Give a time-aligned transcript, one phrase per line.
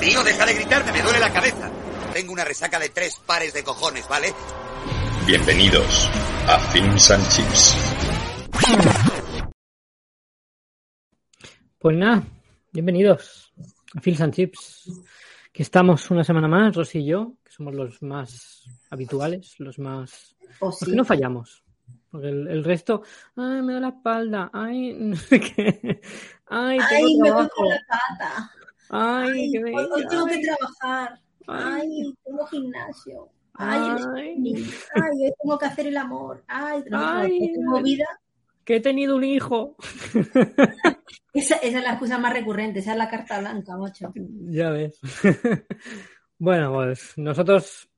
[0.00, 1.70] Tío, deja de gritarme, me duele la cabeza.
[2.12, 4.28] Tengo una resaca de tres pares de cojones, ¿vale?
[5.26, 6.08] Bienvenidos
[6.48, 7.76] a Films and Chips.
[11.78, 12.24] Pues nada,
[12.72, 13.52] bienvenidos
[13.94, 14.90] a Films and Chips.
[15.52, 20.34] Que estamos una semana más, Rosy y yo, que somos los más habituales, los más.
[20.60, 20.96] O Porque sí.
[20.96, 21.62] no fallamos.
[22.10, 23.02] Porque el, el resto,
[23.36, 26.00] ay, me da la espalda, ay, no sé qué,
[26.46, 28.50] ay, tengo Ay, me trabajo, con la pata.
[28.92, 31.18] Ay, hoy, tengo que trabajar.
[31.48, 33.28] ay, Ay, tengo gimnasio.
[33.54, 33.80] Ay,
[34.16, 36.42] ay, hoy tengo que hacer el amor.
[36.46, 38.06] Ay, tengo vida.
[38.64, 39.76] que he tenido un hijo.
[41.34, 44.12] Esa, esa es la excusa más recurrente, esa es la carta blanca, macho.
[44.50, 45.00] Ya ves.
[46.38, 47.88] Bueno, pues nosotros,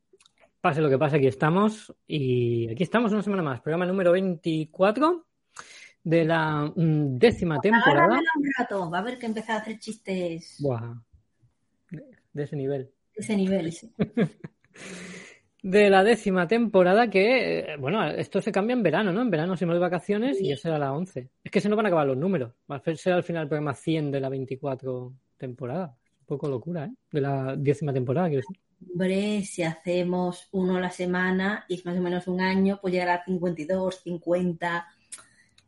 [0.60, 1.94] pase lo que pase, aquí estamos.
[2.06, 3.62] Y aquí estamos una semana más.
[3.62, 5.24] Programa número 24
[6.04, 8.04] de la mm, décima temporada.
[8.04, 10.94] Agárramela un rato, va a haber que empezar a hacer chistes Buah,
[12.32, 12.90] de ese nivel.
[13.16, 13.72] de ese nivel.
[13.72, 13.92] sí.
[15.64, 19.22] De la décima temporada que, eh, bueno, esto se cambia en verano, ¿no?
[19.22, 21.30] En verano si no hay vacaciones y ya será la 11.
[21.42, 22.52] Es que se nos van a acabar los números.
[22.70, 25.96] Va a ser al final el programa 100 de la 24 temporada.
[26.20, 26.92] Un poco locura, ¿eh?
[27.10, 28.62] De la décima temporada, quiero decir.
[28.92, 32.92] Hombre, si hacemos uno a la semana y es más o menos un año, pues
[32.92, 34.86] llegará a 52, 50,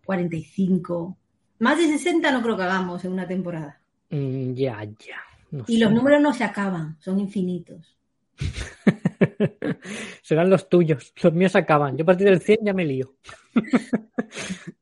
[0.06, 1.18] 45.
[1.58, 3.80] Más de 60 no creo que hagamos en una temporada.
[4.10, 5.20] Mm, ya, ya.
[5.50, 5.84] No Y sé.
[5.84, 7.96] los números no se acaban, son infinitos.
[10.22, 11.12] Serán los tuyos.
[11.22, 11.96] Los míos acaban.
[11.96, 13.14] Yo a partir del 100 ya me lío.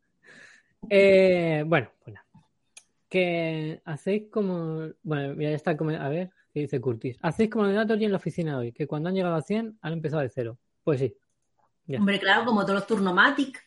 [0.90, 2.20] Eh, bueno, bueno.
[3.08, 4.88] Que hacéis como.
[5.02, 5.70] Bueno, mira, ya está.
[5.70, 7.16] A ver, ¿qué dice Curtis?
[7.22, 9.78] Hacéis como de datos y en la oficina hoy, que cuando han llegado a 100
[9.80, 10.58] han empezado de cero.
[10.82, 11.16] Pues sí.
[11.86, 12.00] Ya.
[12.00, 13.62] Hombre, claro, como todos los turnomatic,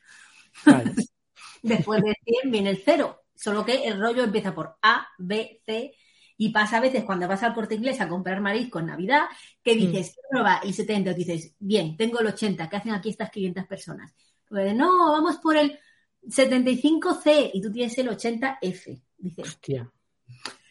[0.63, 0.91] Vale.
[1.62, 3.23] después de 100 viene el cero.
[3.35, 5.94] Solo que el rollo empieza por A, B, C
[6.40, 9.23] y pasa a veces cuando vas al corte inglés a comprar marisco en Navidad,
[9.63, 10.62] que dices, ¿qué número va?
[10.63, 14.13] El 70, dices, bien, tengo el 80, ¿qué hacen aquí estas 500 personas?
[14.47, 15.78] Pues no, vamos por el
[16.23, 19.01] 75C y tú tienes el 80F.
[19.17, 19.91] Dices, Hostia.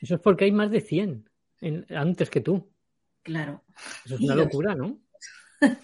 [0.00, 1.28] Eso es porque hay más de 100
[1.60, 2.68] en- antes que tú.
[3.22, 3.64] claro.
[4.04, 4.98] Eso es una locura, ¿no?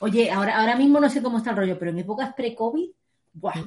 [0.00, 2.90] Oye, ahora, ahora mismo no sé cómo está el rollo, pero en épocas pre-COVID,
[3.34, 3.64] buah,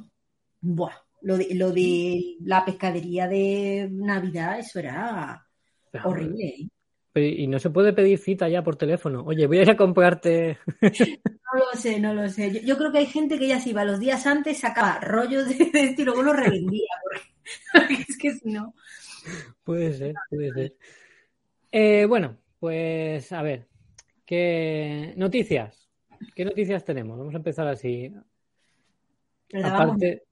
[0.62, 5.46] buah, lo de, lo de la pescadería de Navidad, eso era
[6.04, 6.46] horrible.
[6.46, 6.70] ¿eh?
[7.16, 9.24] Y no se puede pedir cita ya por teléfono.
[9.26, 10.58] Oye, voy a ir a comprarte.
[11.52, 12.52] No lo sé, no lo sé.
[12.54, 15.50] Yo, yo creo que hay gente que ya se iba los días antes, sacaba rollos
[15.50, 16.86] de, de esto y luego lo revendía,
[17.74, 18.76] porque, es que si no.
[19.64, 20.76] Puede ser, puede ser.
[21.72, 23.68] Eh, bueno, pues a ver,
[24.28, 25.90] ¿qué noticias?
[26.36, 27.18] ¿Qué noticias tenemos?
[27.18, 28.14] Vamos a empezar así.
[29.64, 30.26] Aparte,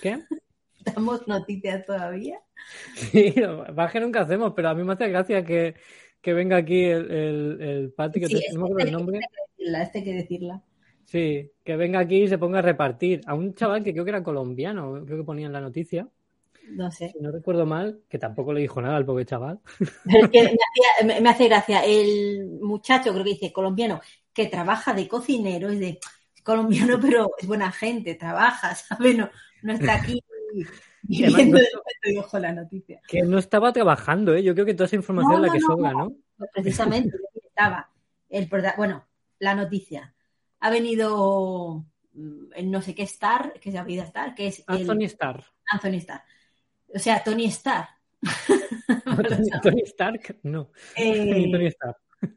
[0.00, 0.24] ¿qué?
[0.84, 2.40] damos noticias todavía.
[2.92, 3.34] Sí,
[3.74, 5.74] más que nunca hacemos, pero a mí me hace gracia que,
[6.20, 9.26] que venga aquí el, el, el que Sí, te- no me acuerdo el nombre.
[9.58, 10.62] La, este hay que decirla.
[11.04, 13.22] Sí, que venga aquí y se ponga a repartir.
[13.26, 16.08] A un chaval que creo que era colombiano, creo que ponía en la noticia,
[16.82, 17.10] No sé.
[17.12, 19.60] si no recuerdo mal, que tampoco le dijo nada al pobre chaval.
[20.10, 24.00] Pero es que me, hacía- me- me hace gracia el muchacho, creo que dice colombiano,
[24.32, 25.98] que trabaja de cocinero, es de
[26.44, 29.16] colombiano, pero es buena gente, trabaja, ¿sabes?
[29.16, 29.30] No,
[29.62, 30.22] no está aquí
[31.02, 33.00] viviendo no- de momento y ojo la noticia.
[33.08, 34.42] Que no estaba trabajando, ¿eh?
[34.42, 35.98] Yo creo que toda esa información No, es la no, que no, sobra, no.
[35.98, 36.16] ¿no?
[36.36, 37.90] Pues precisamente estaba
[38.28, 39.06] el bueno,
[39.38, 40.14] la noticia.
[40.60, 44.64] Ha venido mm, el no sé qué Star, que se ha pedido Star, que es
[44.68, 45.44] el Anthony Starr.
[45.70, 46.22] Anthony Starr.
[46.94, 47.86] O sea, Tony Starr.
[49.28, 50.70] Tony, Tony Stark, no.
[50.96, 51.96] Eh, Tony Stark.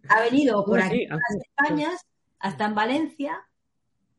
[0.09, 2.05] ha venido por aquí sí, a las Españas,
[2.39, 3.47] hasta en Valencia,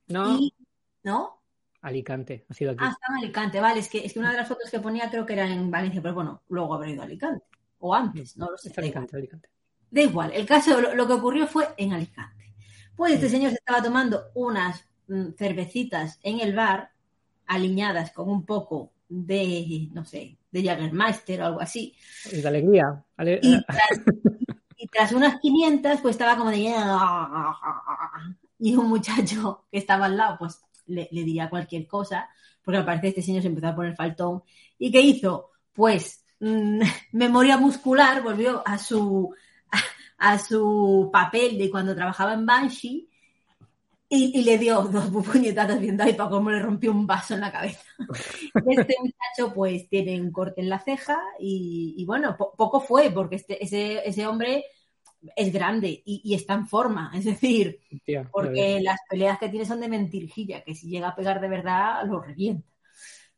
[0.09, 0.55] No, y
[1.03, 1.42] ¿no?
[1.83, 2.81] Alicante, ha sido aquí.
[2.83, 3.81] Ah, está en Alicante, vale.
[3.81, 6.01] Es que, es que una de las fotos que ponía creo que era en Valencia,
[6.01, 7.45] pero bueno, luego habrá ido a Alicante.
[7.81, 8.69] O antes, no lo sé.
[8.69, 8.83] Es Da.
[8.83, 9.49] Alicante, Alicante.
[9.91, 12.55] Da igual, el caso, lo, lo que ocurrió fue en Alicante.
[12.97, 16.93] Pues este señor se estaba tomando unas mm, cervecitas en el bar,
[17.47, 21.95] aliñadas con un poco de, no sé, de Jagermeister o algo así.
[22.31, 23.05] Y de alegría.
[23.17, 24.01] Ale- Y tras,
[24.77, 26.73] y tras unas 500, pues estaba como de...
[28.59, 32.29] Y un muchacho que estaba al lado, pues le, le diría cualquier cosa,
[32.63, 34.43] porque al parecer este señor se empezó a poner faltón.
[34.79, 35.51] ¿Y qué hizo?
[35.73, 36.81] Pues mm,
[37.13, 39.35] memoria muscular, volvió a su,
[40.19, 43.09] a, a su papel de cuando trabajaba en Banshee
[44.09, 47.41] y, y le dio dos puñetazos viendo ahí para cómo le rompió un vaso en
[47.41, 47.81] la cabeza.
[48.67, 53.11] Este muchacho pues tiene un corte en la ceja y, y bueno, po- poco fue
[53.11, 54.65] porque este, ese, ese hombre
[55.37, 59.67] es grande y, y está en forma, es decir, Tía, porque las peleas que tiene
[59.67, 62.69] son de mentirjilla, que si llega a pegar de verdad lo revienta.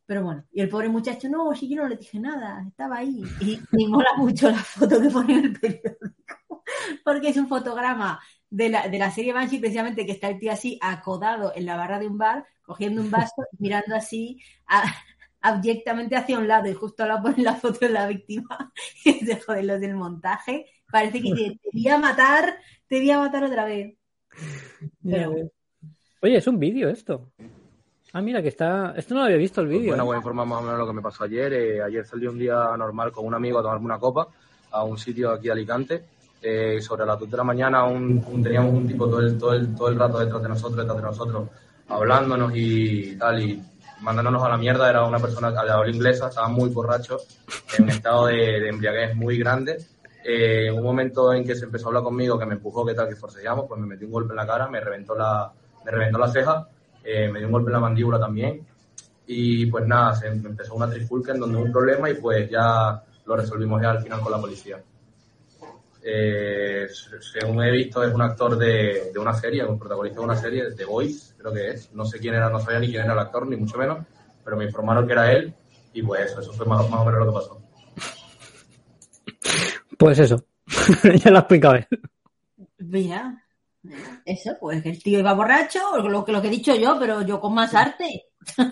[0.07, 3.35] Pero bueno, y el pobre muchacho, no, si yo no le dije nada, estaba ahí.
[3.39, 6.63] Y me mola mucho la foto que pone en el periódico,
[7.05, 8.21] porque es un fotograma
[8.51, 11.77] de la, de la serie Banshee, precisamente que está el tío así acodado en la
[11.77, 14.95] barra de un bar, cogiendo un vaso, y mirando así a-
[15.41, 18.73] abyectamente hacia un lado, y justo al lado pone la foto de la víctima,
[19.05, 20.67] y es de joder, los del montaje.
[20.95, 22.57] Parece que dice, te voy a matar,
[22.87, 23.97] te voy a matar otra vez.
[25.03, 25.51] Pero-.
[26.23, 27.33] Oye, es un vídeo esto.
[28.13, 28.95] Ah, mira, que está.
[28.97, 29.91] Esto no lo había visto el Pues vídeo.
[29.91, 30.07] bueno, ¿eh?
[30.07, 31.53] voy a informar más o menos lo que me pasó ayer.
[31.53, 34.29] Eh, ayer salí un día normal con un amigo a tomarme una copa
[34.71, 36.05] a un sitio aquí de Alicante.
[36.41, 39.53] Eh, sobre las 2 de la mañana un- un- teníamos un tipo todo el, todo,
[39.55, 41.49] el, todo el rato detrás de nosotros, detrás de nosotros,
[41.89, 43.61] hablándonos y tal, y
[44.01, 44.89] mandándonos a la mierda.
[44.89, 47.19] Era una persona de habla inglesa, estaba muy borracho,
[47.77, 49.79] en un estado de, de embriaguez muy grande.
[50.27, 53.09] Eh, un momento en que se empezó a hablar conmigo, que me empujó, que tal,
[53.11, 55.53] que forcejeamos, pues me metí un golpe en la cara, me reventó la,
[55.85, 56.67] me reventó la ceja,
[57.05, 58.67] eh, me dio un golpe en la mandíbula también.
[59.27, 63.03] Y pues nada, se empezó una trifulca en donde hubo un problema y pues ya
[63.27, 64.83] lo resolvimos ya al final con la policía.
[66.03, 66.87] Eh,
[67.21, 70.73] según he visto, es un actor de, de una serie, un protagonista de una serie,
[70.73, 71.93] The Voice, creo que es.
[71.93, 73.99] No sé quién era, no sabía ni quién era el actor, ni mucho menos,
[74.43, 75.53] pero me informaron que era él
[75.93, 77.64] y pues eso, eso fue más o menos lo que pasó.
[79.99, 80.45] Pues eso.
[81.25, 81.87] ya lo ha explicado él.
[82.79, 83.45] Mira,
[84.25, 87.23] eso, pues que el tío iba borracho, lo que, lo que he dicho yo, pero
[87.23, 88.27] yo con más arte.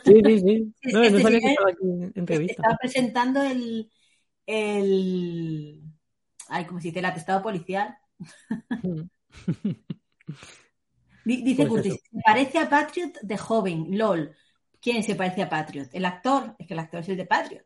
[0.04, 0.74] Sí, sí, sí.
[0.92, 2.52] No, no Este sabía que estaba aquí en entrevista.
[2.54, 3.90] Estaba presentando el,
[4.46, 5.82] el,
[6.48, 6.98] ay, ¿cómo se dice?
[7.00, 7.96] El atestado policial.
[11.25, 12.20] Di- Dice Pues Curtis, eso.
[12.25, 14.34] parece a Patriot de joven, LOL.
[14.80, 15.88] ¿Quién se parece a Patriot?
[15.92, 17.64] El actor, es que el actor es el de Patriot.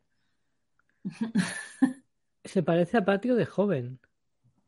[2.47, 3.99] Se parece a Patio de joven.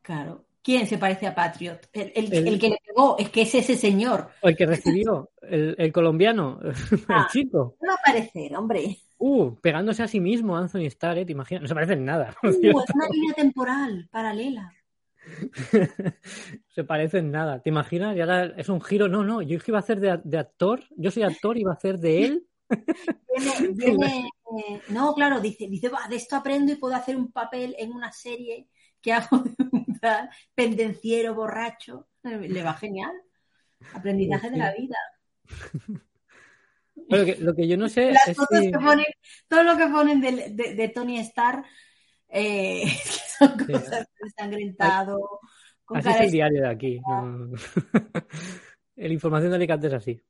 [0.02, 0.44] Claro.
[0.62, 1.88] ¿Quién se parece a Patriot?
[1.92, 4.28] El, el- El- el que le pegó, es que es ese señor.
[4.42, 6.74] O el que recibió, el, el colombiano, el
[7.08, 7.26] Ah.
[7.32, 7.76] chico.
[7.80, 8.98] No va a parecer, hombre.
[9.18, 11.24] Uh, pegándose a sí mismo, Anthony Starr, ¿eh?
[11.26, 11.62] ¿Te imaginas?
[11.62, 12.34] No se parece en nada.
[12.42, 12.58] Uh, es
[12.94, 14.72] una línea temporal paralela.
[16.68, 17.60] se parece en nada.
[17.62, 18.16] ¿Te imaginas?
[18.16, 19.08] Y ahora es un giro.
[19.08, 20.80] No, no, yo iba a hacer de, de actor.
[20.96, 22.46] Yo soy actor y iba a hacer de él.
[23.36, 27.74] Viene, viene, eh, no, claro, dice, dice, de esto aprendo y puedo hacer un papel
[27.78, 28.68] en una serie
[29.00, 32.08] que hago de un tal pendenciero borracho.
[32.22, 33.12] Le va genial.
[33.94, 34.96] Aprendizaje de la vida.
[37.08, 38.70] Pero que- lo que yo no sé Las es fotos si...
[38.70, 39.06] que ponen,
[39.48, 41.64] todo lo que ponen de, de- de Tony Starr,
[42.28, 42.88] eh, que
[43.38, 43.72] son Sí.
[43.72, 45.40] cosas ensangrentado,
[45.84, 47.00] con Así es el diario de aquí.
[47.00, 47.50] no-
[48.96, 50.20] La información de Alicante es así.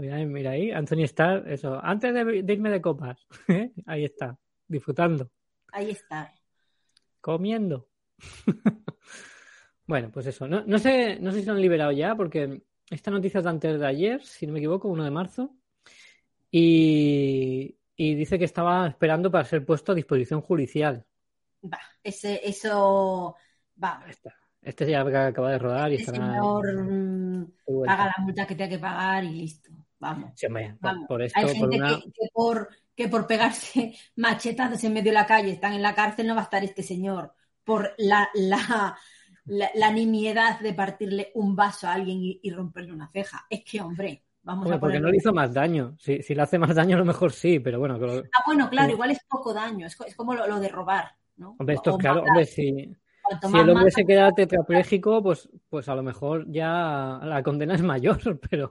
[0.00, 1.78] Mira, ahí- mira ahí, Anthony Starr, eso.
[1.82, 3.72] Antes de, de irme de copas, ¿eh?
[3.86, 4.36] ahí está,
[4.66, 5.30] disfrutando,
[5.72, 6.32] Ahí está.
[7.20, 7.88] comiendo.
[9.86, 10.46] bueno, pues eso.
[10.48, 13.50] No, no sé, no sé si lo han liberado ya, porque esta noticia es de
[13.50, 15.54] antes de ayer, si no me equivoco, 1 de marzo.
[16.50, 21.04] Y, y dice que estaba esperando para ser puesto a disposición judicial.
[21.62, 23.36] Va, ese, eso,
[23.82, 24.04] va.
[24.08, 24.34] Está.
[24.62, 27.52] Este ya acaba de rodar y El estará señor mm,
[27.86, 29.70] paga la multa que tenga que pagar y listo.
[30.00, 30.32] Vamos.
[30.34, 31.88] Sí, hombre, por, Vamos, por esto, Hay por gente una...
[31.88, 35.94] que, que por, que por pegarse machetazos en medio de la calle están en la
[35.94, 37.32] cárcel, no va a estar este señor
[37.64, 38.96] por la, la,
[39.46, 43.46] la, la nimiedad de partirle un vaso a alguien y, y romperle una ceja.
[43.48, 45.96] Es que, hombre, vamos Hombre, a porque no le hizo más daño.
[45.98, 48.68] Si, si le hace más daño, a lo mejor sí, pero bueno, lo- Ah, bueno,
[48.70, 51.56] claro, igual es poco daño, es, es como lo, lo de robar, ¿no?
[51.58, 52.30] hombre, esto O claro, matar.
[52.30, 52.96] hombre, si,
[53.50, 57.82] si el hombre se queda tetrapléjico, pues, pues a lo mejor ya la condena es
[57.82, 58.18] mayor,
[58.50, 58.70] pero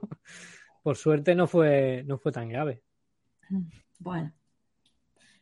[0.82, 2.82] por suerte no fue, no fue tan grave.
[3.98, 4.32] Bueno,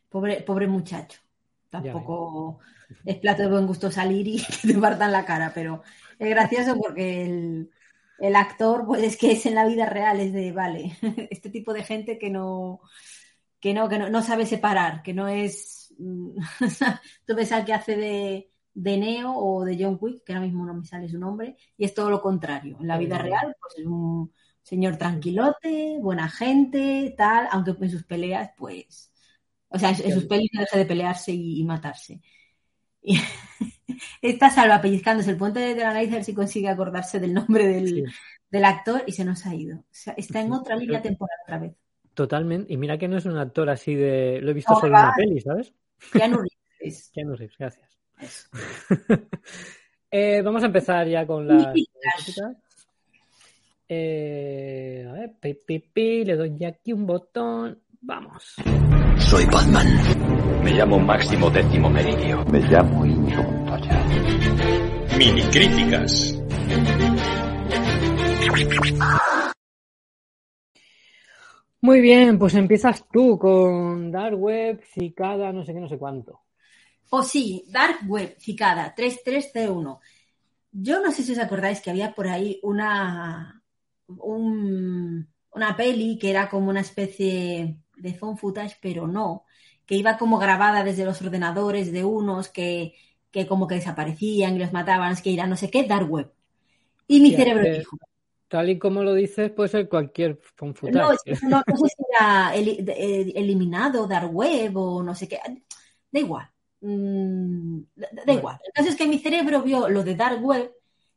[0.09, 1.19] pobre, pobre muchacho.
[1.69, 2.59] Tampoco
[3.05, 5.83] es plato de buen gusto salir y que te partan la cara, pero
[6.17, 7.71] es gracioso porque el,
[8.19, 10.97] el actor, pues es que es en la vida real, es de, vale,
[11.29, 12.81] este tipo de gente que no,
[13.59, 16.37] que no, que no, no sabe separar, que no es, mm,
[17.25, 20.65] tú ves al que hace de, de Neo o de John Wick, que ahora mismo
[20.65, 22.77] no me sale su nombre, y es todo lo contrario.
[22.79, 23.23] En la vida Mm.
[23.23, 24.33] real, pues es un
[24.69, 29.11] señor tranquilote, buena gente, tal, aunque en sus peleas, pues,
[29.67, 32.21] o sea, en sus peleas no deja de pelearse y, y matarse.
[33.01, 33.17] Y
[34.21, 37.67] está salva pellizcándose el puente de la nariz a ver si consigue acordarse del nombre
[37.67, 38.03] del, Sí,
[38.51, 39.79] del actor y se nos ha ido.
[39.79, 41.73] O sea, está en otra línea temporal otra vez.
[42.13, 42.71] totalmente.
[42.71, 44.39] Y mira que no es un actor así de...
[44.39, 45.73] Lo he visto No, solo en una peli, ¿sabes?
[46.11, 46.37] Keanu
[46.79, 47.09] Reeves.
[47.11, 47.99] Keanu Reeves, gracias.
[50.11, 51.71] Eh, vamos a empezar ya con las.
[53.91, 57.81] Eh, a ver, pi, pi, pi, le doy aquí un botón.
[58.01, 58.55] Vamos.
[59.17, 59.87] Soy Batman.
[60.63, 62.45] Me llamo Máximo Décimo Meridio.
[62.51, 64.05] Me llamo Íñigo Montoya.
[65.17, 66.39] Mini críticas.
[71.81, 76.41] Muy bien, pues empiezas tú con Dark Web, Cicada, no sé qué, no sé cuánto.
[77.09, 79.99] O sí, Dark Web, Cicada, 3301.
[80.73, 83.58] Yo no sé si os acordáis que había por ahí una,
[84.17, 89.45] un- una peli que era como una especie de phone footage, pero no,
[89.85, 92.95] que iba como grabada desde los ordenadores de unos que,
[93.31, 96.31] que como que desaparecían y los mataban, es que era no sé qué, Dark Web.
[97.07, 97.97] Y mi cerebro eh, dijo,
[98.47, 101.13] Tal y como lo dices, puede ser cualquier phone no, footage.
[101.13, 105.27] es que no, no sé si era de- eh, eliminado Dark Web o no sé
[105.27, 105.39] qué.
[106.11, 106.49] Da igual.
[106.81, 108.39] Mm, da, da Bueno.
[108.39, 108.59] igual.
[108.65, 110.71] El caso es que mi cerebro vio lo de Dark Web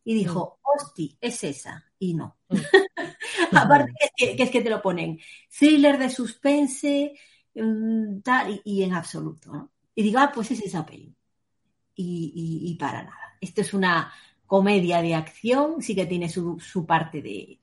[0.04, 1.84] y dijo, hosti, es esa.
[2.06, 2.36] Y no.
[2.48, 2.56] Mm.
[3.62, 5.20] Aparte que es que, que es que te lo ponen
[5.58, 7.14] thriller de suspense,
[7.54, 9.52] mm, tal, y, y en absoluto.
[9.52, 9.72] ¿no?
[9.94, 11.14] Y digo, ah, pues es esa peli.
[11.96, 13.36] Y, y- y para nada.
[13.40, 14.12] Esto es una
[14.46, 17.60] comedia de acción, sí que tiene su, su parte de,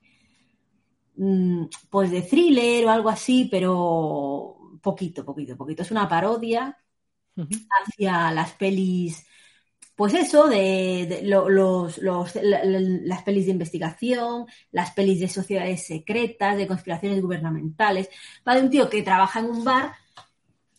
[1.16, 5.82] mm, pues de thriller o algo así, pero poquito, poquito, poquito.
[5.82, 6.76] Es una parodia
[7.68, 9.26] hacia las pelis,
[10.00, 15.20] pues eso, de, de lo- los, los- la- la- las pelis de investigación, las pelis
[15.20, 18.08] de sociedades secretas, de conspiraciones gubernamentales.
[18.46, 19.92] Va de un tío que trabaja en un bar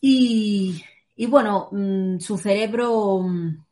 [0.01, 0.83] y,
[1.15, 3.65] y bueno, mm, su cerebro, mm,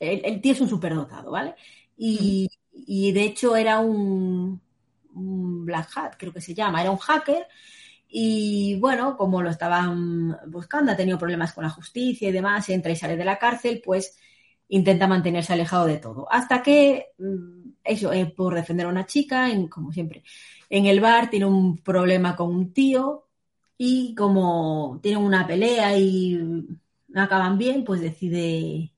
[0.00, 1.54] el, el tío es un superdotado, ¿vale?
[1.96, 4.60] Y, y de hecho era un,
[5.14, 7.46] un Black Hat, creo que se llama, era un hacker.
[8.08, 12.92] Y bueno, como lo estaban buscando, ha tenido problemas con la justicia y demás, entra
[12.92, 14.18] y sale de la cárcel, pues
[14.78, 16.26] intenta mantenerse alejado de todo.
[16.30, 20.22] Hasta que, mm, eso, eh, por defender a una chica, en- como siempre,
[20.70, 23.26] en el bar tiene un problema con un tío
[23.78, 26.38] y como tienen una pelea y
[27.08, 28.92] no acaban bien, pues decide,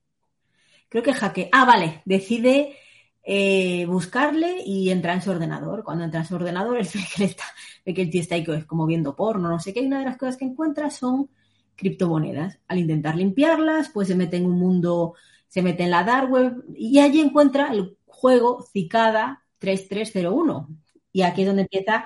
[0.89, 2.75] creo que hacke, ah, vale, decide
[3.23, 5.83] eh, buscarle y entra en su ordenador.
[5.83, 6.87] Cuando entra en su ordenador, él
[7.23, 7.43] está,
[7.85, 10.05] ve que el tío está ahí como viendo porno, no sé qué, y una de
[10.05, 11.29] las cosas que encuentra son
[11.75, 12.59] criptomonedas.
[12.67, 15.15] Al intentar limpiarlas, pues se mete en un mundo,
[15.55, 20.69] se mete en la dark web y allí encuentra el juego Cicada 3301.
[21.13, 22.05] Y aquí es donde empieza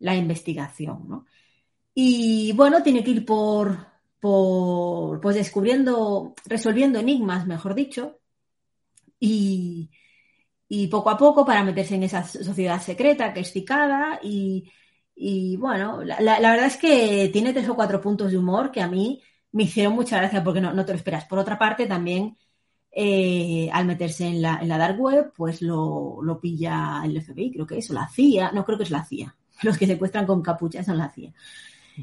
[0.00, 1.26] la investigación, ¿no?
[1.94, 3.86] Y bueno, tiene que ir por,
[4.20, 8.18] por pues descubriendo, resolviendo enigmas, mejor dicho,
[9.18, 9.90] y,
[10.68, 14.70] y poco a poco para meterse en esa sociedad secreta que es Cicada y,
[15.16, 18.82] y bueno, la, la- verdad es que tiene tres o cuatro puntos de humor que
[18.82, 21.26] a mí me hicieron mucha gracia porque no, no te lo esperas.
[21.26, 22.36] Por otra parte, también
[22.92, 27.52] eh, al meterse en la, en la dark web, pues lo, lo pilla el FBI,
[27.52, 29.36] creo que es, o la CIA, no creo que es la CIA.
[29.62, 31.32] Los que secuestran con capucha son la CIA.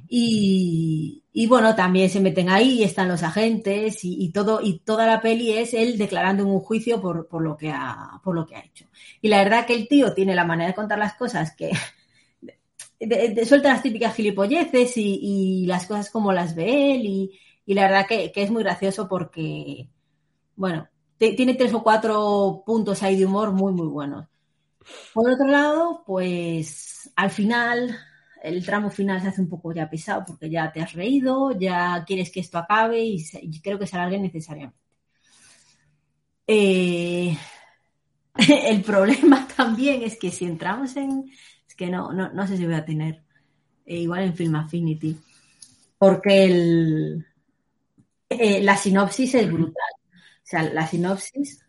[0.09, 5.21] Y, y bueno, también se meten ahí están los agentes y, todo, y toda la
[5.21, 8.55] peli es él declarando en un juicio por, por lo que ha, por lo que
[8.55, 8.85] ha hecho.
[9.21, 11.71] Y la verdad que el tío tiene la manera de contar las cosas que
[12.99, 15.19] de- suelta las típicas gilipolleces y,
[15.63, 18.63] y las cosas como las ve él y, y la verdad que, que es muy
[18.63, 19.89] gracioso porque,
[20.57, 24.27] bueno, tiene tres o cuatro puntos ahí de humor muy, muy buenos.
[25.13, 27.97] Por otro lado, pues al final,
[28.43, 32.03] el tramo final se hace un poco ya pesado porque ya te has reído, ya
[32.05, 33.23] quieres que esto acabe y,
[33.61, 34.77] creo que se alargue necesariamente.
[36.47, 37.37] Eh,
[38.65, 41.31] el problema también es que si entramos en...
[41.67, 43.21] Es que no, no, no sé si voy a tener
[43.85, 45.17] eh, igual en Film Affinity,
[45.97, 47.21] porque
[48.29, 49.86] eh, la sinopsis es brutal.
[50.47, 51.63] O sea, la sinopsis...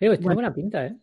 [0.00, 0.34] Oye, pues tiene Bueno.
[0.34, 0.96] buena pinta, ¿eh?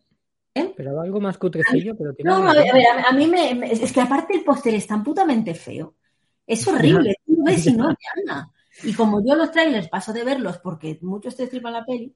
[0.54, 0.60] ¿Eh?
[0.60, 2.72] Esperaba algo más cutrecillo, pero tiene No, a pinta.
[2.74, 5.96] ver, a, a mí me, me- es que aparte el póster es tan putamente feo.
[6.46, 8.52] Es horrible, tú lo ves y no llama.
[8.82, 12.14] Y como yo los trailers paso de verlos porque muchos te tripan la peli,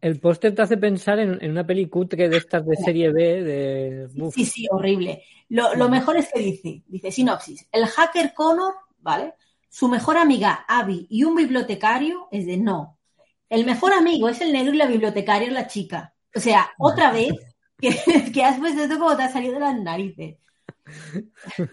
[0.00, 3.42] El póster te hace pensar en, en una peli cutre de estas de serie B,
[3.44, 4.08] de...
[4.22, 5.22] uf, Sí, sí, horrible.
[5.48, 9.34] Lo, lo mejor es que dice, dice sinopsis, el hacker Connor, ¿vale?
[9.68, 12.97] Su mejor amiga Abby y un bibliotecario es de no.
[13.50, 16.14] El mejor amigo es el negro y la bibliotecaria es la chica.
[16.34, 17.32] O sea, otra vez
[17.78, 17.90] que,
[18.32, 20.38] que has puesto esto como te ha salido de las narices.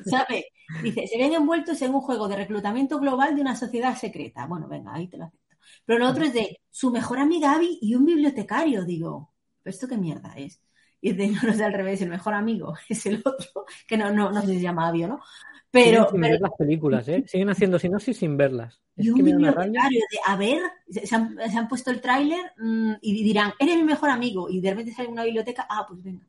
[0.06, 0.46] ¿Sabes?
[0.84, 4.46] Dice, se ven envueltos en un juego de reclutamiento global de una sociedad secreta.
[4.48, 5.56] Bueno, venga, ahí te lo acepto.
[5.86, 8.84] Pero lo otro es de su mejor amiga Abby y un bibliotecario.
[8.86, 10.62] Digo, ¿pero esto qué mierda es?
[11.06, 14.12] Y dice, no, no es al revés, el mejor amigo es el otro, que no,
[14.12, 15.22] no, no sé si se llama Abio, ¿no?
[15.70, 17.24] Pero, Siguen sin pero ver las películas, ¿eh?
[17.28, 18.82] Siguen haciendo sinopsis sin verlas.
[18.98, 22.54] Es y un bibliotecario de, a ver, se se han, se han puesto el tráiler
[22.58, 26.02] mm, y dirán, eres mi mejor amigo, y de repente sale una biblioteca, ah, pues
[26.02, 26.26] venga.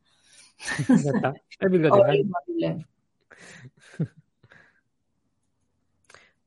[0.89, 1.35] Ya está.
[1.59, 2.27] Es bibliotecario.
[2.31, 2.87] Horrible.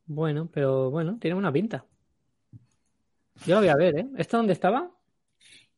[0.06, 1.86] Bueno, pero bueno, tiene una pinta.
[3.46, 4.08] Yo la voy a ver, ¿eh?
[4.18, 4.92] ¿Esta dónde estaba?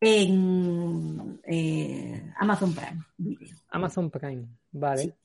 [0.02, 3.56] En eh, Amazon Prime Video.
[3.70, 4.48] Amazon Prime.
[4.72, 5.16] Vale.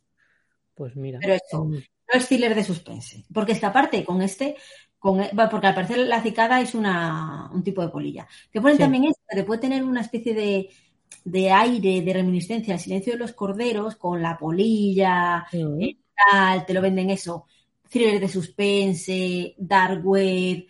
[0.74, 1.18] Pues mira.
[1.20, 1.80] Pero eso, Mm, no
[2.12, 3.24] es thriller de suspense.
[3.32, 4.54] Porque es que aparte, con este,
[4.98, 8.28] con, bueno, porque al parecer la cicada es una, un tipo de polilla.
[8.52, 8.82] Te ponen Sí.
[8.82, 10.68] también esto, que puede tener una especie de,
[11.24, 15.96] de aire, de reminiscencia al silencio de los corderos, con la polilla, mm, eh,
[16.30, 17.46] tal, te lo venden eso.
[17.88, 20.66] Thriller de suspense, dark web,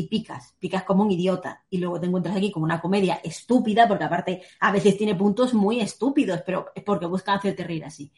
[0.00, 1.64] y picas, picas como un idiota.
[1.70, 5.54] Y luego te encuentras aquí como una comedia estúpida, porque aparte a veces tiene puntos
[5.54, 8.12] muy estúpidos, pero es porque buscan hacerte reír así.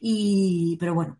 [0.00, 1.18] Y, pero bueno,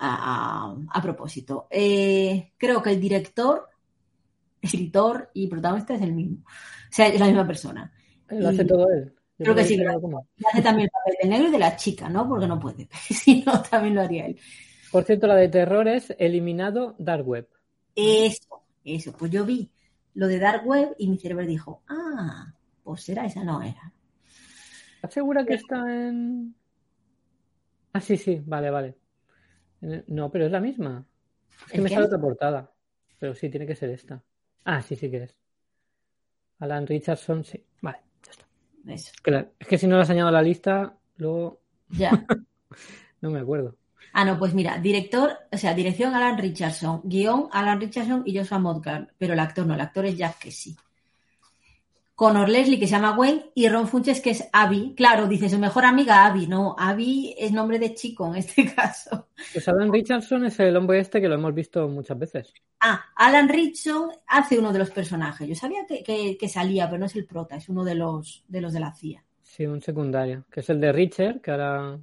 [0.00, 3.68] a, a- a propósito, eh, creo que el director,
[4.60, 6.38] escritor y protagonista es el mismo.
[6.46, 7.92] O sea, es la misma persona.
[8.28, 9.12] Lo hace todo él.
[9.38, 12.08] Yo Creo que sí, Y hace también el papel del negro y de la chica,
[12.08, 12.26] ¿no?
[12.28, 12.88] Porque no puede.
[13.10, 14.38] Si no, también lo haría él.
[14.90, 17.48] Por cierto, la de terror es Eliminado Dark Web.
[17.94, 18.62] Eso,
[18.94, 19.12] eso.
[19.16, 19.70] Pues yo vi
[20.14, 22.52] lo de Dark Web y mi cerebro dijo, ah,
[22.82, 23.92] pues era esa, no era.
[24.96, 26.54] ¿Estás segura que está en...?
[27.92, 28.96] Ah, sí, sí, vale, vale.
[30.08, 31.06] No, pero es la misma.
[31.66, 32.72] Es que ¿El me sale otra portada.
[33.18, 34.22] Pero sí, tiene que ser esta.
[34.64, 35.36] Ah, sí, sí que es.
[36.58, 37.62] Alan Richardson, sí.
[37.82, 38.46] Vale, ya está.
[38.86, 42.10] Eso, Que la- Es que si no las añado a la lista, luego ya.
[43.20, 43.76] no me acuerdo.
[44.18, 48.58] Ah, no, pues mira, director, o sea, dirección Alan Richardson, guion Alan Richardson y Joshua
[48.58, 50.74] Modgar, pero el actor no, el actor es Jack Kesey.
[52.14, 54.94] Connor Leslie, que se llama Gwen, y Ron Funches, que es Abby.
[54.96, 59.28] Claro, dice su mejor amiga Abby, no, Abby es nombre de chico en este caso.
[59.52, 62.54] Pues Alan Richardson es el hombre este que lo hemos visto muchas veces.
[62.80, 65.46] Ah, Alan Richardson hace uno de los personajes.
[65.46, 68.44] Yo sabía que, que- que salía, pero no es el prota, es uno de los
[68.48, 69.22] de, los de la CIA.
[69.42, 70.46] Sí, un secundario.
[70.50, 71.98] Que es el de Richard, que ahora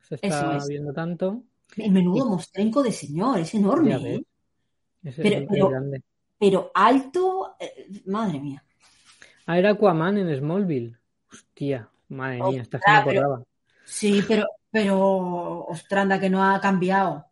[0.00, 0.66] se está es.
[0.66, 1.44] viendo tanto.
[1.76, 3.94] El menudo mostrenco de señor, es enorme.
[3.94, 4.22] ¿eh?
[5.16, 6.02] Pero- es pero- grande.
[6.38, 8.64] pero alto, eh, madre mía.
[9.46, 10.96] Ah, era Aquaman en Smallville.
[11.32, 13.42] Hostia, madre Oh, mía, esta se me acordaba.
[13.84, 17.26] Sí, pero, pero, ostranda, que no ha cambiado.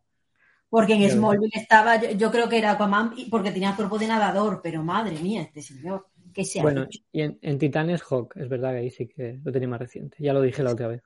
[0.69, 1.11] Porque en.
[1.11, 5.19] Smallville estaba, yo, yo creo que era Aquaman porque tenía cuerpo de nadador, pero madre
[5.21, 7.01] mía, este señor, que se Bueno, hecho?
[7.13, 10.17] y en, en Titanes Hawk, es verdad que ahí sí que lo tenía más reciente.
[10.21, 11.03] Ya lo dije la otra vez.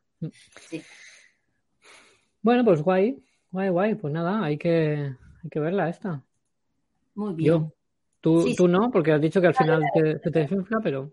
[0.69, 0.83] Sí.
[2.45, 3.19] Bueno, pues guay,
[3.51, 3.95] guay, guay.
[3.97, 6.23] Pues nada, hay que, hay que verla esta.
[7.17, 7.49] Muy bien.
[7.49, 7.73] Yo.
[8.21, 8.73] Tú, Sí, tú sí.
[8.73, 11.13] no, porque has dicho que al final te, te desinfla, pero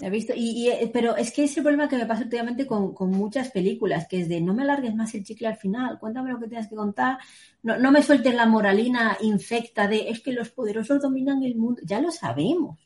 [0.00, 0.32] ¿He visto?
[0.34, 3.10] Y, y, eh, pero es que es el problema que me pasa últimamente con, con
[3.10, 6.38] muchas películas, que es de no me alargues más el chicle al final, cuéntame lo
[6.38, 7.18] que tienes que contar,
[7.64, 11.80] no, no me sueltes la moralina infecta de es que los poderosos dominan el mundo,
[11.84, 12.78] ya lo sabemos.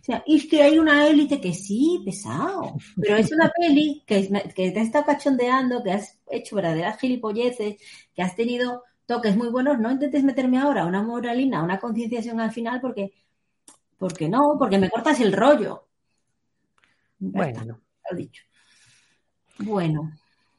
[0.00, 4.02] O sea, y es que hay una élite que sí, pesado, pero es una peli
[4.04, 7.76] que, que te está cachondeando, que has hecho verdaderas gilipolleces,
[8.14, 12.52] que has tenido toques muy buenos, no intentes meterme ahora una moralina, una concienciación al
[12.52, 13.12] final porque,
[13.98, 15.86] porque no, porque me cortas el rollo.
[17.18, 17.80] Ya está, bueno.
[18.10, 18.42] lo he dicho.
[19.58, 20.12] Bueno,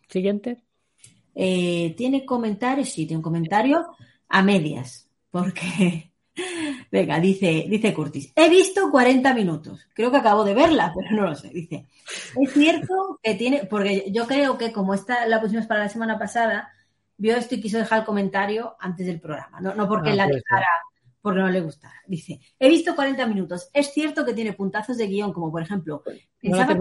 [0.07, 0.63] Siguiente.
[1.33, 3.85] eh, tiene comentarios, sí, tiene un comentario
[4.29, 6.11] a medias, porque,
[6.91, 11.29] venga, dice, dice Curtis, he visto 40 minutos, creo que acabo de verla, pero no
[11.29, 11.87] lo sé, dice,
[12.39, 16.19] es cierto que tiene, porque yo creo que como esta la pusimos para la semana
[16.19, 16.71] pasada,
[17.17, 20.27] vio esto y quiso dejar el comentario antes del programa, no, no porque Ah, la
[20.27, 20.67] dejara
[21.25, 21.95] porque no le gustara.
[22.05, 23.71] Dice, he visto 40 minutos.
[23.73, 26.03] Es cierto que tiene puntazos de guion, como por ejemplo,
[26.43, 26.75] No que.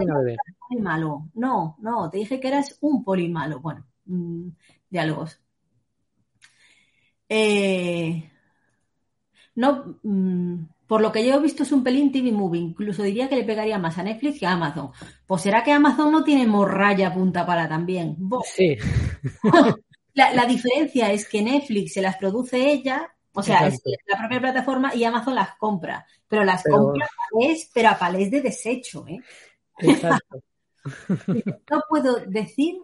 [1.32, 3.60] No, no, te dije que eras un poli malo.
[3.60, 4.48] Bueno, mm,
[4.90, 5.40] diálogos.
[7.26, 8.30] Eh,
[9.56, 12.60] no, mm, por lo que yo he visto es un pelín TV Movie.
[12.60, 14.90] Incluso diría que le pegaría más a Netflix que a Amazon.
[15.26, 18.16] Pues será que Amazon no tiene morralla punta para también.
[18.54, 18.76] Sí,
[20.14, 24.40] La, la diferencia es que Netflix se las produce ella, o sea, es la propia
[24.40, 26.06] plataforma y Amazon las compra.
[26.28, 29.18] Pero las Pero- compra a palés, pero a palés de desecho, ¿eh?
[29.78, 30.40] exacto.
[31.70, 32.76] No puedo decir,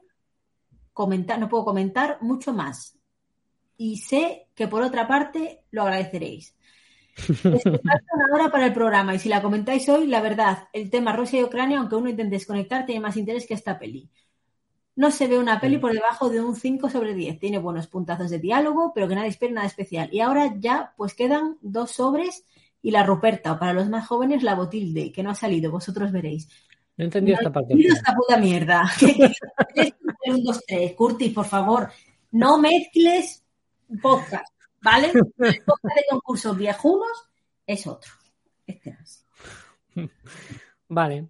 [0.92, 2.96] comentar, no puedo comentar mucho más.
[3.76, 6.56] Y sé que por otra parte lo agradeceréis.
[7.44, 11.40] Una hora para el programa y si la comentáis hoy, la verdad, el tema Rusia
[11.40, 14.10] y Ucrania, aunque uno intente desconectar, tiene más interés que esta peli.
[14.96, 17.38] No se ve una peli por debajo de un 5 sobre 10.
[17.38, 20.08] Tiene buenos puntazos de diálogo, pero que nadie espera nada especial.
[20.12, 22.44] Y ahora ya, pues quedan dos sobres
[22.82, 26.12] y la Ruperta, o para los más jóvenes, la Botilde, que no ha salido, vosotros
[26.12, 26.48] veréis.
[26.96, 27.74] No entendí esta parte.
[27.74, 28.82] Mira esta puta mierda.
[30.26, 30.92] un, dos, tres.
[30.94, 31.90] Curtis, por favor,
[32.32, 33.42] no mezcles
[34.02, 35.12] podcast, ¿vale?
[35.38, 37.30] El podcast de concursos viejunos
[37.66, 38.12] es otro.
[38.66, 39.26] Este es.
[40.88, 41.28] Vale.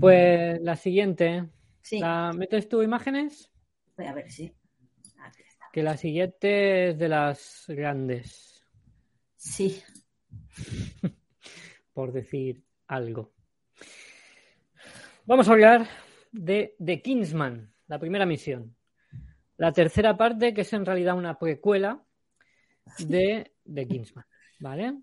[0.00, 1.48] Pues la siguiente.
[1.82, 2.00] Sí.
[2.00, 3.50] ¿La metes tú imágenes?
[3.96, 4.52] Voy a ver, sí.
[5.18, 5.66] Aquí está.
[5.72, 8.48] Que la siguiente es de las grandes,
[9.36, 9.82] Sí.
[11.92, 13.32] por decir algo.
[15.24, 15.86] Vamos a hablar
[16.32, 18.76] de The Kingsman, la primera misión.
[19.56, 22.04] La tercera parte, que es en realidad una precuela
[22.98, 24.24] de The Kingsman,
[24.60, 24.94] ¿vale?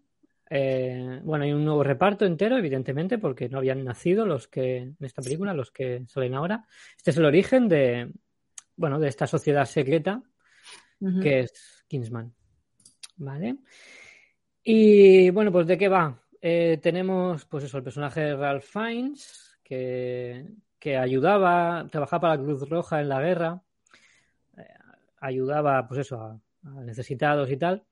[0.49, 4.97] Eh, bueno, hay un nuevo reparto entero, evidentemente, porque no habían nacido los que en
[4.99, 6.65] esta película, los que salen ahora.
[6.95, 8.11] Este es el origen de,
[8.75, 10.21] bueno, de esta sociedad secreta
[11.21, 12.33] que es Kingsman.
[13.17, 13.57] ¿Vale?
[14.63, 16.19] Y bueno, pues ¿de qué va?
[16.41, 20.45] Eh, tenemos, pues eso, el personaje de Ralph Fiennes, que,
[20.79, 23.61] que ayudaba, trabajaba para la Cruz Roja en la guerra,
[24.57, 24.67] eh,
[25.19, 27.83] ayudaba, pues eso, a, a necesitados y tal.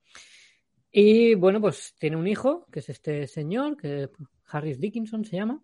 [0.90, 4.08] Y bueno, pues tiene un hijo, que es este señor, que
[4.48, 5.60] Harris Dickinson se llama,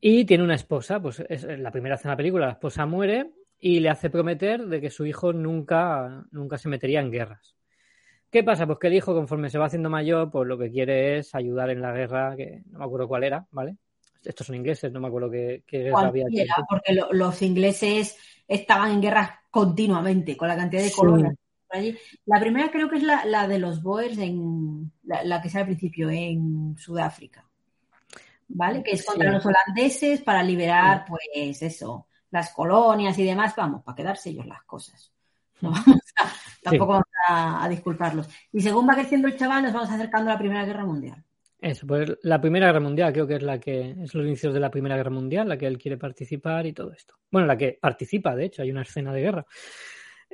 [0.00, 3.32] y tiene una esposa, pues es la primera escena de la película, la esposa muere
[3.58, 7.56] y le hace prometer de que su hijo nunca, nunca se metería en guerras.
[8.30, 8.66] ¿Qué pasa?
[8.66, 11.70] Pues que el hijo, conforme se va haciendo mayor, pues lo que quiere es ayudar
[11.70, 13.76] en la guerra, que no me acuerdo cuál era, ¿vale?
[14.24, 16.24] Estos son ingleses, no me acuerdo qué, qué guerra había.
[16.24, 20.96] Cualquiera, porque lo- los ingleses estaban en guerras continuamente, con la cantidad de Sí.
[20.96, 21.34] colonias
[21.78, 21.96] allí.
[22.26, 25.62] La primera creo que es la, la de los Boers en la, la que sale
[25.62, 27.44] al principio en Sudáfrica.
[28.48, 28.82] ¿Vale?
[28.82, 29.34] Que es contra Sí.
[29.36, 34.62] los holandeses para liberar, pues eso, las colonias y demás, vamos, para quedarse ellos las
[34.64, 35.10] cosas.
[35.60, 36.30] No vamos a,
[36.62, 38.28] tampoco vamos a, a disculparlos.
[38.52, 41.24] Y según va creciendo el chaval, nos vamos acercando a la Primera Guerra Mundial.
[41.60, 44.60] Eso, pues la Primera Guerra Mundial, creo que es la que es los inicios de
[44.60, 47.14] la Primera Guerra Mundial, la que él quiere participar y todo esto.
[47.30, 49.46] Bueno, la que participa, de hecho, hay una escena de guerra.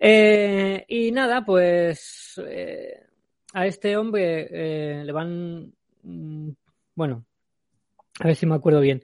[0.02, 3.06] Eh, y nada, pues eh,
[3.52, 5.70] a este hombre eh, le van,
[6.02, 6.50] mm,
[6.94, 7.26] bueno,
[8.20, 9.02] a ver si me acuerdo bien.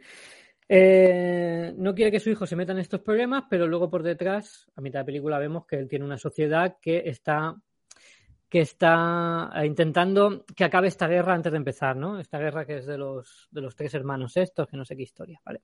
[0.69, 4.81] No quiere que su hijo se meta en estos problemas, pero luego por detrás, a
[4.81, 7.55] mitad de película, vemos que él tiene una sociedad que está
[8.49, 12.21] que está intentando que acabe esta guerra antes de empezar, ¿no?
[12.21, 15.03] Esta guerra que es de los, de los tres hermanos estos, que no sé qué
[15.03, 15.63] historia, ¿vale?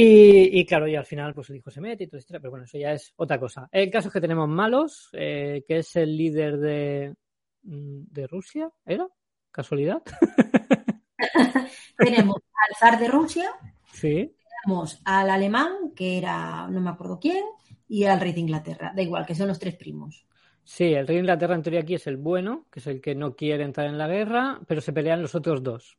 [0.00, 2.66] Y, y claro, y al final, pues el hijo se mete y todo pero bueno,
[2.66, 3.68] eso ya es otra cosa.
[3.72, 7.16] El caso es que tenemos malos, eh, que es el líder de,
[7.64, 9.08] mm, de Rusia, ¿era?
[9.50, 10.00] ¿Casualidad?
[11.98, 13.50] Tenemos al zar de Rusia,
[13.92, 14.36] sí.
[14.62, 17.44] tenemos al alemán, que era no me acuerdo quién,
[17.88, 18.92] y al rey de Inglaterra.
[18.94, 20.28] Da igual, que son los tres primos.
[20.62, 23.16] Sí, el rey de Inglaterra en teoría aquí es el bueno, que es el que
[23.16, 25.98] no quiere entrar en la guerra, pero se pelean los otros dos.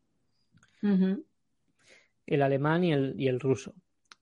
[2.25, 3.75] El alemán y el, y el ruso.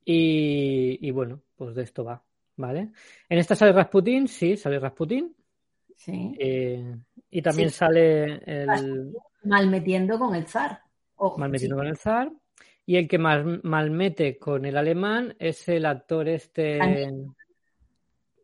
[0.10, 2.24] Y, y bueno, pues de esto va,
[2.56, 2.92] ¿vale?
[3.28, 5.36] En esta sale Rasputin, sí, sale Rasputin.
[5.98, 6.34] Sí.
[6.40, 6.96] eh,
[7.30, 7.76] y también Sí.
[7.76, 10.80] sale el Mal metiendo con el zar.
[11.18, 11.78] Ojo, mal metido sí.
[11.80, 12.32] con el zar.
[12.86, 16.78] Y el que mal mete con el alemán es el actor este.
[16.78, 17.26] Daniel.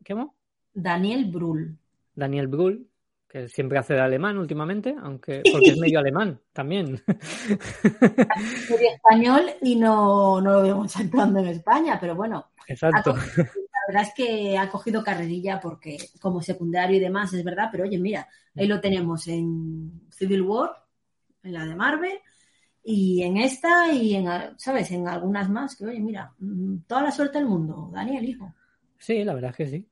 [0.06, 0.34] ¿Cómo?
[0.74, 1.78] Daniel Brühl.
[2.14, 2.86] Daniel Brühl,
[3.34, 7.02] que siempre hace de alemán últimamente, aunque porque es medio alemán también.
[7.48, 13.10] Medio español y no, no lo vemos actuando en España, pero bueno, Exacto.
[13.12, 17.70] Cogido- la verdad es que ha cogido carrerilla porque como secundario y demás es verdad,
[17.72, 20.70] pero oye, mira, ahí lo tenemos en Civil War,
[21.42, 22.18] en la de Marvel,
[22.84, 24.26] y en esta y en,
[24.58, 24.92] ¿sabes?
[24.92, 28.54] En algunas más, que oye, mira, mm, toda la suerte del mundo, Daniel, hijo.
[28.96, 29.88] Sí, la verdad es que sí.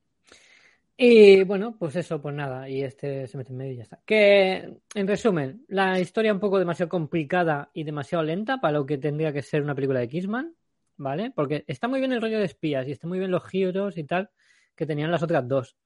[0.97, 4.01] Y bueno, pues eso, pues nada, y este se mete en medio y ya está.
[4.05, 8.99] Que, en resumen, la historia un poco demasiado complicada y demasiado lenta para lo que
[8.99, 10.55] tendría que ser una película de Kissman,
[10.97, 11.33] ¿vale?
[11.35, 14.05] Porque está muy bien el rollo de espías y está muy bien los giros y
[14.05, 14.31] tal
[14.77, 15.77] que tenían las otras dos.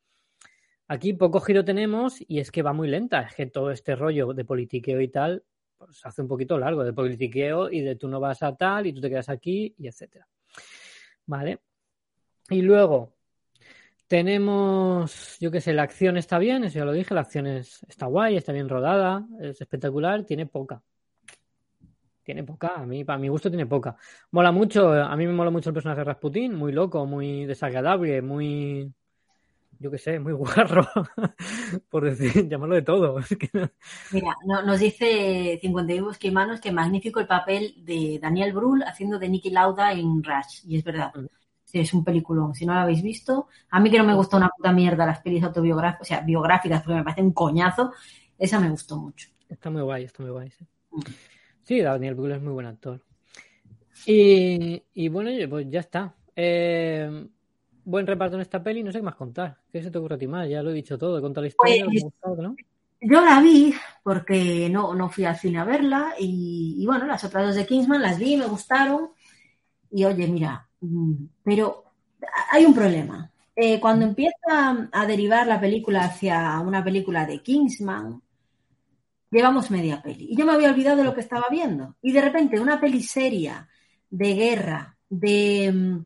[0.89, 3.23] Aquí poco giro tenemos y es que va muy lenta.
[3.23, 5.45] Es que todo este rollo de politiqueo y tal,
[5.77, 8.93] pues hace un poquito largo de politiqueo y de tú no vas a tal y
[8.93, 10.29] tú te quedas aquí y etcétera.
[11.27, 11.59] ¿Vale?
[12.51, 13.16] Y luego
[14.07, 17.85] tenemos, yo qué sé, la acción está bien, eso ya lo dije, la acción es,
[17.89, 20.83] está guay, está bien rodada, es espectacular, tiene poca.
[22.23, 23.97] Tiene poca, a mí, para mi gusto tiene poca.
[24.33, 28.21] Mola mucho, a mí me mola mucho el personaje de Rasputin, muy loco, muy desagradable,
[28.21, 28.93] muy,
[29.79, 30.89] yo qué sé, muy guarro,
[31.89, 33.19] por decir, llamarlo de todo.
[33.21, 33.71] Es que no-
[34.11, 39.29] Mira, no- nos dice 51 esquimanos que magnífico el papel de Daniel Brühl haciendo de
[39.29, 41.13] Nicky Lauda en Rush, y es verdad.
[41.15, 41.27] Mm.
[41.73, 42.55] Es un peliculón.
[42.55, 45.21] Si no lo habéis visto, a mí que no me gusta una puta mierda las
[45.21, 47.93] pelis autobiográficas, o sea, biográficas, porque me parece un coñazo,
[48.39, 49.29] esa me gustó mucho.
[49.49, 50.65] Está muy guay, está muy guay, sí.
[50.91, 51.01] Mm.
[51.63, 53.03] Sí, Daniel Brühl es muy buen actor.
[54.07, 56.15] Y, y bueno, pues ya está.
[56.35, 57.29] Eh,
[57.85, 59.59] buen reparto en esta peli, no sé qué más contar.
[59.73, 60.49] ¿Qué se te ocurre a ti más?
[60.49, 62.57] Ya lo he dicho todo, he contado la historia, ha gustado, ¿no?
[63.01, 67.25] Yo la vi porque no, no fui al cine a verla y, y bueno, las
[67.25, 69.11] otras dos de Kingsman las vi, me gustaron
[69.91, 70.66] y oye, mira,
[71.43, 71.85] pero
[72.51, 73.31] hay un problema.
[73.55, 78.21] Eh, cuando empieza a derivar la película hacia una película de Kingsman,
[79.31, 80.29] llevamos media peli.
[80.31, 81.97] Y yo me había olvidado de lo que estaba viendo.
[82.03, 83.69] Y de repente una peli seria,
[84.11, 86.05] de guerra, de, mm,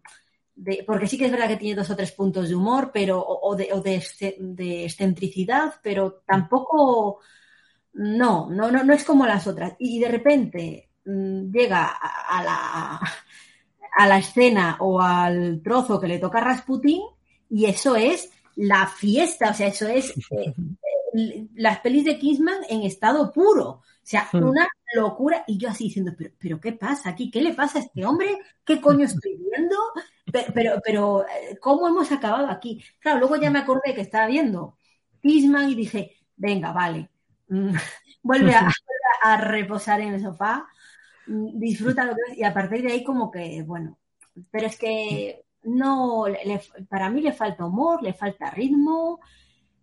[0.56, 3.24] de- porque sí que es verdad que tiene dos o tres puntos de humor, pero,
[3.26, 7.20] o, de, o de, exce- de excentricidad, pero tampoco,
[7.94, 9.74] no, no, no, no es como las otras.
[9.78, 13.00] Y de repente mm, llega a, a la,
[13.96, 17.02] a la escena o al trozo que le toca a Rasputín
[17.48, 20.54] y eso es la fiesta, o sea, eso es eh,
[21.54, 24.44] las pelis de Kingsman en estado puro, o sea, Hmm.
[24.44, 27.30] una locura y yo así diciendo, pero, pero ¿qué pasa aquí?
[27.30, 28.38] ¿Qué le pasa a este hombre?
[28.64, 29.76] ¿Qué coño estoy viendo?
[30.32, 32.82] Pero, pero, pero eh, ¿cómo hemos acabado aquí?
[32.98, 34.76] Claro, luego ya me acordé que estaba viendo
[35.22, 37.08] Kingsman y dije, venga, vale,
[37.48, 37.74] mm,
[38.22, 40.66] vuelve a, reposar en el sofá,
[41.26, 43.98] disfruta lo que ves y a partir de ahí como que, bueno,
[44.50, 49.20] pero es que no, le- para mí le falta humor, le falta ritmo,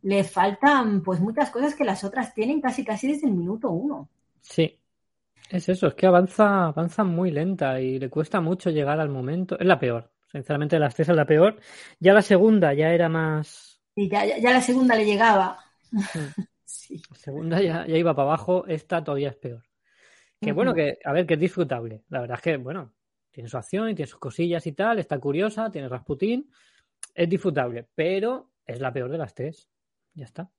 [0.04, 4.10] le faltan pues muchas cosas que las otras tienen casi casi desde el minuto uno.
[4.42, 4.80] Sí,
[5.50, 9.60] es eso, es que avanza, avanza muy lenta y le cuesta mucho llegar al momento.
[9.60, 11.60] Es la peor, sinceramente, las tres es la peor.
[12.00, 13.82] Ya la segunda ya era más.
[13.96, 15.60] Y ya, ya, ya la segunda le llegaba.
[16.66, 17.02] Sí.
[17.10, 19.64] La segunda ya, ya iba para abajo, esta todavía es peor.
[20.40, 22.04] Que bueno, que, a ver, que es disfrutable.
[22.10, 22.94] La verdad es que, bueno,
[23.32, 26.50] tiene su acción y tiene sus cosillas y tal, está curiosa, tiene Rasputín,
[27.14, 29.70] es disfrutable, pero es la peor de las tres.
[30.14, 30.50] Ya está.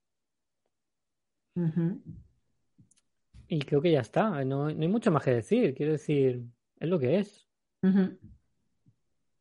[3.48, 4.44] Y creo que ya está.
[4.44, 5.74] No, no hay mucho más que decir.
[5.74, 6.44] Quiero decir,
[6.78, 7.48] es lo que es.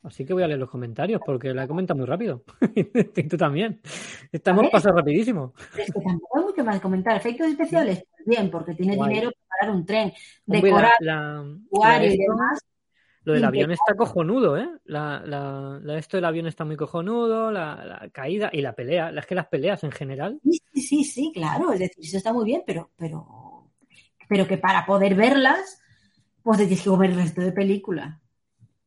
[0.04, 2.44] Así que voy a leer los comentarios porque la he comentado muy rápido.
[2.76, 3.82] y tú también.
[4.32, 5.54] Estamos pasando rapidísimo.
[5.78, 7.18] Es que tampoco hay mucho más que comentar.
[7.18, 9.10] Efectos especiales, bien, porque tiene Guay.
[9.10, 10.14] dinero para pagar un tren,
[10.46, 12.60] decorar, la, la- la y demás.
[13.24, 14.70] lo del avión está cojonudo, ¿eh?
[14.86, 19.10] La, la, la- esto del avión está muy cojonudo, la, la caída y la pelea.
[19.10, 20.40] Es que las peleas en general.
[20.44, 21.72] Sí, sí, sí, claro.
[21.74, 23.70] Es decir, eso está muy bien, pero, pero,
[24.30, 25.82] pero que para poder verlas,
[26.44, 28.20] pues te tienes que comer el resto de película.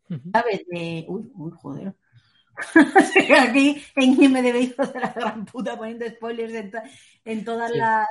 [0.09, 0.31] Ujú.
[0.33, 0.63] ¿Sabes?
[0.69, 1.05] De...
[1.09, 1.95] Uy, uy, joder.
[3.41, 6.79] Aquí en IMDb hijos de la gran puta poniendo spoilers en, to-
[7.25, 7.79] en todas Sí.
[7.79, 8.07] las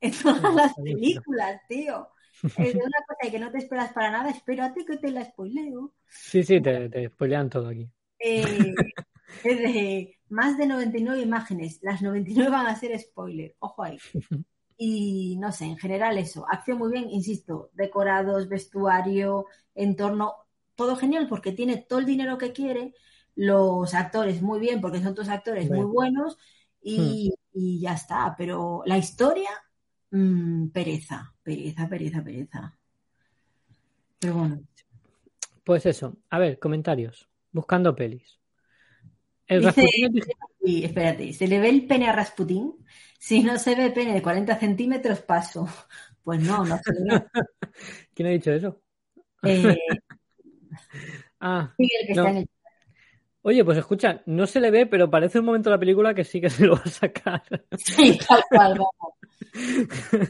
[0.00, 2.08] en todas las películas, tío.
[2.42, 5.94] Es de una cosa que no te esperas para nada, espérate que te la spoileo.
[6.08, 7.88] Sí, sí, te, te spoilean todo aquí.
[8.18, 8.74] Eh,
[9.44, 13.98] es de más de 99 imágenes, las 99 van a ser spoiler, ojo ahí.
[14.84, 20.34] Y no sé, en general eso, acción muy bien, insisto, decorados, vestuario, entorno,
[20.74, 22.92] todo genial porque tiene todo el dinero que quiere,
[23.36, 26.36] los actores muy bien porque son todos actores muy buenos
[26.82, 29.50] y, y ya está, pero la historia,
[30.10, 32.78] mm, pereza, pereza, pereza, pereza.
[34.18, 34.60] Pero bueno,
[35.64, 36.16] Pues eso.
[36.30, 37.28] A ver, comentarios.
[37.52, 38.38] Buscando pelis.
[39.46, 39.86] El Dice-
[40.84, 42.74] espérate, ¿se le ve el pene a Rasputín?
[43.18, 45.68] Si no se ve pene de 40 centímetros, paso.
[46.24, 47.24] Pues no, no se ve.
[48.14, 48.80] ¿Quién ha dicho eso?
[49.42, 49.76] Eh,
[51.40, 52.22] Ah, Miguel, que No.
[52.22, 52.48] está en el
[53.42, 56.24] oye, pues escucha, no se le ve, pero parece un momento de la película que
[56.24, 57.42] sí que se lo va a sacar.
[57.78, 60.28] Sí, tal cual, vamos.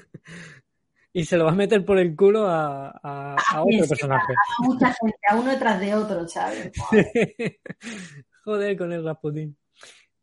[1.12, 4.32] y se lo va a meter por el culo a, a- a otro sí, personaje.
[4.32, 6.72] A mucha gente, a uno detrás de otro, ¿sabes?
[8.44, 9.56] Joder, con el Rasputín.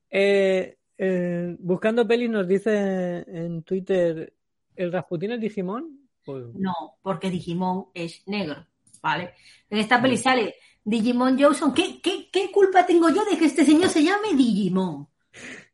[0.09, 4.33] Eh, eh, buscando pelis nos dice en Twitter,
[4.75, 6.09] ¿el Rasputín es Digimon?
[6.25, 8.65] Pues, No, porque Digimon es negro,
[9.01, 9.33] ¿vale?
[9.69, 11.73] En esta peli sale Digimon Johnson.
[11.73, 15.07] ¿Qué, qué, qué culpa tengo yo de que este señor se llame Digimon?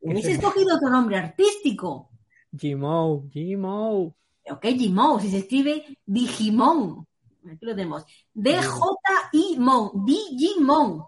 [0.01, 2.09] Hubiese escogido otro nombre artístico.
[2.51, 4.15] Gmo, Gmo.
[4.43, 5.19] ¿Pero qué Gimon?
[5.21, 7.07] Si se escribe Digimon.
[7.51, 8.05] Aquí lo tenemos.
[8.33, 10.05] D-J-I-Mon.
[10.05, 11.03] Digimon.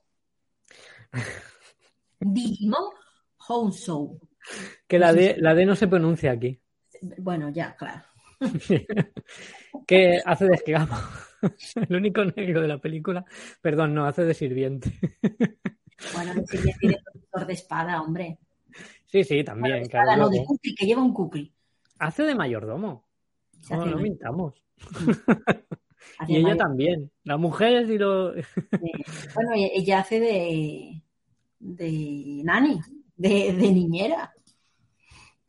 [2.19, 2.89] Digimon
[3.47, 4.19] Hounsou.
[4.87, 6.59] Que la D, la D no se pronuncia aquí.
[7.19, 8.03] Bueno, ya, claro.
[9.87, 10.95] que hace de esclavo.
[11.89, 13.25] El único negro de la película.
[13.61, 14.91] Perdón, no, hace de sirviente.
[16.13, 18.39] Bueno, ese ya tiene profesor de espada, hombre.
[19.05, 19.83] Sí, sí, también.
[19.83, 21.53] De claro, espada, no, de kukri, que lleva un kukri.
[21.99, 23.07] Hace de mayordomo.
[23.61, 24.63] Se No, no mintamos.
[26.27, 26.57] Y ella mal.
[26.57, 27.11] también.
[27.23, 28.33] Las mujeres y los.
[29.35, 31.01] Bueno, e- ella hace de,
[31.59, 32.79] de nani,
[33.15, 34.33] de, de niñera.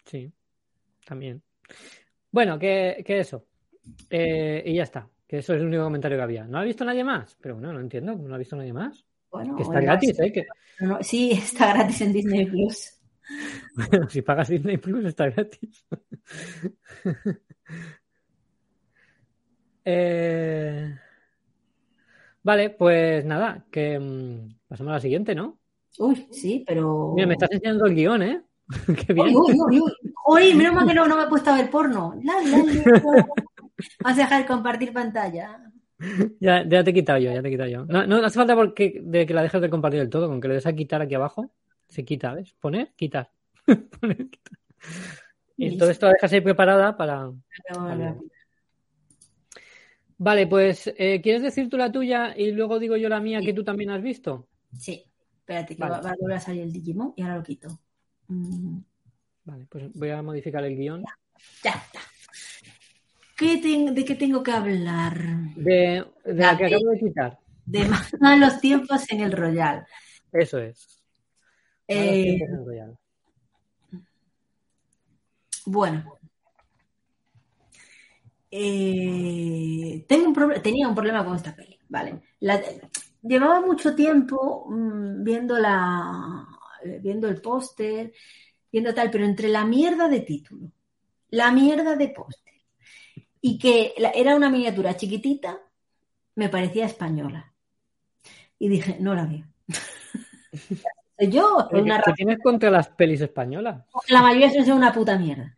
[0.05, 0.33] Sí,
[1.07, 1.42] también.
[2.31, 3.46] Bueno, que, que eso.
[4.11, 5.09] Eh, y ya está.
[5.29, 6.45] Que eso es el único comentario que había.
[6.45, 7.37] ¿No ha visto nadie más?
[7.41, 9.05] Pero bueno, no entiendo, ¿no ha visto nadie más?
[9.31, 10.33] Bueno, Que está gratis, ¿eh?
[10.33, 10.47] Que,
[10.81, 12.99] no, sí, está gratis en Disney Plus.
[13.77, 15.87] bueno, si pagas Disney Plus está gratis.
[19.91, 20.95] Eh,
[22.49, 25.59] Vale, pues nada, que mm, pasamos a la siguiente, ¿no?
[25.99, 27.12] Uy, sí, pero.
[27.14, 28.43] Mira, me estás enseñando el guion, ¿eh?
[29.07, 29.29] Qué bien.
[29.29, 29.93] Uy, uy, uy, uy.
[30.27, 32.14] Uy, menos mal que no, no me he puesto a ver porno.
[32.23, 33.27] La, la, la.
[34.03, 35.61] Vas a dejar de compartir pantalla.
[36.41, 37.85] Ya, ya te he quitado yo, ya te he quitado yo.
[37.85, 40.49] No, no hace falta porque, de que la dejes de compartir del todo, con que
[40.49, 41.51] le des a quitar aquí abajo,
[41.88, 42.55] se quita, ¿ves?
[42.61, 43.31] Poner, quitar.
[44.01, 44.59] Poner, quitar.
[45.57, 47.31] Y todo esto la dejas ahí preparada para.
[47.77, 48.14] Vale.
[50.19, 53.53] Vale, pues, eh, ¿quieres decir tú la tuya y luego digo yo la mía que
[53.53, 54.49] tú también has visto?
[54.77, 55.05] Sí,
[55.38, 55.95] espérate, que Vale.
[55.95, 57.81] va, va a volver a salir el Digimon y ahora lo quito.
[58.29, 58.79] Mm,
[59.45, 61.03] Vale, pues voy a modificar el guion.
[61.62, 62.01] ya está.
[63.38, 65.14] ¿Qué ten- ¿De qué tengo que hablar?
[65.55, 67.38] De, de la que acabo de quitar.
[67.64, 67.88] De
[68.20, 69.87] malos tiempos en el Royal.
[70.33, 71.01] Eso es.
[71.87, 72.98] Eh, tiempos en Royal.
[75.66, 76.05] Bueno.
[78.51, 82.20] Eh, tengo un proble- tenía un problema con esta peli, ¿vale?
[82.40, 82.61] La-
[83.22, 86.46] llevaba mucho tiempo mm, viendo la,
[86.83, 88.12] eh, viendo el póster,
[88.72, 90.72] viendo tal, pero entre la mierda de título,
[91.31, 92.47] la mierda de póster
[93.40, 95.59] y que era una miniatura chiquitita,
[96.35, 97.53] me parecía española.
[98.59, 99.44] Y dije, no la veo.
[101.31, 103.85] Yo, ¿Qué, una tienes contra las pelis españolas?
[104.09, 105.55] la mayoría son una puta mierda.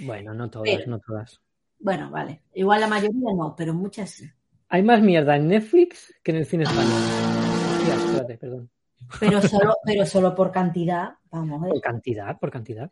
[0.00, 1.40] Bueno, no todas, Pero- no todas.
[1.78, 2.42] Bueno, vale.
[2.54, 4.30] Igual la mayoría no, pero muchas sí.
[4.68, 7.00] Hay más mierda en Netflix que en el cine español.
[7.78, 8.70] Hostia, espérate, perdón.
[9.20, 11.72] Pero solo, pero solo por cantidad, vamos a ver.
[11.72, 12.90] Por cantidad, por cantidad.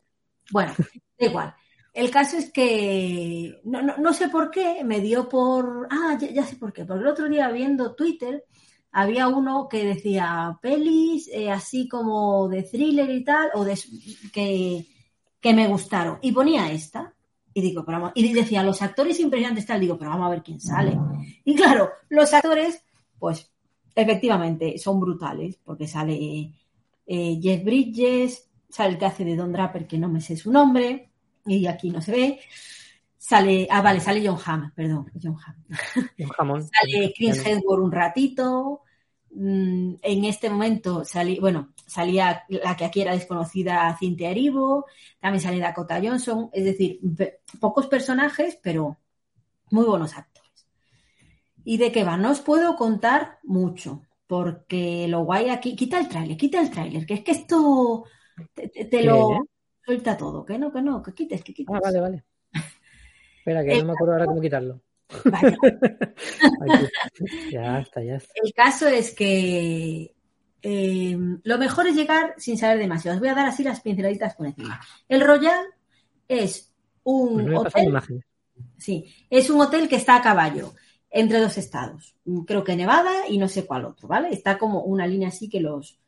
[0.53, 0.73] Bueno,
[1.19, 1.55] da igual.
[1.95, 5.87] El caso es que no, no, no sé por qué, me dio por.
[5.89, 6.85] Ah, ya, sé por qué.
[6.85, 8.45] Porque el otro día viendo Twitter
[8.91, 13.79] había uno que decía pelis eh, así como de thriller y tal, o de
[14.33, 14.87] que,
[15.41, 16.19] que me gustaron.
[16.21, 17.15] Y ponía esta.
[17.57, 20.43] Y digo, pero vamos, y decía, los actores impresionantes tal, digo, pero vamos a ver
[20.43, 20.99] quién sale.
[21.45, 22.83] Y claro, los actores,
[23.17, 23.49] pues,
[23.95, 26.53] efectivamente, son brutales, porque sale
[27.07, 30.51] eh, Jeff Bridges, sale el que hace de Don Draper, que no me sé su
[30.51, 31.13] nombre,
[31.47, 32.41] y aquí no se ve.
[33.17, 36.27] Sale, ah, vale, sale John Hamm, perdón, John Hamm.
[36.37, 36.63] Jamón.
[36.69, 38.83] Sale Chris Hemsworth un ratito.
[39.31, 44.87] Mm, En este momento salí, bueno, salía la que aquí era desconocida, Cynthia Erivo,
[45.21, 47.01] también sale Dakota Johnson, es decir,
[47.61, 48.99] pocos personajes, pero
[49.71, 50.67] muy buenos actores.
[51.65, 52.17] ¿Y de qué va?
[52.17, 57.07] No os puedo contar mucho, porque lo guay aquí, quita el tráiler, quita el tráiler,
[57.07, 58.05] que es que esto
[58.55, 59.47] te, te- lo
[59.85, 61.75] suelta todo, que no, que no, que quites, que quites.
[61.75, 62.25] Ah, vale, vale.
[63.39, 64.81] Espera, que El- no me acuerdo ahora cómo quitarlo.
[65.25, 66.87] Aquí.
[67.53, 68.33] Ya está, ya está.
[68.43, 70.15] El caso es que
[70.63, 73.17] eh, lo mejor es llegar sin saber demasiado.
[73.17, 74.81] Os voy a dar así las pinceladitas por encima.
[75.09, 75.65] El Royal
[76.27, 78.25] es Pues un no pasan hotel,
[78.79, 80.73] sí, es un hotel que está a caballo
[81.11, 82.17] entre dos estados.
[82.47, 84.31] Creo que Nevada y no sé cuál otro, ¿vale?
[84.31, 85.99] Está como una línea así que los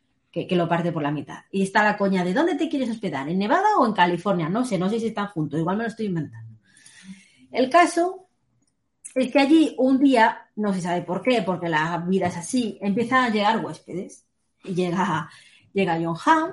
[0.44, 1.44] que, lo parte por la mitad.
[1.50, 3.28] Y está la coña de ¿dónde te quieres hospedar?
[3.28, 4.48] ¿En Nevada o en California?
[4.48, 6.54] No sé, no sé si están juntos, igual me lo estoy inventando.
[7.50, 8.28] El caso
[9.14, 12.78] es que allí un día, no se sabe por qué, porque la vida es así,
[12.80, 14.26] empiezan a llegar huéspedes.
[14.64, 15.30] Llega,
[15.72, 16.52] llega John Hamm,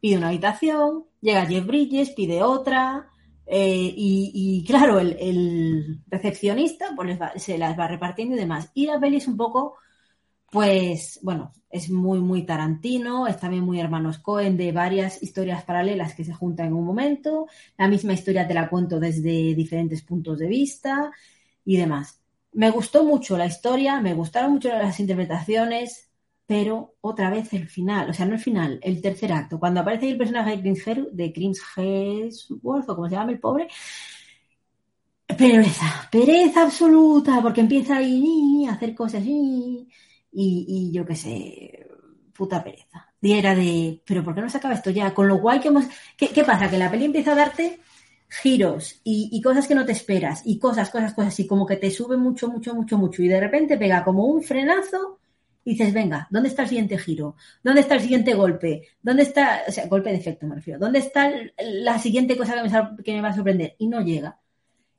[0.00, 3.10] pide una habitación, llega Jeff Bridges, pide otra,
[3.52, 8.70] eh, y, claro, el, recepcionista pues se las va repartiendo y demás.
[8.74, 9.76] Y la peli es un poco,
[10.50, 16.14] pues, bueno, es muy, muy Tarantino, es también muy hermanos Cohen de varias historias paralelas
[16.14, 17.46] que se juntan en un momento.
[17.78, 21.12] La misma historia te la cuento desde diferentes puntos de vista
[21.64, 22.20] y demás.
[22.52, 26.10] Me gustó mucho la historia, me gustaron mucho las interpretaciones,
[26.46, 30.10] pero otra vez el final, o sea, no el final, el tercer acto, cuando aparece
[30.10, 33.68] el personaje de Chris, de Hemsworth, o como se llama el pobre,
[35.38, 39.88] pereza, pereza absoluta, porque empieza ahí a hacer cosas y,
[40.32, 41.88] y, y yo qué sé,
[42.40, 43.06] puta pereza.
[43.20, 45.12] Y era de, pero ¿por qué no se acaba esto ya?
[45.12, 45.84] Con lo guay que hemos...
[46.16, 46.70] ¿Qué, pasa?
[46.70, 47.80] Que la peli empieza a darte
[48.28, 51.90] giros y, cosas que no te esperas y cosas, cosas, cosas y como que te
[51.90, 55.18] sube mucho, mucho, mucho, mucho y de repente pega como un frenazo
[55.64, 57.36] y dices, venga, ¿dónde está el siguiente giro?
[57.62, 58.88] ¿Dónde está el siguiente golpe?
[59.02, 60.80] ¿Dónde está, o sea, golpe de efecto me refiero?
[60.80, 63.74] ¿Dónde está la siguiente cosa que me, que me va a sorprender?
[63.78, 64.38] Y no llega.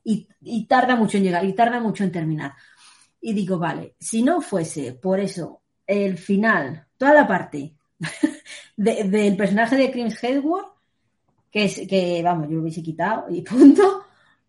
[0.03, 2.53] Y tarda mucho en llegar y tarda mucho en terminar.
[3.21, 7.75] Y digo, vale, si no fuese por eso el final, toda la parte
[8.77, 10.65] de- del personaje de Chris Hedward,
[11.51, 14.05] que es que, vamos, yo lo hubiese quitado y punto.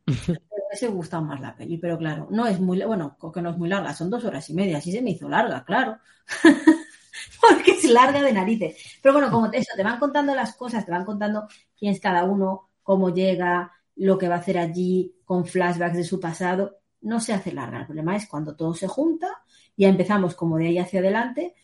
[0.68, 3.68] hubiese gustado más la peli, pero claro, no es muy, bueno, que no es muy
[3.68, 5.98] larga, son dos horas y media, así se me hizo larga, claro.
[7.40, 8.76] Porque es larga de narices.
[9.02, 11.46] Pero bueno, como eso, te van contando las cosas, te van contando
[11.78, 16.04] quién es cada uno, cómo llega, lo que va a hacer allí, con flashbacks de
[16.04, 16.78] su pasado.
[17.02, 17.80] No se hace larga.
[17.80, 19.42] El problema es cuando todo se junta,
[19.76, 21.54] ya empezamos como de ahí hacia adelante,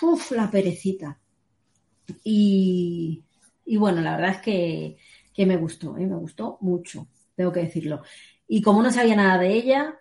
[0.00, 0.32] ¡puf!
[0.32, 1.20] la perecita.
[2.24, 3.22] Y,
[3.78, 4.96] bueno, la verdad es que,
[5.32, 6.06] que me gustó, ¿eh?
[6.06, 8.02] me gustó mucho, tengo que decirlo.
[8.46, 9.98] Y como no sabía nada de ella,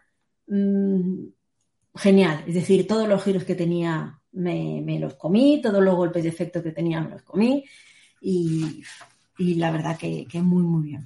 [0.47, 1.25] mmm,
[1.95, 2.43] genial.
[2.47, 6.29] Es decir, todos los giros que tenía me, me, los comí, todos los golpes de
[6.29, 7.65] efecto que tenía me los comí.
[8.21, 8.83] Y,
[9.37, 11.05] y la verdad que, que, muy, muy bien.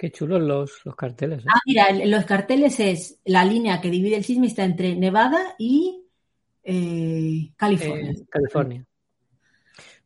[0.00, 1.42] Qué chulos los, los carteles.
[1.42, 1.48] ¿eh?
[1.54, 6.06] Ah, mira, los carteles es la línea que divide el sismo está entre Nevada y
[6.62, 8.12] eh, California.
[8.12, 8.86] Eh, California.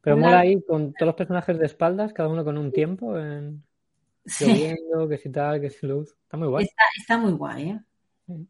[0.00, 3.62] Pero mola ahí con todos los personajes de espaldas, cada uno con un tiempo, en...
[4.26, 4.46] sí.
[4.46, 6.12] lloviendo, que si tal, que si luz.
[6.24, 6.64] Está muy guay.
[6.64, 7.80] Está, está muy guay, ¿eh?
[8.26, 8.48] Sí.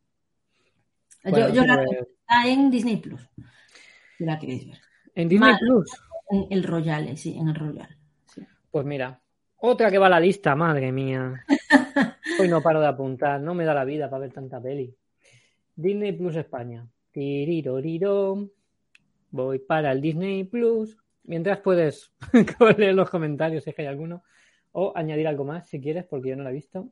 [1.25, 2.09] Bueno, yo, la pues...
[2.21, 3.21] está en Disney Plus.
[4.17, 4.79] Si la queréis ver.
[5.15, 5.91] ¿En Disney Plus?
[6.31, 7.99] En el Royal, sí, en el Royal.
[8.35, 8.41] Sí.
[8.71, 9.21] Pues mira,
[9.67, 11.43] otra que va a la lista, madre mía.
[12.41, 14.95] Hoy no paro de apuntar, no me da la vida para ver tanta peli.
[15.75, 16.87] Disney Plus España.
[17.11, 18.51] Tiriroriro.
[19.31, 20.97] Voy para el Disney Plus.
[21.25, 22.13] Mientras puedes
[22.77, 24.23] leer los comentarios si es que hay alguno.
[24.73, 26.91] O añadir algo más si quieres, porque yo no la he visto.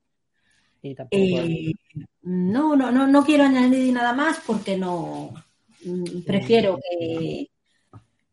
[0.80, 1.22] Y tampoco.
[1.22, 1.74] Eh,
[2.22, 5.34] no, no, no, no quiero añadir nada más porque no.
[6.26, 7.50] Prefiero que,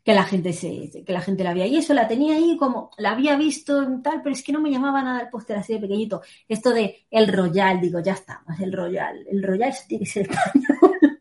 [0.04, 1.68] que la gente se, que la gente la vea.
[1.68, 4.62] Y eso la tenía ahí como, la había visto en tal, pero es que no
[4.62, 6.22] me llamaba nada el póster así de pequeñito.
[6.48, 9.26] Esto de el Royal, digo, ya estamos, el Royal.
[9.30, 11.20] El Royal tiene que ser español.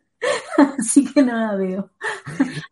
[0.78, 1.90] Así que no la veo.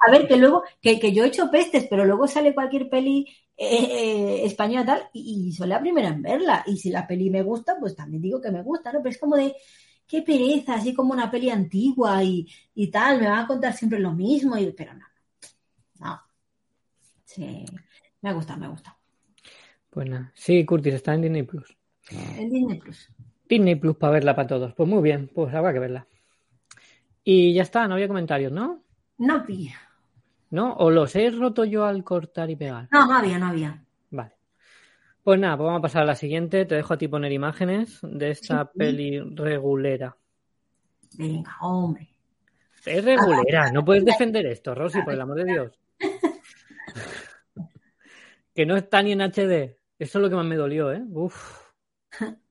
[0.07, 3.27] A ver, que luego, que, que yo he hecho pestes, pero luego sale cualquier peli
[3.57, 6.65] eh, española tal, y, soy la primera en verla.
[6.67, 8.99] Y si la peli me gusta, pues también digo que me gusta, ¿no?
[8.99, 9.55] Pero es como de,
[10.07, 13.99] qué pereza, así como una peli antigua y, y tal, me van a contar siempre
[14.01, 14.95] lo mismo, y, pero.
[14.95, 15.07] No.
[17.37, 17.67] Sí,
[18.23, 18.97] me gusta, me gusta.
[19.91, 21.77] Pues nada, sí, Curtis está en Disney Plus.
[22.11, 23.11] En Disney Plus.
[23.47, 24.73] Disney Plus para verla para todos.
[24.75, 26.07] Pues muy bien, pues habrá que verla.
[27.23, 28.83] Y ya está, no había comentarios, ¿no?
[29.19, 29.75] No había.
[30.51, 30.73] ¿No?
[30.77, 32.89] ¿O los he roto yo al cortar y pegar?
[32.91, 33.85] No, no había, no había.
[34.11, 34.33] Vale.
[35.23, 36.65] Pues nada, pues vamos a pasar a la siguiente.
[36.65, 38.79] Te dejo a ti poner imágenes de esta Sí.
[38.79, 40.17] peli regulera.
[41.19, 42.09] Venga, hombre.
[42.87, 45.79] Es regulera, no puedes defender esto, Rosy, por el amor de Dios.
[48.57, 49.79] Que no está ni en HD.
[49.99, 51.03] Eso es lo que más me dolió, ¿eh?
[51.11, 51.71] Uf.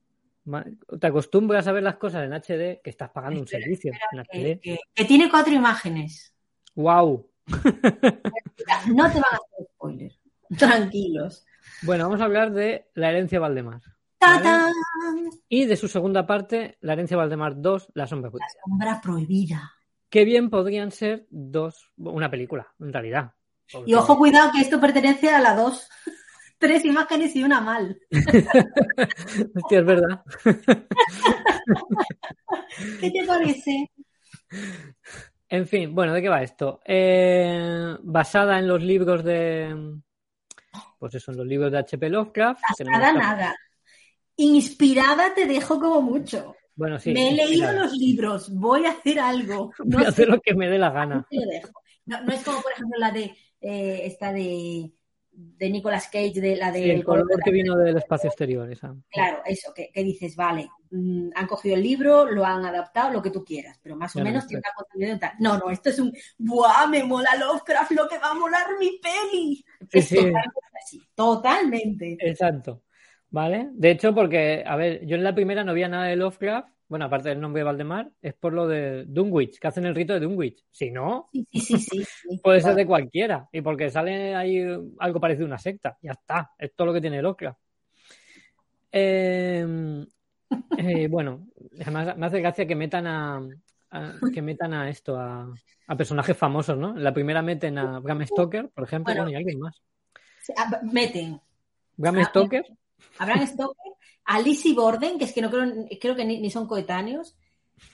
[1.01, 4.39] Te acostumbras a ver las cosas en HD que estás pagando un servicio en Que,
[4.55, 4.59] HD.
[4.61, 6.33] que- que tiene cuatro imágenes.
[6.75, 7.29] ¡Wow!
[8.87, 10.11] No te van a hacer spoiler.
[10.57, 11.45] Tranquilos.
[11.83, 13.81] Bueno, vamos a hablar de La herencia Valdemar.
[14.19, 14.71] ¡Tatán!
[15.49, 18.61] Y de su segunda parte, La herencia Valdemar 2, La sombra La judicial.
[18.65, 19.71] sombra prohibida.
[20.09, 23.33] Qué bien podrían ser dos, una película, en realidad.
[23.71, 25.87] Porque- Y ojo, cuidado, que esto pertenece a la dos.
[26.57, 27.99] Tres imágenes y una mal.
[29.55, 30.23] Hostia, es verdad.
[33.01, 33.91] ¿Qué te parece?
[35.49, 36.79] En fin, bueno, ¿de qué va esto?
[36.85, 39.99] Eh, basada en los libros de.
[40.99, 42.09] Pues eso, en los libros de H.P.
[42.09, 42.61] Lovecraft.
[42.77, 43.55] Tenemos Nada, esta- nada.
[44.37, 46.55] Inspirada te dejo como mucho.
[46.75, 47.11] Bueno, sí.
[47.13, 49.71] Me he leído los libros, voy a hacer algo.
[49.85, 51.25] No Voy a hacer sé, lo que me dé la gana.
[51.29, 51.71] te lo dejo.
[52.05, 54.91] No, no es como, por ejemplo, la de eh, esta de,
[55.31, 58.95] de Nicolas Cage, de la de Sí, el color que vino del espacio exterior, esa.
[59.09, 63.21] Claro, eso, que, que dices, vale, mm, han cogido el libro, lo han adaptado, lo
[63.21, 65.31] que tú quieras, pero más o no, menos esto tiene una continuidad tal.
[65.39, 66.87] No, no, esto es un, ¡buah!
[66.87, 69.65] Me mola Lovecraft, lo que va a molar mi peli.
[69.89, 70.15] Sí, es sí.
[70.15, 72.17] totalmente así, totalmente.
[72.19, 72.83] Exacto.
[73.29, 73.69] ¿Vale?
[73.73, 76.69] De hecho, porque, a ver, yo en la primera no había nada de Lovecraft.
[76.87, 80.13] Bueno, aparte del nombre de Valdemar, es por lo de Dunwich, que hacen el rito
[80.13, 80.63] de Dunwich.
[80.69, 82.03] Si no, Sí, sí, sí, sí.
[82.05, 82.37] sí.
[82.43, 83.47] puede ser de cualquiera.
[83.51, 84.63] Y porque sale ahí
[84.99, 85.97] algo parecido a una secta.
[86.01, 86.51] Ya está.
[86.57, 87.59] Es todo lo que tiene Lovecraft.
[88.91, 90.05] Eh,
[90.77, 91.47] eh, bueno,
[91.81, 93.41] además me hace gracia que metan a,
[93.91, 95.51] a- que metan a esto, a,
[95.87, 96.95] a personajes famosos, ¿no?
[96.95, 99.23] En la primera meten a Bram Stoker, por ejemplo, Bueno.
[99.23, 99.81] bueno, y alguien más.
[100.83, 101.41] Meten
[101.97, 102.65] Bram Ah, Stoker,
[103.19, 103.93] a Bram Stoker,
[104.25, 107.35] a Lizzie Borden, que es que no creo, creo que ni, ni son coetáneos,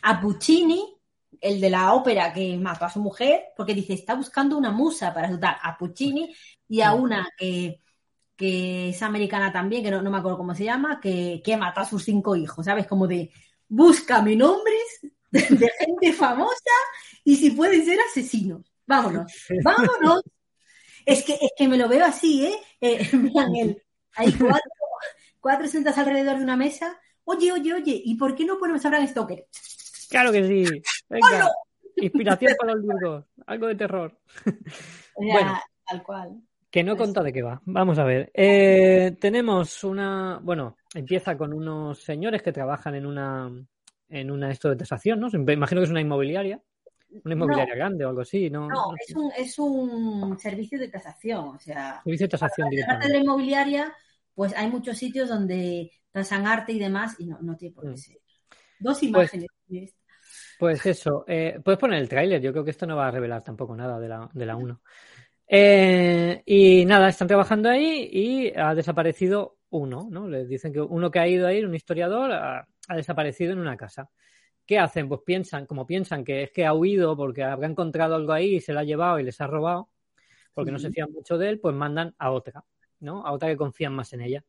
[0.01, 0.95] a Puccini,
[1.39, 5.13] el de la ópera que mató a su mujer, porque dice, está buscando una musa
[5.13, 6.34] para ayudar a Puccini
[6.67, 7.79] y a una que,
[8.36, 11.82] que es americana también, que no, no me acuerdo cómo se llama, que, que mató
[11.82, 12.88] a sus cinco hijos, ¿sabes?
[12.88, 13.32] Como de,
[13.67, 14.99] búscame nombres
[15.32, 16.71] de, de gente famosa
[17.23, 18.71] y si pueden ser asesinos.
[18.86, 19.32] Vámonos,
[19.63, 20.21] vámonos.
[21.05, 22.55] Es que, es que me lo veo así, ¿eh?
[22.79, 23.82] eh en plan, el-
[24.15, 24.71] hay cuatro,
[25.41, 28.89] cuatro sentadas alrededor de una mesa, Oye, oye, oye, ¿y por qué no ponemos a
[28.89, 29.45] Bram Stoker?
[30.09, 30.81] Claro que sí.
[31.07, 31.49] Venga.
[31.97, 33.25] Inspiración para los libros.
[33.45, 34.17] Algo de terror.
[35.15, 35.59] Bueno.
[35.87, 36.41] tal cual.
[36.71, 37.61] Que no Pues- conta de qué va.
[37.65, 38.31] Vamos a ver.
[38.33, 40.39] Eh, tenemos una.
[40.41, 43.51] Bueno, empieza con unos señores que trabajan en una.
[44.09, 45.29] En una esto de tasación, ¿no?
[45.29, 46.59] Me imagino que es una inmobiliaria.
[47.23, 48.67] Una inmobiliaria grande o algo así, ¿no?
[48.67, 52.81] No, es un, es un servicio de tasación, o sea, Servicio de tasación aparte de
[52.81, 53.13] directamente.
[53.13, 53.93] la inmobiliaria,
[54.41, 57.91] pues hay muchos sitios donde tasan arte y demás y no, no tiene por qué
[57.91, 57.97] Mm.
[57.97, 58.17] ser.
[58.79, 59.47] Dos imágenes.
[60.57, 63.43] Pues eso, eh, puedes poner el tráiler, yo creo que esto no va a revelar
[63.43, 64.81] tampoco nada de la, de la 1.
[65.47, 70.27] Eh, y nada, están trabajando ahí y ha desaparecido uno, ¿no?
[70.27, 73.77] Les dicen que uno que ha ido ahí, un historiador, ha, ha desaparecido en una
[73.77, 74.09] casa.
[74.65, 75.07] ¿Qué hacen?
[75.07, 78.59] Pues piensan, como piensan que es que ha huido porque habrá encontrado algo ahí y
[78.59, 79.91] se lo ha llevado y les ha robado,
[80.55, 82.63] porque no se fían mucho de él, pues mandan a otra,
[83.01, 83.25] ¿no?
[83.25, 84.43] A otra que confían más en ella.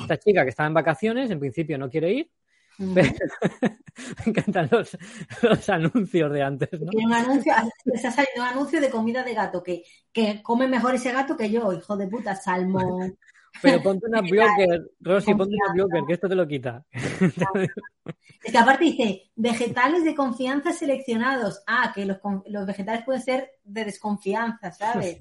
[0.00, 2.30] Esta chica que estaba en vacaciones, en principio no quiere ir,
[2.78, 2.94] Mm.
[2.94, 3.08] pero
[4.18, 4.96] me encantan los,
[5.42, 6.90] los anuncios de antes, ¿no?
[6.94, 7.52] Un anuncio,
[7.84, 9.82] les ha salido un anuncio de comida de gato, que,
[10.12, 13.18] que come mejor ese gato que yo, hijo de puta, salmón.
[13.62, 16.84] Pero ponte una blocker, Rosy, ponte una blocker, que esto te lo quita.
[16.92, 21.62] Es que aparte dice, vegetales de confianza seleccionados.
[21.66, 25.16] Ah, que los, los vegetales pueden ser de desconfianza, ¿sabes?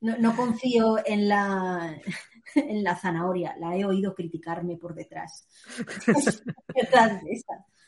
[0.00, 1.96] No, no confío en la,
[2.54, 5.48] en la zanahoria, la he oído criticarme por detrás.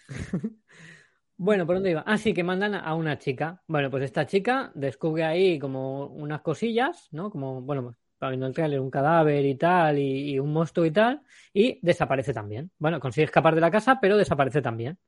[1.38, 2.04] Bueno, ¿por dónde iba?
[2.06, 3.60] Ah, sí, que mandan a una chica.
[3.66, 7.30] Bueno, pues esta chica descubre ahí como unas cosillas, ¿no?
[7.30, 11.80] Como, bueno, el trailer, un cadáver y tal, y, y un monstruo y tal, y
[11.82, 12.70] desaparece también.
[12.78, 14.98] Bueno, consigue escapar de la casa, pero desaparece también.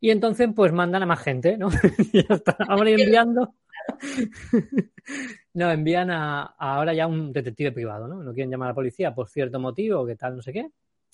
[0.00, 1.70] Y entonces, pues mandan a más gente, ¿no?
[2.12, 2.56] ya está.
[2.68, 3.54] Ahora enviando.
[5.54, 8.22] No, envían a, a ahora ya un detective privado, ¿no?
[8.22, 10.68] No quieren llamar a la policía por cierto motivo, que tal, no sé qué.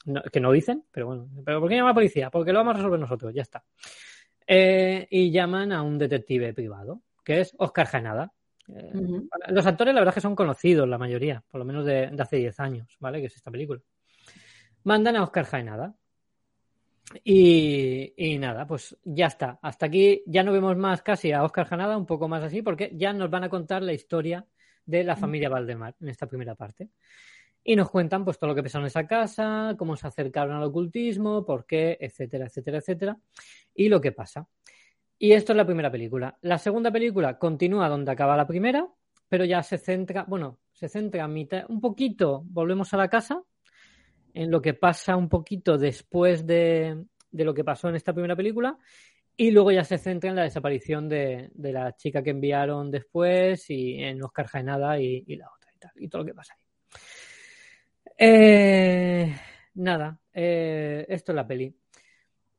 [0.06, 1.28] No, que no dicen, pero bueno.
[1.44, 2.30] ¿Pero por qué llama a la policía?
[2.30, 3.62] Porque lo vamos a resolver nosotros, ya está.
[4.46, 8.32] Eh, y llaman a un detective privado, que es Oscar Janada.
[8.68, 8.92] Eh,
[9.48, 12.22] los actores, la verdad, es que son conocidos, la mayoría, por lo menos de, de
[12.22, 13.20] hace 10 años, ¿vale?
[13.20, 13.80] Que es esta película.
[14.84, 15.94] Mandan a Oscar Jaenada.
[17.24, 19.58] Y, y nada, pues ya está.
[19.62, 22.92] Hasta aquí ya no vemos más casi a Oscar Janada, un poco más así, porque
[22.94, 24.46] ya nos van a contar la historia
[24.84, 26.90] de la familia Valdemar en esta primera parte.
[27.62, 30.62] Y nos cuentan pues todo lo que pasó en esa casa, cómo se acercaron al
[30.64, 33.18] ocultismo, por qué, etcétera, etcétera, etcétera,
[33.74, 34.48] y lo que pasa.
[35.18, 36.38] Y esto es la primera película.
[36.40, 38.88] La segunda película continúa donde acaba la primera,
[39.28, 43.42] pero ya se centra, bueno, se centra a mitad, un poquito, volvemos a la casa,
[44.34, 48.36] en lo que pasa un poquito después de, de lo que pasó en esta primera
[48.36, 48.78] película,
[49.36, 53.70] y luego ya se centra en la desaparición de, de la chica que enviaron después
[53.70, 56.54] y en Oscar Jaenada y, y la otra y tal, y todo lo que pasa
[56.54, 56.70] ahí.
[58.22, 59.34] Eh,
[59.76, 61.74] nada, eh, esto es la peli.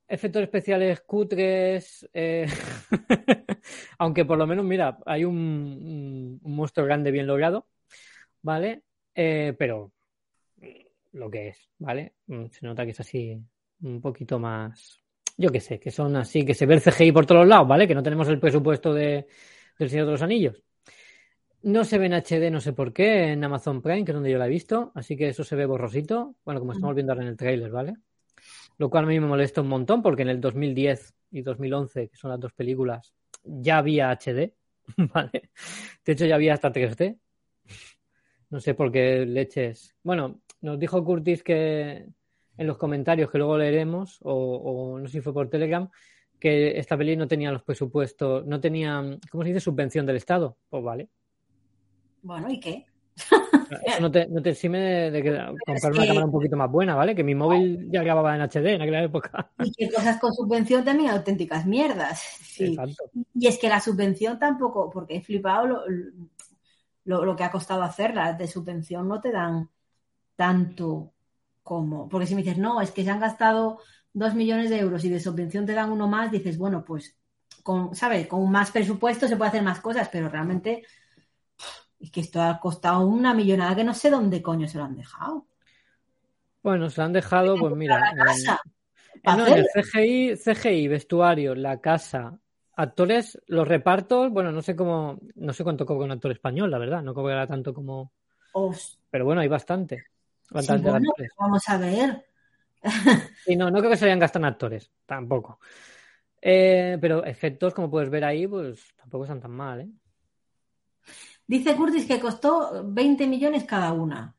[0.07, 2.47] Efectos especiales cutres, eh,
[3.99, 7.67] aunque por lo menos, mira, hay un, monstruo grande bien logrado,
[8.41, 8.81] ¿vale?
[9.13, 9.91] Pero
[11.13, 12.13] lo que es, ¿vale?
[12.27, 13.39] Mm, Se nota que es así
[13.81, 14.99] un poquito más,
[15.37, 17.87] yo qué sé, que son así, que se ve el CGI por todos lados, ¿vale?
[17.87, 19.27] Que no tenemos el presupuesto de,
[19.77, 20.63] del Señor de los Anillos.
[21.63, 24.31] No se ve en HD, no sé por qué, en Amazon Prime, que es donde
[24.31, 26.35] yo la he visto, así que eso se ve borrosito.
[26.43, 27.93] Bueno, como estamos viendo ahora en el tráiler, ¿vale?
[28.77, 32.17] Lo cual a mí me molesta un montón porque en el 2010 y 2011, que
[32.17, 34.53] son las dos películas, ya había HD,
[35.13, 35.51] ¿vale?
[36.03, 37.19] De hecho, ya había hasta 3D.
[38.49, 39.95] No sé por qué leches.
[40.03, 42.07] Bueno, nos dijo Curtis que
[42.57, 45.89] en los comentarios que luego leeremos, o, o no sé si fue por Telegram,
[46.39, 49.59] que esta peli no tenía los presupuestos, no tenía, ¿cómo se dice?
[49.59, 50.57] Subvención del Estado.
[50.69, 51.09] Pues vale.
[52.23, 52.85] Bueno, ¿y qué?
[53.85, 55.21] Eso no te, no te exime de,
[55.65, 57.15] comprar una que- cámara un poquito más buena, ¿vale?
[57.15, 59.51] Que mi móvil ya grababa en HD en aquella época.
[59.59, 62.19] Y que cosas con subvención también auténticas mierdas.
[62.41, 62.75] Sí.
[63.35, 65.81] Y es que la subvención tampoco, porque he flipado lo,
[67.05, 68.33] lo, lo que ha costado hacerla.
[68.33, 69.69] De subvención no te dan
[70.41, 71.13] tanto
[71.61, 72.09] como.
[72.09, 73.77] Porque si me dices, no, es que se han gastado
[74.11, 77.15] dos millones de euros y de subvención te dan uno más, dices, bueno, pues,
[77.61, 78.25] con, ¿sabes?
[78.25, 80.83] Con más presupuesto se puede hacer más cosas, pero realmente
[81.99, 84.95] es que esto ha costado una millonada que no sé dónde coño se lo han
[84.95, 85.45] dejado.
[86.63, 88.01] Bueno, se la han dejado, pues mira.
[89.23, 89.67] Eh, no, el.
[89.75, 92.35] CGI, CGI, vestuario, la casa,
[92.75, 96.79] actores, los repartos, bueno, no sé cómo, no sé cuánto cobra un actor español, la
[96.79, 98.11] verdad, no cobrará tanto como,
[99.09, 100.05] pero bueno, hay bastante,
[100.59, 102.25] sí, bueno, vamos a ver.
[103.45, 105.59] Y no, no creo que se hayan gastado en actores, tampoco.
[106.41, 109.89] Eh, pero efectos, como puedes ver ahí, pues tampoco están tan mal, ¿eh?
[111.45, 114.35] Dice Curtis que costó 20 millones cada una.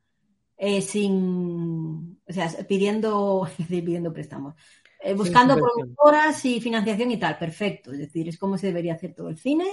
[0.56, 2.20] Eh, sin.
[2.26, 4.54] O sea, pidiendo, pidiendo préstamos.
[5.00, 7.92] Eh, buscando productoras y financiación y tal, perfecto.
[7.92, 9.66] Es decir, es como se debería hacer todo el cine.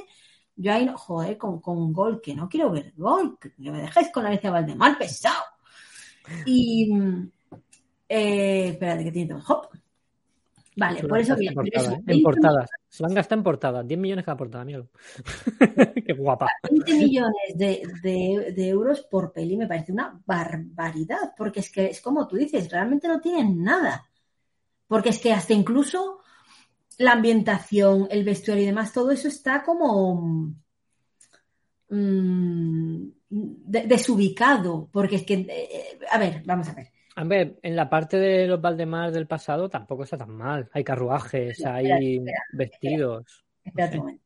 [0.56, 4.10] Yo ahí, no, joder, con, con Gol, que no quiero ver Gol, que me dejáis
[4.12, 5.44] con la Alicia Valdemar, pesado.
[6.46, 6.92] Y,
[8.08, 9.44] eh, espérate, que tiene todo.
[9.48, 9.68] Hop.
[10.76, 12.02] Vale, por eso pero eso, portada, ¿eh?
[12.06, 12.70] 20 En portadas.
[12.88, 13.88] Se van a gastar en portadas.
[13.88, 14.88] 10 millones cada portada, míralo.
[16.06, 16.48] Qué guapa.
[16.72, 21.88] 20 millones de, de- de euros por peli me parece una barbaridad, porque es que
[21.88, 24.06] es como tú dices, realmente no tienen nada.
[24.88, 26.20] Porque es que hasta incluso
[26.98, 30.54] la ambientación, el vestuario y demás, todo eso está como
[31.90, 36.88] mm, de- desubicado, porque es que, eh, a ver, vamos a ver.
[37.16, 40.70] A ver, en la parte de los Valdemar del pasado tampoco está tan mal.
[40.74, 43.46] Hay carruajes, Espera, hay espera, vestidos.
[43.66, 44.24] Un momento.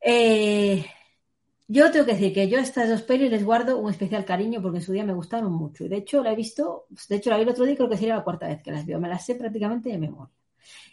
[0.00, 0.84] Eh,
[1.66, 4.62] yo tengo que decir que yo a estas dos pelis les guardo un especial cariño
[4.62, 5.84] porque en su día me gustaron mucho.
[5.84, 7.96] Y de hecho la he visto, de hecho la vi el otro día, creo que
[7.96, 9.00] sería la cuarta vez que las veo.
[9.00, 10.32] Me las sé prácticamente de memoria.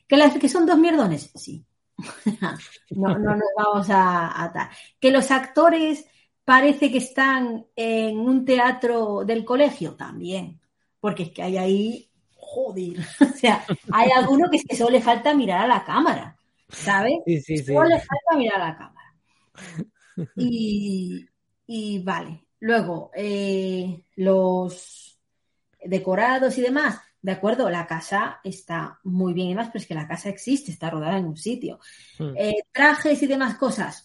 [0.08, 1.32] ¿Que, las, que son dos mierdones?
[1.36, 1.64] Sí.
[2.92, 4.70] no, no nos vamos a atar.
[5.00, 6.06] ¿Que los actores
[6.46, 9.96] parece que están en un teatro del colegio?
[9.96, 10.62] También.
[11.00, 13.00] Porque es que hay ahí, joder.
[13.22, 16.38] o sea, hay alguno que es que solo le falta mirar a la cámara.
[16.70, 17.16] ¿Sabes?
[17.26, 17.66] Sí, sí, sí.
[17.66, 19.16] Solo le falta mirar a la cámara.
[20.38, 21.26] Y,
[21.68, 22.46] y vale.
[22.60, 25.20] Luego, eh, los
[25.84, 27.02] decorados y demás.
[27.22, 30.72] De acuerdo, la casa está muy bien y demás, pero es que la casa existe,
[30.72, 31.80] está rodada en un sitio.
[32.20, 32.34] Mm.
[32.38, 34.05] Eh, trajes y demás cosas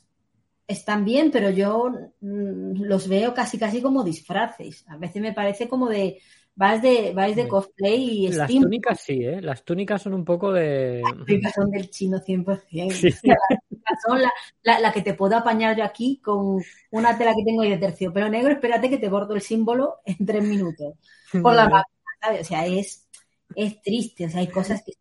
[0.71, 1.91] están bien, pero yo
[2.21, 4.85] mm, los veo casi casi como disfraces.
[4.89, 6.21] A veces me parece como de
[6.55, 8.63] vas de vais de cosplay y Las steam.
[8.63, 9.41] túnicas sí, ¿eh?
[9.41, 11.17] Las túnicas son un poco de...
[11.43, 12.91] Las son del chino 100%.
[12.93, 13.09] Sí.
[13.09, 16.61] O sea, las túnicas son la, la- la que te puedo apañar yo aquí con
[16.91, 18.53] una tela que tengo ahí de terciopelo negro.
[18.53, 20.95] Espérate que te bordo el símbolo en tres minutos.
[21.43, 22.41] Con la máquina, ¿sabes?
[22.43, 23.09] O sea, es,
[23.55, 24.27] es triste.
[24.27, 24.93] O sea, hay cosas que...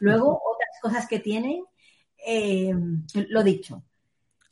[0.00, 1.64] Luego, otras cosas que tienen,
[2.26, 2.72] eh,
[3.28, 3.84] lo dicho,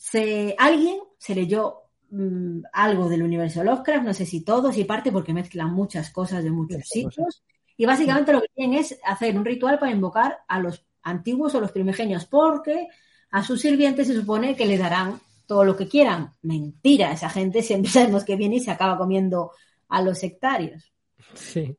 [0.04, 5.10] se, alguien se leyó mm, algo del universo Lovecraft, no sé si todo, si parte,
[5.10, 6.88] porque mezclan muchas cosas de muchos cosas.
[6.88, 7.42] sitios.
[7.78, 11.60] Y básicamente lo que quieren es hacer un ritual para invocar a los antiguos o
[11.60, 12.88] los primigenios, porque
[13.30, 16.32] a sus sirvientes se supone que le darán todo lo que quieran.
[16.42, 19.52] Mentira, esa gente siempre sabemos que viene y se acaba comiendo
[19.88, 20.92] a los sectarios.
[21.32, 21.78] Sí.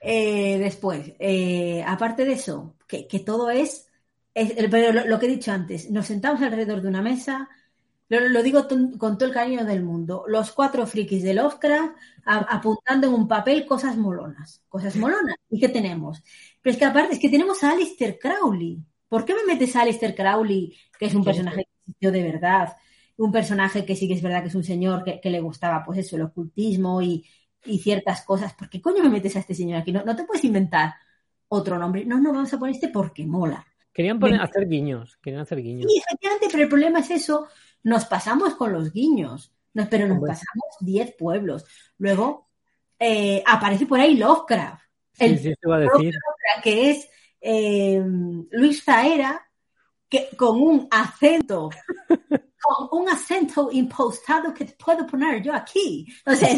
[0.00, 3.86] Eh, después, eh, aparte de eso, que, que todo es,
[4.34, 7.48] es- pero lo, lo que he dicho antes, nos sentamos alrededor de una mesa,
[8.08, 8.66] lo, lo digo
[8.98, 13.28] con todo el cariño del mundo, los cuatro frikis de Lovecraft a- apuntando en un
[13.28, 15.36] papel cosas molonas, cosas molonas.
[15.50, 16.22] ¿Y qué tenemos?
[16.62, 18.82] Pero es que aparte es que tenemos a Alistair Crowley.
[19.08, 22.76] ¿Por qué me metes a Alistair Crowley, que es un personaje que existió de verdad?
[23.16, 25.84] Un personaje que sí que es verdad que es un señor que, que le gustaba,
[25.84, 27.24] pues eso, el ocultismo y,
[27.64, 28.54] y ciertas cosas.
[28.54, 29.92] ¿Por qué coño me metes a este señor aquí?
[29.92, 30.94] No, no te puedes inventar
[31.48, 32.04] otro nombre.
[32.04, 33.66] No, no, vamos a poner este porque mola.
[33.94, 35.16] Querían poner, hacer guiños.
[35.22, 35.90] Querían hacer guiños.
[35.90, 37.46] Sí, efectivamente, pero el problema es eso.
[37.84, 41.64] Nos pasamos con los guiños, no, pero nos pasamos 10 pueblos.
[41.98, 42.50] Luego
[42.98, 44.82] eh, aparece por ahí Lovecraft,
[45.12, 46.12] Sí, el sí, se iba a decir.
[46.12, 47.08] Lovecraft, que es
[47.40, 48.02] eh,
[48.50, 49.48] Luis Zaera,
[50.08, 51.70] que con un acento,
[52.60, 56.06] con un acento impostado que te puedo poner yo aquí.
[56.26, 56.48] O sea,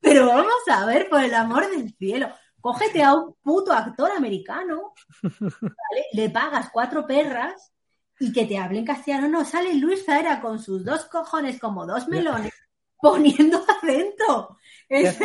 [0.00, 2.30] pero vamos a ver, por el amor del cielo.
[2.64, 6.06] Cógete a un puto actor americano, ¿vale?
[6.14, 7.74] le pagas cuatro perras
[8.18, 9.28] y que te hable en castellano.
[9.28, 12.54] No, sale Luis Zaera con sus dos cojones como dos melones
[12.96, 14.56] poniendo acento.
[14.88, 15.20] Es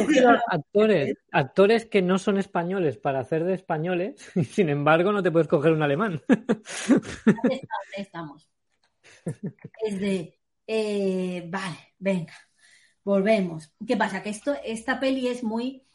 [0.49, 5.31] actores, actores que no son españoles para hacer de españoles, y sin embargo no te
[5.31, 6.21] puedes coger un alemán.
[6.27, 7.61] ¿Dónde
[7.95, 8.49] estamos?
[9.81, 10.37] Es de,
[10.67, 12.33] eh, vale, venga,
[13.05, 13.73] volvemos.
[13.87, 14.21] ¿Qué pasa?
[14.21, 15.85] Que esto, esta peli es muy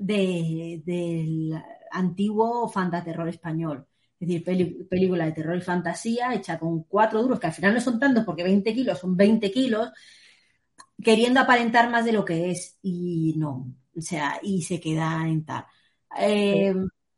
[0.00, 1.54] de, del
[1.92, 3.86] antiguo fantaterror español.
[4.18, 7.74] Es decir, peli- película de terror y fantasía hecha con cuatro duros, que al final
[7.74, 9.90] no son tantos porque 20 kilos son 20 kilos,
[11.02, 12.78] queriendo aparentar más de lo que es.
[12.82, 15.64] Y no, o sea, y se queda en tal.
[16.18, 16.74] Eh,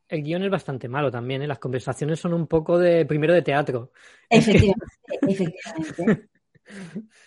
[0.09, 1.47] El guion es bastante malo también, ¿eh?
[1.47, 3.93] Las conversaciones son un poco de primero de teatro.
[4.31, 4.87] Efectivamente,
[5.27, 6.29] efectivamente.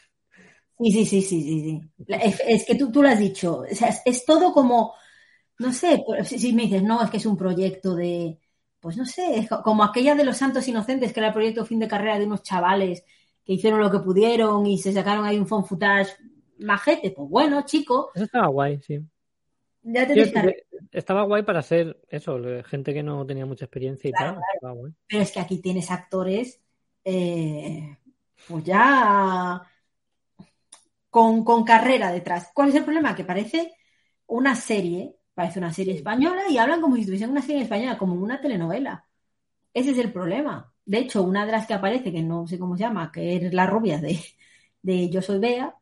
[0.77, 3.59] Sí, sí, sí, sí, sí, Es, es que tú, tú lo has dicho.
[3.59, 4.93] O sea, es, es todo como,
[5.59, 8.39] no sé, si, si me dices, no, es que es un proyecto de,
[8.79, 11.65] pues no sé, es co- como aquella de los Santos Inocentes, que era el proyecto
[11.65, 13.03] fin de carrera de unos chavales
[13.45, 16.11] que hicieron lo que pudieron y se sacaron ahí un phone footage
[16.59, 17.11] majete.
[17.11, 18.99] Pues bueno, chico, Eso estaba guay, sí.
[19.83, 20.33] ya te Sí.
[20.91, 24.95] Estaba guay para ser eso, gente que no tenía mucha experiencia y Claro, tal.
[25.07, 26.61] Pero es que aquí tienes actores,
[27.03, 27.97] eh,
[28.47, 29.61] pues ya
[31.09, 32.51] con, con carrera detrás.
[32.53, 33.15] ¿Cuál es el problema?
[33.15, 33.73] Que parece
[34.27, 38.15] una serie Parece una serie española y hablan como si estuviesen una serie española, como
[38.15, 39.05] una telenovela.
[39.73, 40.73] Ese es el problema.
[40.85, 43.53] De hecho, una de las que aparece, que no sé cómo se llama, que es
[43.53, 44.19] la rubia de,
[44.83, 45.75] de Yo Soy Bea,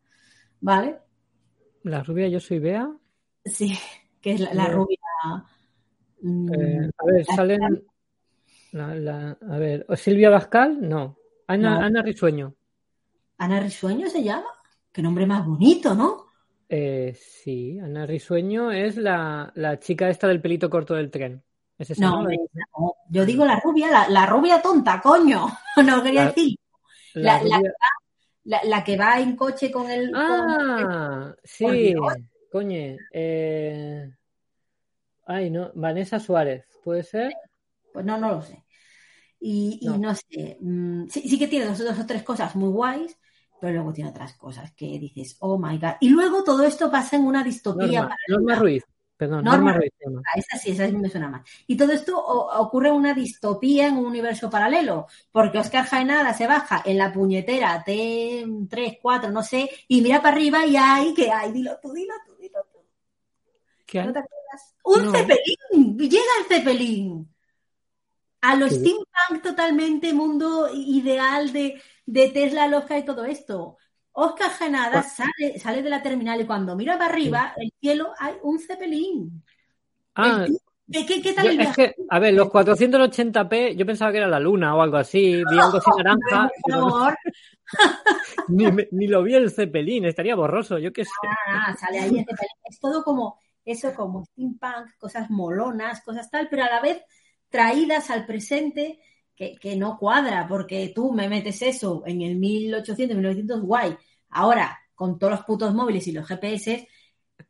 [0.62, 1.00] ¿vale?
[1.84, 2.90] La rubia Yo Soy Bea.
[3.46, 3.78] Sí,
[4.22, 4.98] que es la, la rubia.
[6.22, 7.84] mm, Eh, a ver, la- salen.
[8.72, 10.78] La, la- a ver, ¿o Silvia Bascal?
[10.90, 11.18] No.
[11.48, 11.86] Ana, No.
[11.86, 12.56] Ana Risueño.
[13.38, 14.48] Ana Risueño se llama.
[14.92, 16.33] Qué nombre más bonito, ¿no?
[16.70, 21.44] Eh, sí, Ana Risueño es la, la chica esta del pelito corto del tren.
[21.78, 22.30] ¿Es esa, No, no.
[23.10, 25.48] yo digo la rubia, la, la rubia tonta, coño.
[25.86, 26.58] No quería La- decir.
[27.14, 30.12] La rubia- que va en coche con el.
[30.12, 32.14] con- Ah, sí, Dios.
[32.52, 32.98] coñe.
[33.12, 34.12] eh,
[35.26, 37.34] Ay, no, Vanessa Suárez, ¿puede ser?
[37.94, 38.64] Pues no, no lo sé.
[39.40, 40.16] Y y no, No.
[40.16, 40.58] sé.
[40.60, 43.18] mm, sí, sí que tiene dos, dos o tres cosas muy guays,
[43.64, 45.94] pero luego tiene otras cosas que dices, oh my god.
[46.02, 48.02] Y luego todo esto pasa en una distopía.
[48.02, 48.18] Norma.
[48.28, 48.84] Norma Ruiz,
[49.16, 49.92] perdón, Norma Norma Ruiz.
[50.04, 50.22] llama.
[50.26, 51.50] Ah, esa sí, esa sí me suena más.
[51.66, 56.34] Y todo esto o- ocurre en una distopía en un universo paralelo, porque Oscar Jaenada
[56.34, 61.14] se baja en la puñetera T3, 4, no sé, y mira para arriba y hay,
[61.14, 62.80] que hay, dilo tú, dilo tú, dilo tú.
[63.86, 64.08] ¿Qué hay?
[64.08, 64.76] ¿No te acuerdas?
[64.84, 65.12] ¡Un No.
[65.14, 65.98] cepelín!
[65.98, 67.34] ¡Llega el cepelín!
[68.42, 68.70] A bien.
[68.72, 73.78] steampunk totalmente, mundo ideal de, de Tesla, Oscar y todo esto.
[74.12, 78.14] Oscar Jaenada Cu- sale, sale de la terminal y cuando mira para arriba, el cielo,
[78.20, 79.44] hay un cepelín.
[80.16, 80.46] Ah,
[80.92, 81.94] ¿Qué, qué, qué tal el es viaje?
[81.96, 85.60] que, a ver, los 480p, yo pensaba que era la luna o algo así, vi
[85.60, 87.18] algo así naranja, Por favor.
[88.48, 91.12] ni, lo vi el Zeppelin, estaría borroso, yo qué sé.
[91.48, 92.50] Ah, sale ahí el cepelín.
[92.66, 97.02] Es todo como eso, como steampunk, cosas molonas, cosas tal, pero a la vez
[97.50, 99.00] traídas al presente
[99.36, 103.96] que, que no cuadra, porque tú me metes eso en el 1800, 1900, guay.
[104.30, 106.88] Ahora, con todos los putos móviles y los GPS,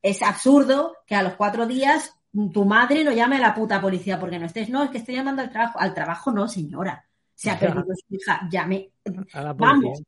[0.02, 2.14] es absurdo que a los cuatro días
[2.54, 4.70] tu madre no llame a la puta policía porque no estés.
[4.70, 5.80] No, es que estoy llamando al trabajo.
[5.80, 7.08] Al trabajo no, señora.
[7.36, 8.48] Se ha perdido su hija.
[8.52, 8.92] Llame,
[9.34, 10.02] A la Vamos.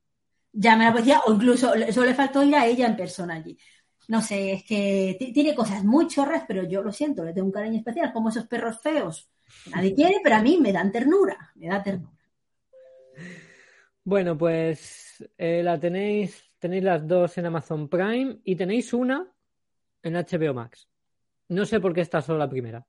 [0.54, 3.58] llame a la policía o incluso solo le faltó ir a ella en persona allí.
[4.08, 7.48] No sé, es que ti- tiene cosas muy chorras, pero yo lo siento, le tengo
[7.48, 9.30] un cariño especial, como esos perros feos.
[9.72, 12.12] Nadie quiere, pero a mí me dan ternura, me da ternura.
[14.04, 19.28] Bueno, pues eh, la tenéis, tenéis las dos en Amazon Prime y tenéis una
[20.04, 20.88] en HBO Max.
[21.50, 22.86] No sé por qué está solo la primera.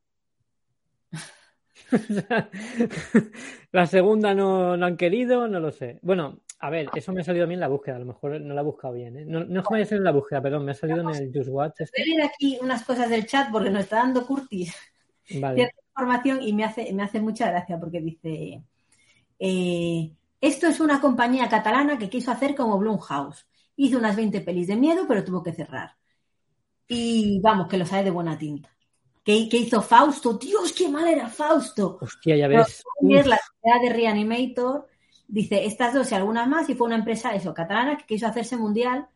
[3.72, 5.98] La segunda no, no han querido, no lo sé.
[6.02, 8.40] Bueno, a ver, eso me ha salido a mí en la búsqueda, a lo mejor
[8.40, 9.16] no la he buscado bien.
[9.18, 9.24] ¿eh?
[9.26, 11.10] No, no es que me haya salido en la búsqueda, perdón, me ha salido en
[11.10, 11.80] el Just Watch.
[11.80, 12.02] este.
[12.02, 14.74] Voy a leer aquí unas cosas del chat porque nos está dando Curtis
[15.40, 15.70] Vale.
[15.96, 18.62] Información y me hace, me hace mucha gracia porque dice,
[19.38, 23.46] eh, esto es una compañía catalana que quiso hacer como Blumhouse.
[23.76, 25.96] Hizo unas 20 pelis de miedo, pero tuvo que cerrar.
[26.88, 28.70] Y vamos, que lo sabe de buena tinta.
[29.24, 30.34] ¿Qué, qué hizo Fausto?
[30.34, 31.98] Dios, qué mal era Fausto.
[32.00, 32.84] Hostia, ya Pero ves.
[33.00, 34.86] Uf, la sociedad de Reanimator
[35.26, 38.56] dice estas dos y algunas más y fue una empresa eso catalana que quiso hacerse
[38.56, 39.08] mundial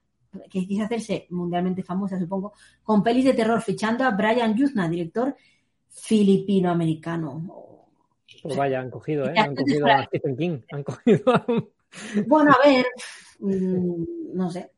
[0.51, 2.53] que quiso hacerse mundialmente famosa supongo
[2.83, 5.37] con pelis de terror fichando a Brian Yuzna director
[5.91, 7.67] filipino-americano
[8.43, 9.35] pues vaya, han cogido, ¿eh?
[9.37, 10.59] Han cogido a Stephen King.
[10.73, 11.69] Han cogido a un-
[12.27, 12.87] bueno a ver
[13.41, 14.71] mm, no sé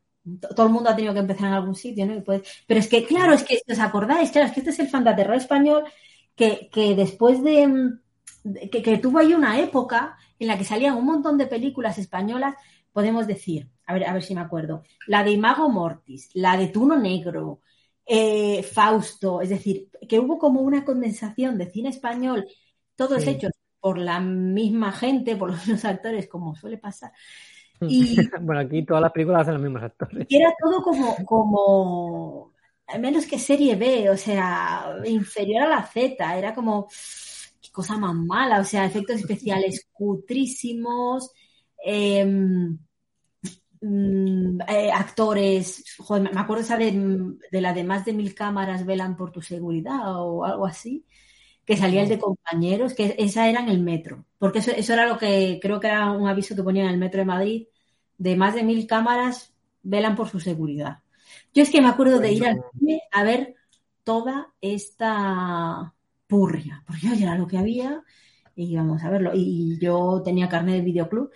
[0.54, 2.14] todo el mundo ha tenido que empezar en algún sitio ¿no?
[2.14, 4.78] Y pues- pero es que claro es que os acordáis claro es que este es
[4.80, 5.84] el fantaterror español
[6.34, 8.00] que, que después de, mm,
[8.44, 11.98] de- que, que tuvo ahí una época en la que salían un montón de películas
[11.98, 12.54] españolas,
[12.92, 16.66] podemos decir, a ver, a ver si me acuerdo, la de Imago Mortis, la de
[16.68, 17.60] Tuno Negro,
[18.14, 22.46] eh, Fausto, es decir, que hubo como una condensación de cine español,
[22.94, 23.30] todos Sí.
[23.30, 27.10] hechos por la misma gente, por los mismos actores, como suele pasar.
[27.80, 30.26] Y, Bueno, aquí todas las películas hacen los mismos actores.
[30.28, 32.52] y era todo como, como,
[33.00, 36.88] menos que serie B, o sea, inferior a la Z, era como,
[37.62, 41.30] qué cosa más mala, o sea, efectos especiales cutrísimos,
[41.82, 42.78] em,
[43.82, 46.92] mm, eh, actores, joder, me acuerdo esa de,
[47.50, 51.06] de la de más de mil cámaras velan por tu seguridad o algo así,
[51.64, 55.06] que salía el de compañeros, que esa era en el metro, porque eso, eso era
[55.08, 57.66] lo que creo que era un aviso que ponían en el metro de Madrid,
[58.18, 61.00] de más de mil cámaras velan por su seguridad.
[61.54, 63.54] Yo es que me acuerdo de ir al cine a ver
[64.04, 65.94] toda esta
[66.26, 68.02] purria, porque oye, era lo que había
[68.54, 69.32] y íbamos a verlo.
[69.34, 71.30] Y yo tenía carnet de videoclub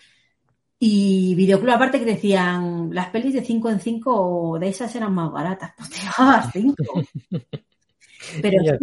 [0.79, 5.33] y videoclub aparte que decían las pelis de 5 en 5 de esas eran más
[5.33, 6.75] baratas, pues te llevabas 5.
[8.43, 8.79] Pero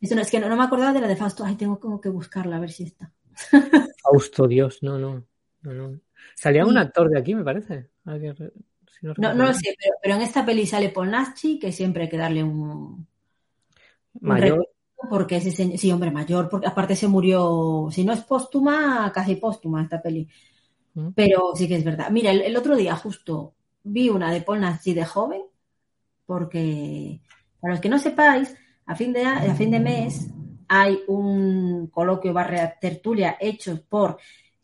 [0.00, 2.00] sí, no, es que no, no me acordaba de la de Fausto, ay, tengo como
[2.00, 3.12] que buscarla a ver si está.
[4.02, 5.26] Fausto, Dios, no, no.
[5.62, 6.00] no, no.
[6.34, 7.90] Salía un actor de aquí, me parece.
[8.04, 12.04] Si no No, lo sé, pero, pero en esta peli sale Paul Naschy, que siempre
[12.04, 13.06] hay que darle un,
[14.20, 14.68] Mayor.
[15.08, 19.36] Porque ese señor, sí, hombre, mayor, porque aparte se murió, si no es póstuma, casi
[19.36, 20.28] póstuma esta peli.
[21.14, 22.10] Pero sí que es verdad.
[22.10, 25.42] Mira, el, otro día justo vi una de Paul de joven,
[26.26, 27.20] porque
[27.60, 28.54] para los que no sepáis,
[28.86, 30.28] a fin de, a fin de mes
[30.68, 34.18] hay un coloquio barra tertulia hecho por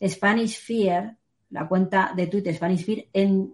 [0.05, 1.17] Spanish Fear,
[1.49, 3.53] la cuenta de Twitter Spanish Fear en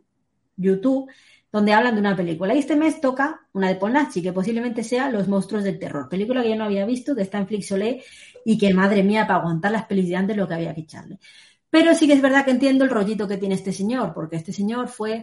[0.55, 1.09] YouTube,
[1.51, 2.53] donde hablan de una película.
[2.53, 6.41] Y este mes toca una de Paul que posiblemente sea Los monstruos del terror, película
[6.41, 8.03] que yo no había visto, que está en Flixolé
[8.45, 11.19] y que, madre mía, para aguantar las pelis de antes lo que había que echarle.
[11.73, 14.53] Pero sí que es verdad que entiendo el rollito que tiene este señor, porque este
[14.53, 15.13] señor fue,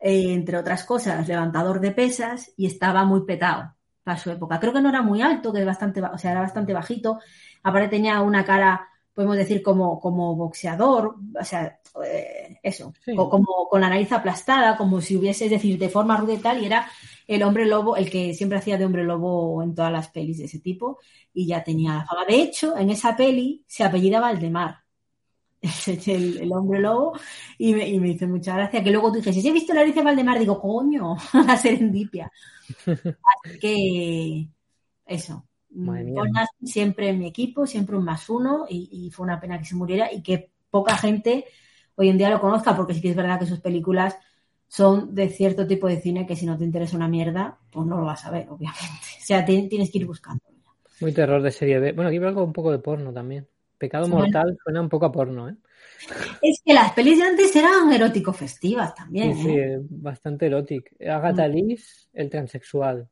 [0.00, 3.74] eh, entre otras cosas, levantador de pesas y estaba muy petado
[4.04, 4.60] para su época.
[4.60, 7.18] Creo que no era muy alto, que es bastante, ba- o sea, era bastante bajito.
[7.64, 13.12] Aparte tenía una cara, podemos decir, como, como boxeador, o sea, eh, eso, Sí.
[13.18, 16.38] o como con la nariz aplastada, como si hubiese, es decir, de forma ruda y
[16.38, 16.88] tal, y era
[17.26, 20.44] el hombre lobo, el que siempre hacía de hombre lobo en todas las pelis de
[20.44, 20.98] ese tipo,
[21.34, 22.24] y ya tenía la fama.
[22.24, 24.76] De hecho, en esa peli se apellida Valdemar.
[26.06, 27.14] el, el hombre lobo
[27.58, 29.80] y me, y me hizo mucha gracia que luego tú dices, si he visto la
[29.82, 32.30] Alicia Valdemar, digo, coño, la serendipia.
[33.22, 34.48] Así que
[35.06, 35.46] eso.
[35.70, 39.64] Naschy siempre en mi equipo, siempre un más uno y, y fue una pena que
[39.66, 41.46] se muriera y que poca gente
[41.96, 44.16] hoy en día lo conozca porque sí que es verdad que sus películas
[44.68, 47.98] son de cierto tipo de cine que si no te interesa una mierda, pues no
[47.98, 48.88] lo vas a ver, obviamente.
[49.22, 50.42] O sea, ti- tienes que ir buscando.
[51.00, 51.92] Muy terror de serie B.
[51.92, 53.48] Bueno, aquí veo algo un poco de porno también.
[53.78, 54.10] Pecado Sí.
[54.12, 55.54] mortal suena un poco a porno, ¿eh?
[56.42, 59.34] Es que las pelis de antes eran erótico festivas también.
[59.36, 59.78] Sí, ¿eh?
[59.80, 60.88] bastante erótico.
[61.00, 63.08] Agatha Liz, el transexual.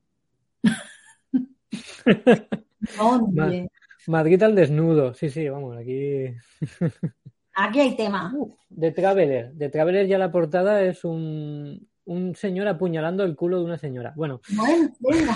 [2.98, 3.70] Hombre,
[4.06, 5.14] Madrid al desnudo.
[5.14, 6.26] Sí, sí, vamos, aquí.
[7.58, 8.34] Aquí hay tema.
[8.68, 9.52] De Traveler.
[9.54, 14.12] De Traveler ya la portada es un, un señor apuñalando el culo de una señora.
[14.14, 15.34] Bueno, Bueno, venga.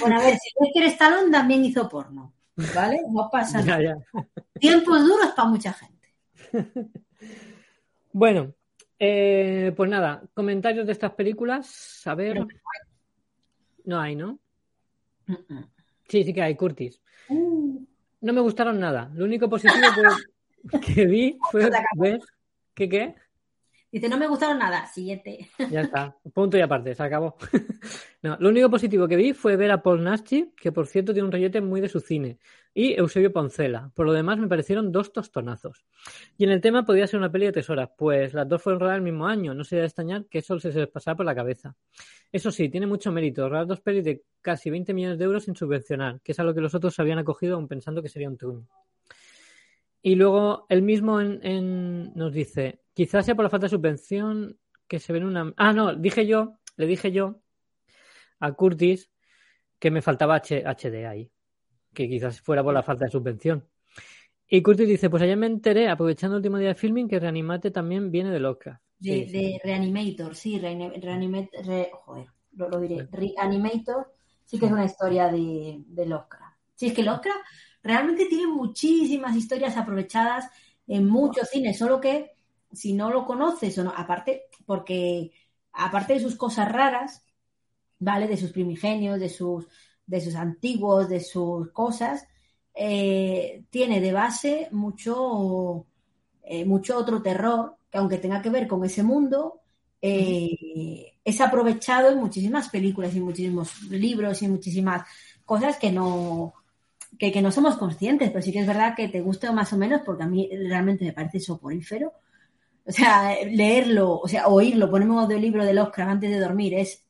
[0.00, 2.33] Bueno, a ver, Sylvester Stallone también hizo porno,
[2.74, 3.00] ¿vale?
[3.10, 3.82] No pasa ya, nada.
[4.12, 4.26] ya.
[4.60, 6.08] Tiempos duros para mucha gente.
[8.16, 8.54] Bueno,
[8.96, 12.00] eh, pues nada, comentarios de estas películas.
[12.06, 12.46] A ver.
[13.84, 14.38] No hay, ¿no?
[16.08, 17.02] Sí, sí que hay, Curtis.
[17.28, 17.84] Uh,
[18.20, 19.10] No me gustaron nada.
[19.14, 19.88] Lo único positivo
[20.70, 22.20] que, que vi fue ver.
[22.72, 23.16] ¿Qué qué?
[23.94, 24.88] Dice, no me gustaron nada.
[24.88, 25.50] Siguiente.
[25.70, 26.16] Ya está.
[26.34, 27.36] Punto y aparte, se acabó.
[28.22, 31.26] No, lo único positivo que vi fue ver a Paul Naschy, que por cierto tiene
[31.26, 32.38] un rollete muy de su cine,
[32.72, 33.92] y Eusebio Poncela.
[33.94, 35.84] Por lo demás me parecieron dos tostonazos.
[36.38, 37.68] Y en el tema podía ser una peli de tres
[37.98, 39.52] pues las dos fueron rodadas el mismo año.
[39.52, 41.76] No sería de extrañar que eso se les pasara por la cabeza.
[42.32, 45.54] Eso sí, tiene mucho mérito rodar dos pelis de casi 20 millones de euros sin
[45.54, 48.38] subvencionar, que es a lo que los otros habían acogido aun pensando que sería un
[48.38, 48.66] truño.
[50.00, 55.12] Y luego él mismo nos dice, quizás sea por la falta de subvención que se
[55.12, 55.52] ven una...
[55.56, 57.40] Ah, no, dije yo, le dije yo
[58.40, 59.10] a Curtis
[59.78, 61.30] que me faltaba H- HD ahí,
[61.92, 63.68] que quizás fuera por la falta de subvención.
[64.48, 67.70] Y Curtis dice, pues ayer me enteré, aprovechando el último día de filming, que Reanimate
[67.70, 68.80] también viene del Oscar.
[68.98, 69.32] De, Sí, sí.
[69.32, 73.08] de Reanimator, sí, Reani- Reanimate, re- joder, lo, lo diré.
[73.10, 74.14] Reanimator
[74.44, 75.82] sí que es una historia de,
[76.14, 76.40] Oscar.
[76.74, 77.32] Sí, es que el Oscar
[77.82, 80.50] realmente tiene muchísimas historias aprovechadas
[80.86, 82.30] en muchos cines, solo que
[82.74, 85.32] si no lo conoces o no, aparte, porque
[85.72, 87.24] aparte de sus cosas raras,
[87.98, 88.28] ¿vale?
[88.28, 89.66] De sus primigenios, de sus,
[90.06, 92.26] de sus antiguos, de sus cosas,
[92.74, 95.86] eh, tiene de base mucho,
[96.42, 99.60] eh, mucho otro terror que aunque tenga que ver con ese mundo,
[100.02, 105.06] eh, es aprovechado en muchísimas películas y muchísimos libros y muchísimas
[105.44, 106.54] cosas que no,
[107.18, 109.76] que, que no somos conscientes, pero sí que es verdad que te guste más o
[109.78, 112.12] menos, porque a mí realmente me parece soporífero.
[112.86, 117.06] O sea, leerlo, o sea, oírlo, ponerme un audiolibro del Oscar antes de dormir es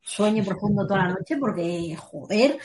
[0.00, 2.58] sueño profundo toda la noche, porque, joder,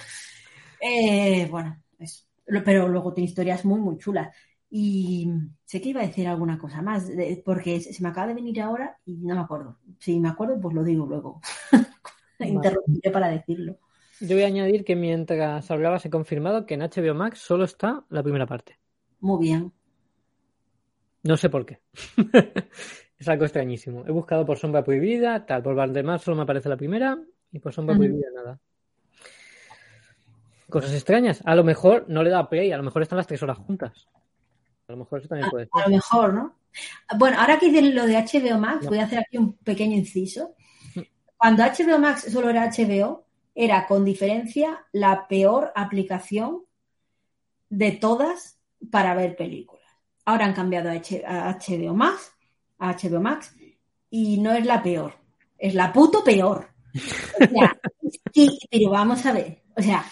[0.82, 2.26] eh, bueno, eso.
[2.64, 4.36] Pero luego tiene historias muy, muy chulas.
[4.70, 5.30] Y
[5.64, 7.10] sé que iba a decir alguna cosa más,
[7.44, 9.80] porque se se me acaba de venir ahora y no me acuerdo.
[10.00, 11.42] Si me acuerdo, pues lo digo luego.
[12.40, 13.78] Interrumpiré para decirlo.
[14.20, 18.06] Yo voy a añadir que mientras hablabas he confirmado que en HBO Max solo está
[18.10, 18.80] la primera parte.
[19.20, 19.74] Muy bien.
[21.26, 21.80] No sé por qué.
[23.20, 24.06] es algo extrañísimo.
[24.08, 27.18] He buscado por Sombra Prohibida, tal, por Valdemar solo me aparece la primera
[27.52, 27.96] y por Sombra.
[27.96, 28.60] Prohibida nada.
[30.70, 31.42] Cosas extrañas.
[31.46, 34.08] A lo mejor no le da play, a lo mejor están las tres horas juntas.
[34.88, 35.88] A lo mejor eso también puede A ser.
[35.90, 36.56] lo mejor, ¿no?
[37.18, 38.90] Bueno, ahora que dices lo de HBO Max, No.
[38.90, 40.56] voy a hacer aquí un pequeño inciso.
[41.38, 46.64] Cuando HBO Max solo era HBO, era con diferencia la peor aplicación
[47.70, 48.60] de todas
[48.92, 49.85] para ver películas.
[50.26, 52.34] Ahora han cambiado a H- a HBO Max,
[52.80, 53.56] a HBO Max,
[54.10, 55.14] y no es la peor,
[55.58, 56.70] es la puto peor.
[56.94, 57.78] O sea,
[58.72, 60.06] pero vamos a ver, o sea,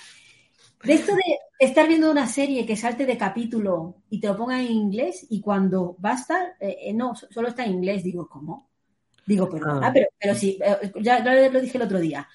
[0.84, 1.22] de esto de
[1.60, 5.40] estar viendo una serie que salte de capítulo y te lo ponga en inglés y
[5.42, 8.70] cuando va a estar, eh, eh, no, so- solo está en inglés, digo, ¿cómo?
[9.26, 9.92] Digo, perdona, Ah.
[9.94, 12.28] pero, pero sí, eh, ya, ya lo dije el otro día.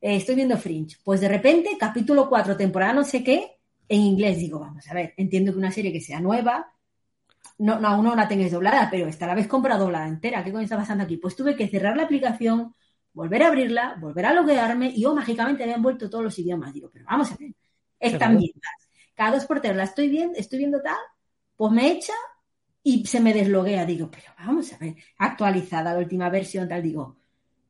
[0.00, 0.98] Eh, estoy viendo Fringe.
[1.02, 3.56] Pues de repente, capítulo 4, temporada no sé qué,
[3.88, 4.36] en inglés.
[4.38, 6.70] Digo, vamos a ver, entiendo que una serie que sea nueva,
[7.58, 10.44] no, no aún no la tengáis doblada, pero esta la vez compra doblada entera.
[10.44, 11.16] ¿Qué coño está pasando aquí?
[11.16, 12.74] Pues tuve que cerrar la aplicación,
[13.12, 16.72] volver a abrirla, volver a loguearme y oh, mágicamente habían vuelto todos los idiomas.
[16.74, 17.52] Digo, pero vamos a ver,
[17.98, 18.52] están bien.
[19.14, 20.96] Cada dos por tres la estoy viendo, estoy viendo tal,
[21.56, 22.12] pues me echa
[22.82, 23.84] y se me desloguea.
[23.86, 26.82] Digo, pero vamos a ver, actualizada la última versión, tal.
[26.82, 27.18] Digo,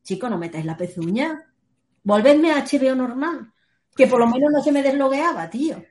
[0.03, 1.43] chico, no metáis la pezuña.
[2.03, 3.53] Volvedme a HBO normal,
[3.95, 5.83] que por lo menos no se me deslogueaba, tío.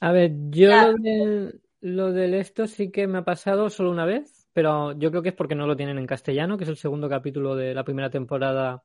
[0.00, 0.92] A ver, yo Claro.
[0.92, 5.10] lo del, lo del esto sí que me ha pasado solo una vez, pero yo
[5.10, 7.74] creo que es porque no lo tienen en castellano, que es el segundo capítulo de
[7.74, 8.82] la primera temporada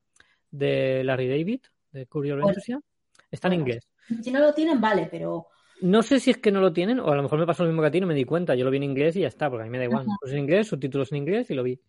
[0.52, 1.62] de Larry David,
[1.94, 2.50] de Bueno.
[2.50, 2.82] Enthusiasm.
[3.32, 3.88] Está en inglés.
[4.22, 5.48] Si no lo tienen, vale, pero
[5.80, 7.70] No sé si es que no lo tienen, o a lo mejor me pasó lo
[7.70, 8.54] mismo que a ti, no me di cuenta.
[8.54, 10.06] Yo lo vi en inglés y ya está, porque a mí me da igual.
[10.20, 11.80] Pues en inglés, subtítulos en inglés y lo vi.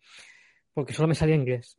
[0.73, 1.77] Porque solo me salía inglés.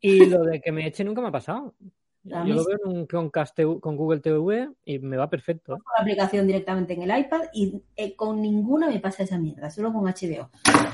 [0.00, 1.76] Y lo de que me eche nunca me ha pasado.
[2.24, 5.74] Yo lo veo con Google TV y me va perfecto.
[5.74, 5.78] ¿eh?
[5.82, 9.70] con la aplicación directamente en el iPad y eh, con ninguna me pasa esa mierda,
[9.70, 10.50] solo con HBO.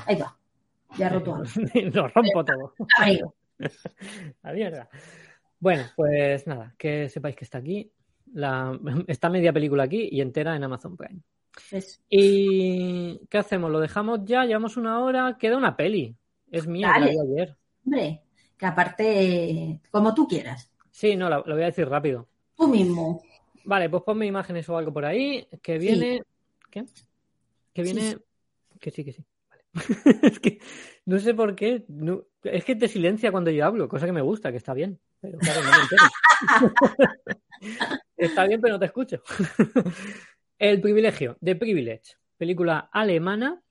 [0.07, 0.35] Ahí va,
[0.97, 1.45] ya roto algo.
[1.93, 2.73] lo rompo todo.
[2.97, 3.35] Amigo.
[4.43, 4.89] La mierda.
[5.59, 7.91] Bueno, pues nada, que sepáis que está aquí.
[8.33, 8.77] La,
[9.07, 11.21] está media película aquí y entera en Amazon Prime.
[11.71, 11.99] Eso.
[12.09, 13.69] ¿Y qué hacemos?
[13.69, 14.45] ¿Lo dejamos ya?
[14.45, 15.37] Llevamos una hora.
[15.37, 16.15] Queda una peli.
[16.49, 17.57] Es mía, la vi ayer.
[17.85, 18.23] Hombre,
[18.57, 22.27] que aparte, como tú quieras, Sí, no, lo voy a decir rápido.
[22.57, 23.23] tú mismo.
[23.63, 25.47] Vale, pues ponme imágenes o algo por ahí.
[25.61, 25.87] Que Sí.
[25.87, 26.23] viene.
[26.69, 26.83] ¿Qué?
[27.73, 28.11] Que Sí, viene.
[28.11, 28.17] sí.
[28.81, 29.23] Que sí, que sí.
[29.49, 29.63] Vale.
[30.23, 30.59] es que
[31.05, 31.85] no sé por qué.
[31.87, 34.99] no- Es que te silencia cuando yo hablo, cosa que me gusta, que está bien.
[35.21, 35.77] Pero claro, no me
[38.17, 39.21] está bien, pero no te escucho.
[40.59, 43.61] El privilegio, The Privilege, película alemana,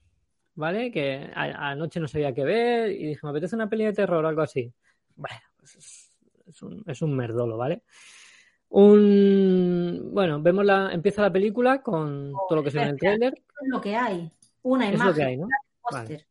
[0.54, 0.90] ¿vale?
[0.90, 4.24] Que a- anoche no sabía qué ver y dije, me apetece una peli de terror
[4.24, 4.72] o algo así.
[5.14, 6.07] Bueno, pues
[6.48, 7.82] es, es un, es un merdolo, ¿vale?
[8.70, 12.98] Un bueno, vemos la, empieza la película con todo lo que se ve en el
[12.98, 13.34] tráiler.
[13.34, 14.30] Es lo que hay.
[14.62, 15.48] Una Es imagen, lo que hay, ¿no?
[15.80, 16.26] póster.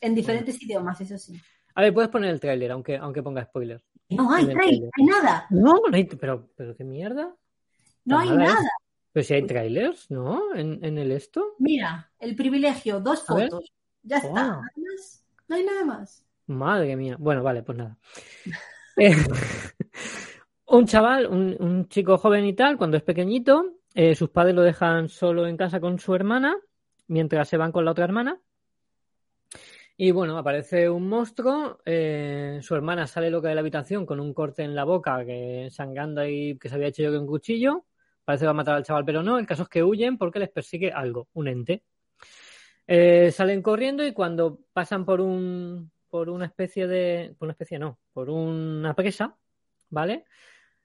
[0.00, 1.40] En diferentes idiomas, eso sí.
[1.74, 3.82] A ver, puedes poner el tráiler, aunque, aunque ponga spoiler.
[4.10, 4.90] No hay, tráiler.
[4.98, 5.46] hay nada.
[5.48, 7.34] No, no hay, pero, pero qué mierda.
[8.04, 8.34] No hay es.
[8.36, 8.70] nada.
[9.12, 10.54] Pero si hay trailers, ¿no?
[10.54, 11.54] En, en el esto.
[11.58, 13.72] Mira, el privilegio, dos fotos.
[14.02, 14.58] Ya está.
[14.58, 14.62] Oh.
[15.48, 16.24] No hay nada más.
[16.46, 17.16] Madre mía.
[17.18, 17.98] Bueno, vale, pues nada.
[18.96, 19.14] Eh,
[20.66, 25.08] un chaval, un, chico joven y tal, cuando es pequeñito, eh, sus padres lo dejan
[25.08, 26.56] solo en casa con su hermana,
[27.06, 28.40] mientras se van con la otra hermana.
[29.96, 34.34] Y bueno, aparece un monstruo, eh, su hermana sale loca de la habitación con un
[34.34, 37.84] corte en la boca, que sangrando y que se había hecho yo con un cuchillo.
[38.24, 39.38] Parece que va a matar al chaval, pero no.
[39.38, 41.82] El caso es que huyen porque les persigue algo, un ente.
[42.86, 47.98] Salen corriendo y cuando pasan por un por una especie de por una especie no
[48.12, 49.36] por una presa
[49.90, 50.24] vale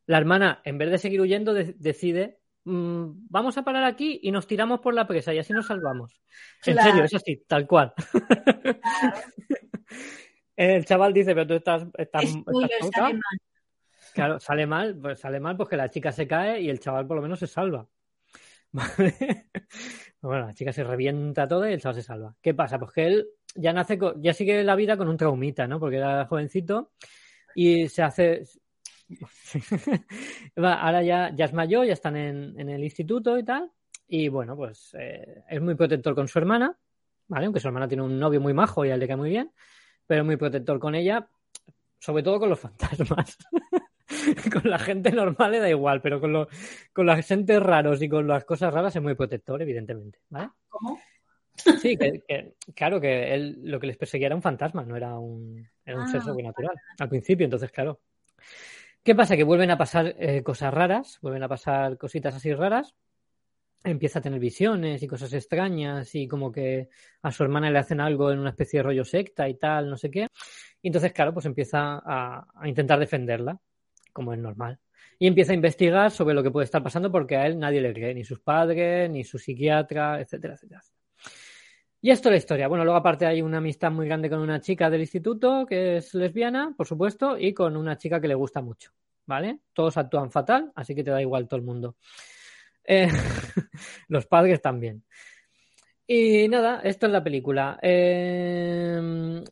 [0.05, 4.31] la hermana en vez de seguir huyendo de- decide "Mm, vamos a parar aquí y
[4.31, 6.21] nos tiramos por la presa y así nos salvamos
[6.65, 7.93] en serio es así tal cual
[10.55, 12.97] el chaval dice pero tú estás estás, estás Spoiler, loca".
[13.01, 13.21] sale mal.
[14.13, 17.17] Claro, sale mal, pues sale mal porque la chica se cae y el chaval por
[17.17, 17.87] lo menos se salva.
[18.71, 19.49] ¿Vale?
[20.21, 22.35] Bueno, la chica se revienta toda y el chaval se salva.
[22.41, 22.79] ¿Qué pasa?
[22.79, 25.79] Pues que él ya nace, con- ya sigue la vida con un traumita, ¿no?
[25.79, 26.91] Porque era jovencito
[27.55, 28.43] y se hace.
[30.55, 33.71] Ahora ya, ya es mayor, ya están en, el instituto y tal.
[34.07, 36.77] Y bueno, pues eh, es muy protector con su hermana,
[37.27, 37.45] ¿vale?
[37.45, 39.51] Aunque su hermana tiene un novio muy majo y a él le cae muy bien,
[40.05, 41.27] pero es muy protector con ella,
[41.99, 43.37] sobre todo con los fantasmas.
[44.53, 46.47] con la gente normal le da igual, pero con, los
[46.93, 50.49] con las entes raros y con las cosas raras es muy protector, evidentemente, ¿vale?
[50.69, 50.99] ¿Cómo?
[51.81, 55.17] Sí, que, que- claro que él lo que les perseguía era un fantasma, no era
[55.17, 56.25] un, era un ser Ah.
[56.25, 57.99] sobrenatural al principio, entonces claro.
[59.03, 59.35] ¿Qué pasa?
[59.37, 62.93] Que vuelven a pasar eh, cosas raras, vuelven a pasar cositas así raras,
[63.83, 66.89] empieza a tener visiones y cosas extrañas y como que
[67.21, 69.95] a su hermana le hacen algo en una especie de rollo secta y tal, no
[69.97, 70.27] sé qué.
[70.81, 73.57] Y entonces, claro, pues empieza a, a intentar defenderla,
[74.11, 74.77] como es normal.
[75.19, 77.93] Y empieza a investigar sobre lo que puede estar pasando porque a él nadie le
[77.93, 80.81] cree, ni sus padres, ni su psiquiatra, etcétera, etcétera.
[81.99, 82.67] Y esto es la historia.
[82.67, 86.13] Bueno, luego aparte hay una amistad muy grande con una chica del instituto que es
[86.13, 88.91] lesbiana, por supuesto, y con una chica que le gusta mucho,
[89.25, 89.61] ¿vale?
[89.73, 91.95] Todos actúan fatal, así que te da igual todo el mundo.
[92.83, 93.07] Eh,
[94.09, 95.03] los padres también.
[96.05, 97.79] Y nada, esto es la película.
[97.81, 99.43] Eh,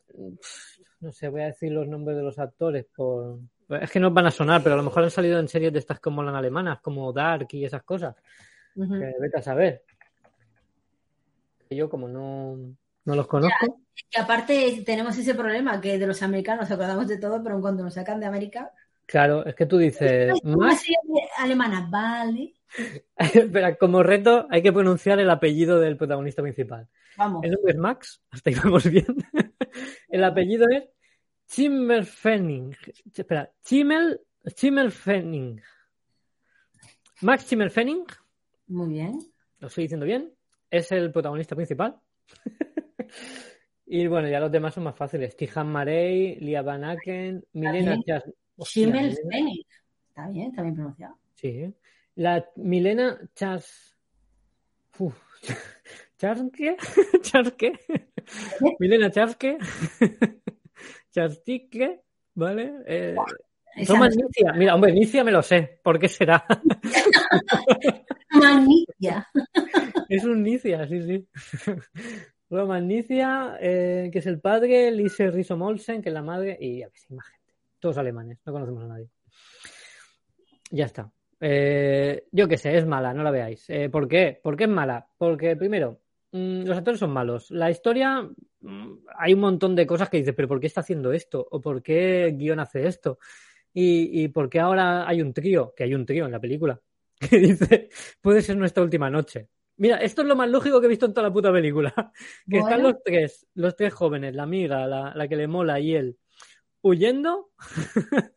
[1.00, 4.26] no sé, voy a decir los nombres de los actores por, Es que no van
[4.26, 6.80] a sonar, pero a lo mejor han salido en series de estas como las alemanas,
[6.80, 8.14] como Dark y esas cosas.
[8.74, 9.82] Que vete a saber.
[11.70, 12.56] Yo como no,
[13.04, 13.80] no los conozco.
[14.10, 17.62] Y aparte tenemos ese problema que de los americanos nos acordamos de todo, pero en
[17.62, 18.72] cuanto nos sacan de América.
[19.06, 20.82] Claro, es que tú dices, más,
[21.38, 22.54] alemana, vale.
[23.16, 26.88] espera, como reto hay que pronunciar el apellido del protagonista principal.
[27.16, 27.44] Vamos.
[27.44, 29.06] El nombre es Max, hasta ahí vamos bien.
[30.08, 30.84] El apellido es
[31.48, 32.76] Zimmerfenning.
[33.14, 35.62] Espera, Chimmel, Zimmerfenning.
[37.22, 38.04] Max Zimmerfenning,
[38.66, 39.18] Muy bien.
[39.60, 40.34] lo estoy diciendo bien,
[40.70, 41.96] es el protagonista principal.
[43.86, 45.36] y bueno, ya los demás son más fáciles.
[45.36, 47.96] Tijan Marey, Lia Van Aken, Milena.
[48.06, 48.24] Chas...
[48.74, 49.66] Milena- Phoenix.
[50.08, 51.18] Está bien, está bien pronunciado.
[51.34, 51.74] Sí.
[52.14, 53.96] La Milena Chas.
[54.98, 55.14] Uf.
[56.18, 56.76] ¿Charque?
[57.22, 57.72] ¿Charque?
[58.78, 59.58] Milena Charque.
[61.10, 62.00] Chartique.
[62.34, 62.72] ¿Vale?
[62.86, 63.16] Eh,
[63.76, 64.52] Esa Roma no es Nicia.
[64.54, 65.80] Mira, hombre, Nicia me lo sé.
[65.82, 66.44] ¿Por qué será?
[68.30, 69.28] Magnicia.
[70.08, 71.28] es un Nicia, sí, sí.
[72.50, 76.78] Roma Nicia, eh, que es el padre, Lise Riso Molsen, que es la madre, y
[76.78, 77.54] ya ves, más gente.
[77.80, 79.08] Todos alemanes, no conocemos a nadie.
[80.70, 81.10] Ya está.
[81.40, 83.68] Eh, yo qué sé, es mala, no la veáis.
[83.68, 84.40] Eh, ¿Por qué?
[84.42, 85.06] ¿Por qué es mala?
[85.18, 86.00] Porque, primero,
[86.32, 87.50] mm, los actores son malos.
[87.50, 88.22] La historia,
[88.60, 91.46] mm, hay un montón de cosas que dices, pero ¿por qué está haciendo esto?
[91.50, 93.18] ¿O por qué el guion hace esto?
[93.78, 96.80] Y, y por qué ahora hay un trío, que hay un trío en la película,
[97.20, 97.90] que dice,
[98.22, 99.50] puede ser nuestra última noche.
[99.76, 101.92] Mira, esto es lo más lógico que he visto en toda la puta película.
[102.50, 105.94] Que están los tres, los tres jóvenes, la amiga, la, la que le mola y
[105.94, 106.16] él,
[106.80, 107.50] huyendo.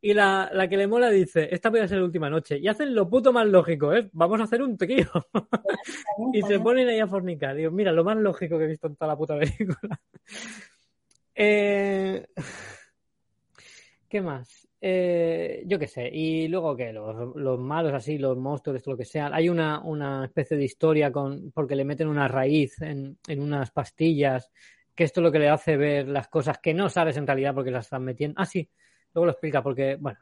[0.00, 2.58] y la, la que le mola dice, esta puede ser la última noche.
[2.58, 4.08] Y hacen lo puto más lógico, ¿eh?
[4.14, 5.10] Vamos a hacer un trío.
[6.32, 7.54] y se ponen ahí a fornicar.
[7.56, 10.00] Digo, mira, lo más lógico que he visto en toda la puta película.
[11.34, 12.26] Eh,
[14.12, 14.68] ¿Qué más?
[14.78, 16.06] Eh, yo qué sé.
[16.12, 19.30] Y luego que los, los malos así, los monstruos, esto lo que sea.
[19.32, 23.70] Hay una, una especie de historia con porque le meten una raíz en, en unas
[23.70, 24.50] pastillas,
[24.94, 27.54] que esto es lo que le hace ver las cosas que no sabes en realidad
[27.54, 28.38] porque las están metiendo.
[28.38, 28.68] Ah, sí,
[29.14, 30.18] luego lo explica porque, bueno,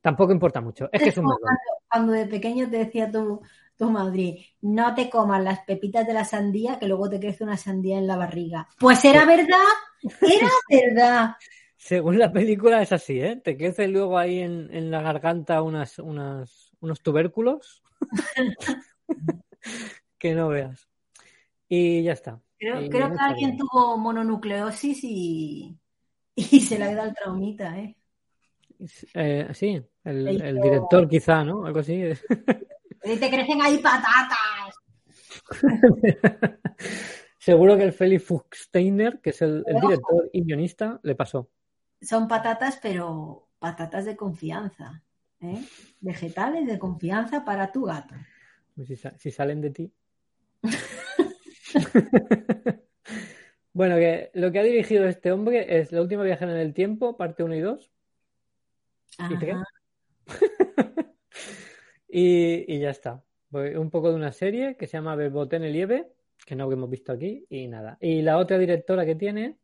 [0.00, 0.88] tampoco importa mucho.
[0.92, 1.48] Es que es un cuando,
[1.90, 3.40] cuando de pequeño te decía tu,
[3.76, 7.56] tu madre, no te comas las pepitas de la sandía, que luego te crece una
[7.56, 8.68] sandía en la barriga.
[8.78, 9.66] Pues era verdad,
[10.20, 11.36] era verdad.
[11.78, 13.40] Según la película es así, ¿eh?
[13.42, 17.82] Te crece luego ahí en, en la garganta unas, unas, unos tubérculos
[20.18, 20.88] que no veas.
[21.68, 22.40] Y ya está.
[22.58, 25.78] Creo, Y creo que alguien tuvo mononucleosis y,
[26.34, 27.96] y se le ha dado el traumita, ¿eh?
[29.14, 31.64] Eh, sí, el, el director quizá, ¿no?
[31.64, 31.94] Algo así.
[33.04, 34.74] Y te crecen ahí patatas.
[37.38, 41.48] Seguro que el Felix Fuchsteiner, que es el, el director y guionista, le pasó.
[42.00, 45.02] Son patatas, pero patatas de confianza.
[45.40, 45.62] ¿eh?
[46.00, 48.14] Vegetales de confianza para tu gato.
[48.86, 49.92] Si, sa- si salen de ti.
[53.72, 57.16] bueno, que lo que ha dirigido este hombre es La última viajera en el tiempo,
[57.16, 57.90] parte 1 y 2.
[59.30, 59.34] ¿Y.
[62.10, 63.22] Y, y ya está.
[63.50, 66.10] Pues un poco de una serie que se llama Verboten el Lieve,
[66.46, 67.98] que no hemos visto aquí, y nada.
[68.00, 69.58] Y la otra directora que tiene,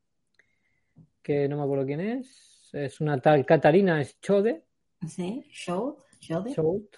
[1.25, 4.63] que no me acuerdo quién es, es una tal Katarina Schode,
[5.09, 6.89] Sí, show, show de- Schode,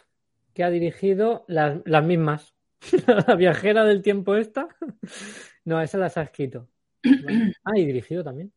[0.52, 2.54] que ha dirigido las, las mismas.
[3.26, 4.68] La viajera del tiempo esta.
[5.64, 6.68] No, esa las ha escrito.
[7.64, 8.52] Ah, y dirigido también.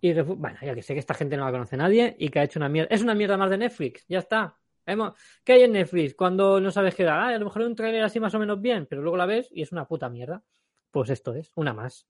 [0.00, 2.44] Y bueno, ya que sé que esta gente no la conoce nadie y que ha
[2.44, 2.94] hecho una mierda.
[2.94, 4.56] Es una mierda más de Netflix, ya está.
[5.42, 7.18] ¿Qué hay en Netflix cuando no sabes qué dar?
[7.18, 9.48] Ah, a lo mejor un trailer así más o menos bien, pero luego la ves
[9.50, 10.44] y es una puta mierda.
[10.92, 12.06] Pues esto es, una más.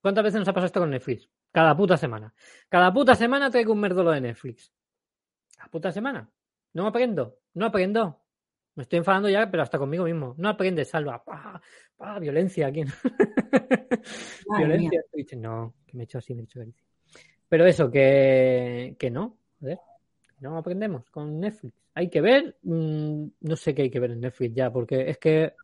[0.00, 1.28] ¿Cuántas veces nos ha pasado esto con Netflix?
[1.52, 2.32] Cada puta semana.
[2.68, 4.72] Cada puta semana traigo un merdolo de Netflix.
[5.56, 6.30] Cada puta semana.
[6.72, 8.20] No aprendo, no aprendo.
[8.76, 10.34] Me estoy enfadando ya, pero hasta conmigo mismo.
[10.38, 11.22] No aprendes, salva.
[11.24, 11.60] ¡Pah!
[11.96, 12.18] ¡Pah!
[12.18, 12.84] Violencia aquí.
[14.56, 15.26] Violencia mía.
[15.36, 16.60] No, que me he hecho así, me he hecho.
[17.48, 19.36] Pero eso, que, que no.
[19.60, 19.80] Joder,
[20.38, 21.74] no aprendemos con Netflix.
[21.94, 25.18] Hay que ver, mm, no sé qué hay que ver en Netflix ya, porque es
[25.18, 25.54] que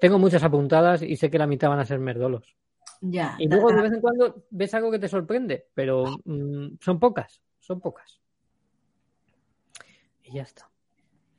[0.00, 2.54] tengo muchas apuntadas y sé que la mitad van a ser merdolos.
[3.00, 3.36] Ya.
[3.38, 7.40] Y luego de vez en cuando ves algo que te sorprende, pero mm, son pocas,
[7.58, 8.20] son pocas.
[10.24, 10.68] Y ya está.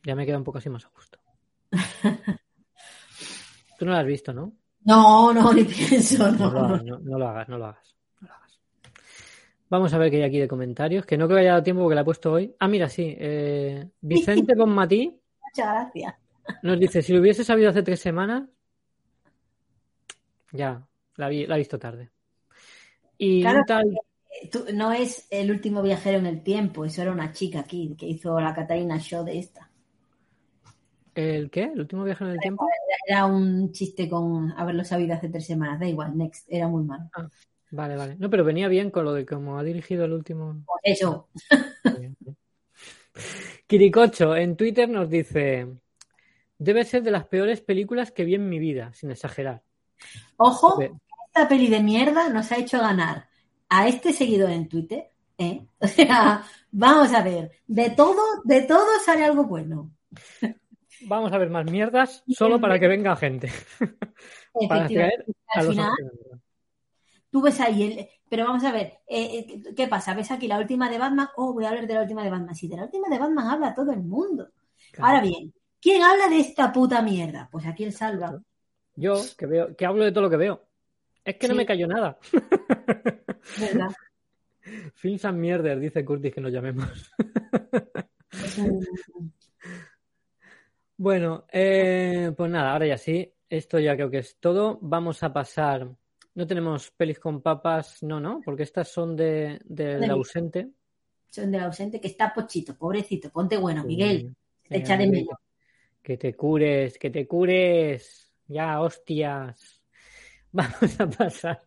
[0.04, 1.20] Ya me queda un poco así más a gusto.
[3.78, 4.54] Tú no lo has visto, ¿no?
[4.86, 6.52] No, no, ni pienso, No no.
[6.52, 7.96] lo, hagas, no, no lo hagas, no lo hagas.
[8.22, 8.60] no lo hagas.
[9.70, 11.84] Vamos a ver qué hay aquí de comentarios, que no creo que haya dado tiempo
[11.84, 12.56] porque la he puesto hoy.
[12.60, 13.16] Ah, mira, sí.
[13.18, 15.20] eh, Vicente Bonmatí
[15.56, 16.16] Muchas gracias.
[16.64, 18.44] nos dice, si lo hubiese sabido hace tres semanas,
[20.52, 20.88] ya,
[21.20, 22.10] la, vi- la he visto tarde.
[23.18, 23.98] Y Claro, un tal
[24.52, 28.08] tú- no es el último viajero en el tiempo, eso era una chica aquí que
[28.08, 29.70] hizo la Catalina Show de esta.
[31.16, 31.64] ¿El qué?
[31.64, 32.66] ¿El último viaje en el tiempo?
[33.06, 37.10] Era un chiste con haberlo sabido hace tres semanas, da igual, next, era muy malo.
[37.72, 38.16] Vale, vale.
[38.18, 40.64] No, pero venía bien con lo de cómo ha dirigido el último.
[40.66, 41.28] Por eso,
[43.68, 45.68] Kirikocho en Twitter nos dice:
[46.58, 49.62] Debe ser de las peores películas que vi en mi vida, sin exagerar.
[50.38, 51.00] ojo.
[51.40, 53.30] Esta peli de mierda nos ha hecho ganar
[53.70, 55.66] a este seguidor en Twitter, ¿eh?
[55.80, 59.90] O sea, vamos a ver, de todo, de todo sale algo bueno.
[61.04, 63.50] Vamos a ver más mierdas solo para que venga gente.
[64.68, 65.92] Para al final,
[67.32, 68.10] tú ves ahí el...
[68.28, 70.14] Pero vamos a ver, eh, eh, ¿qué pasa?
[70.14, 71.30] ¿Ves aquí la última de Batman?
[71.38, 72.54] Oh, voy a hablar de la última de Batman.
[72.54, 74.50] Sí, de la última de Batman habla todo el mundo.
[74.92, 75.08] Claro.
[75.08, 77.48] Ahora bien, ¿quién habla de esta puta mierda?
[77.50, 78.42] Pues aquí el salva.
[78.96, 80.69] Yo, que veo, que hablo de todo lo que veo.
[81.30, 82.18] Es que no me cayó nada.
[83.60, 83.90] ¿verdad?
[84.96, 87.12] Films and Mierder, dice Curtis que nos llamemos.
[91.02, 93.34] Bueno, eh, pues nada, ahora ya sí.
[93.48, 94.80] Esto ya creo que es todo.
[94.82, 95.90] Vamos a pasar.
[96.36, 100.08] No tenemos pelis con papas, no, no, porque estas son de, De mí.
[100.08, 100.68] ausente.
[101.30, 103.30] Son del ausente que está pochito, pobrecito.
[103.30, 104.36] Ponte bueno, Miguel.
[104.68, 105.38] Te echa de menos.
[106.02, 108.34] Que te cures, que te cures.
[108.48, 109.79] Ya, hostias.
[110.52, 111.62] Vamos a pasar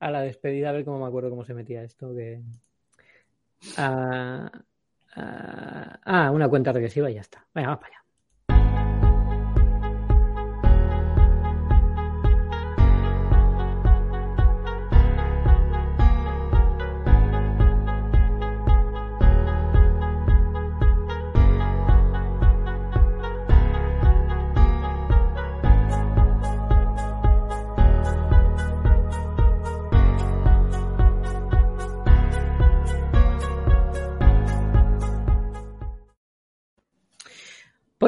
[0.00, 2.12] a la despedida, a ver cómo me acuerdo cómo se metía esto.
[2.14, 2.42] Que...
[3.76, 4.50] Ah,
[5.14, 7.46] ah, ah, una cuenta regresiva y ya está.
[7.54, 7.99] Venga, vamos para allá.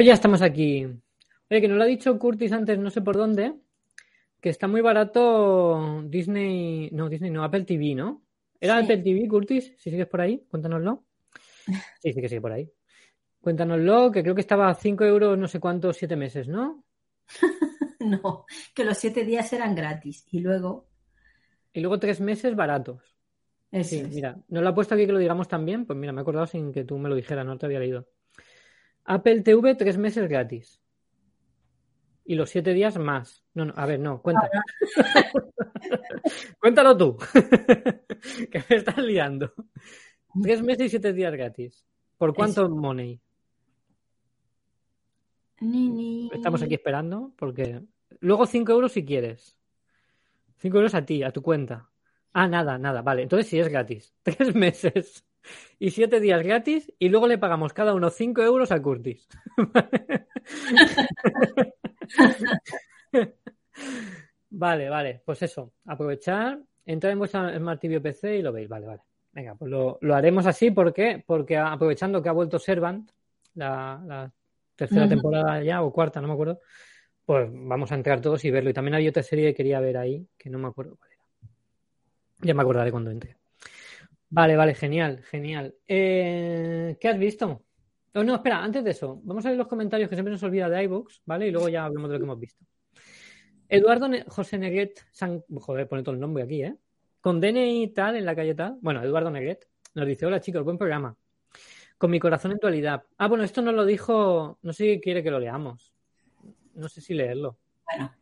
[0.03, 0.85] Pues ya estamos aquí.
[0.85, 3.55] Oye, que nos lo ha dicho Curtis antes, no sé por dónde,
[4.41, 8.25] que está muy barato Disney, no, Disney, no, Apple TV, ¿no?
[8.61, 8.83] ¿Era Sí.
[8.83, 9.73] Apple TV, Curtis?
[9.79, 11.05] Si sigues por ahí, cuéntanoslo.
[12.03, 12.69] Sí, sí que sigue por ahí.
[13.41, 16.85] Cuéntanoslo, que creo que estaba a 5 euros no sé cuántos, 7 meses, ¿no?
[18.01, 20.27] No, que los siete días eran gratis.
[20.33, 20.89] Y luego,
[21.73, 23.05] Y luego 3 meses baratos.
[23.71, 24.09] eso Sí, es.
[24.09, 25.87] mira, nos lo ha puesto aquí que lo digamos también.
[25.87, 28.09] Pues mira, me he acordado sin que tú me lo dijeras, no te había leído.
[29.05, 30.81] Apple TV, tres meses gratis.
[32.25, 33.45] Y los siete días más.
[33.55, 34.49] No, no, a ver, no, cuenta.
[36.61, 37.17] Cuéntalo tú.
[38.51, 39.53] que me estás liando.
[40.41, 41.85] Tres meses y siete días gratis.
[42.17, 43.21] ¿Por cuánto money?
[45.61, 46.31] Ni, ni.
[46.33, 47.83] Estamos aquí esperando porque...
[48.21, 49.59] Luego cinco euros si quieres.
[50.59, 51.91] Cinco euros a ti, a tu cuenta.
[52.33, 53.03] Ah, nada, nada.
[53.03, 54.15] Vale, entonces sí es gratis.
[54.23, 55.25] Tres meses
[55.79, 59.29] y siete días gratis y luego le pagamos cada uno cinco euros a Curtis.
[64.51, 65.23] vale, vale.
[65.25, 65.73] Pues eso.
[65.87, 68.69] Aprovechar, entrar en vuestra Smart TV PC y lo veis.
[68.69, 69.01] Vale, vale.
[69.33, 70.71] Venga, pues lo, lo haremos así.
[70.71, 71.23] ¿Por qué?
[71.27, 73.11] Porque aprovechando que ha vuelto Servant,
[73.55, 74.33] la, la
[74.77, 76.61] tercera temporada ya, o cuarta, no me acuerdo,
[77.25, 78.71] pues vamos a entrar todos y verlo.
[78.71, 81.23] Y también había otra serie que quería ver ahí, que no me acuerdo cuál era.
[82.43, 83.37] Ya me acordaré cuando entre.
[84.35, 85.75] Vale, vale, genial, genial.
[85.87, 87.65] Eh, ¿Qué has visto?
[88.15, 90.71] Oh, no, espera, antes de eso, vamos a ver los comentarios que siempre nos olvida
[90.71, 91.49] de iVoox, ¿vale?
[91.49, 92.65] Y luego ya hablamos de lo que hemos visto.
[93.69, 95.43] Eduardo Ne- José Negret, San...
[95.57, 96.75] joder, pone todo el nombre aquí, ¿eh?
[97.21, 98.79] Con DNI tal, en la calle tal.
[98.81, 101.15] Bueno, Eduardo Negret nos dice, hola chicos, buen programa.
[101.99, 103.03] Con mi corazón en dualidad.
[103.19, 105.93] Ah, bueno, esto nos lo dijo, no sé si quiere que lo leamos.
[106.75, 107.59] No sé si leerlo.
[107.85, 108.15] Bueno,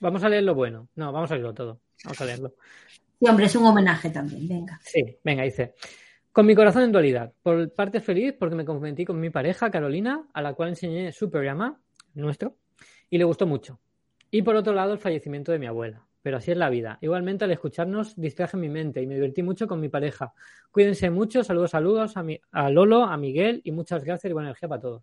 [0.00, 0.88] Vamos a leer lo bueno.
[0.94, 1.80] No, vamos a leerlo todo.
[2.04, 2.54] Vamos a leerlo.
[3.20, 4.80] Sí, hombre, es un homenaje también, venga.
[4.82, 5.74] Sí, venga, dice.
[6.32, 7.32] Con mi corazón en dualidad.
[7.42, 11.30] Por parte feliz porque me comprometí con mi pareja, Carolina, a la cual enseñé su
[11.30, 11.80] programa,
[12.14, 12.56] nuestro,
[13.10, 13.80] y le gustó mucho.
[14.30, 16.06] Y por otro lado, el fallecimiento de mi abuela.
[16.22, 16.98] Pero así es la vida.
[17.00, 20.32] Igualmente, al escucharnos, distraje mi mente y me divertí mucho con mi pareja.
[20.70, 21.42] Cuídense mucho.
[21.42, 24.82] Saludos, saludos a, mi, a Lolo, a Miguel y muchas gracias y buena energía para
[24.82, 25.02] todos.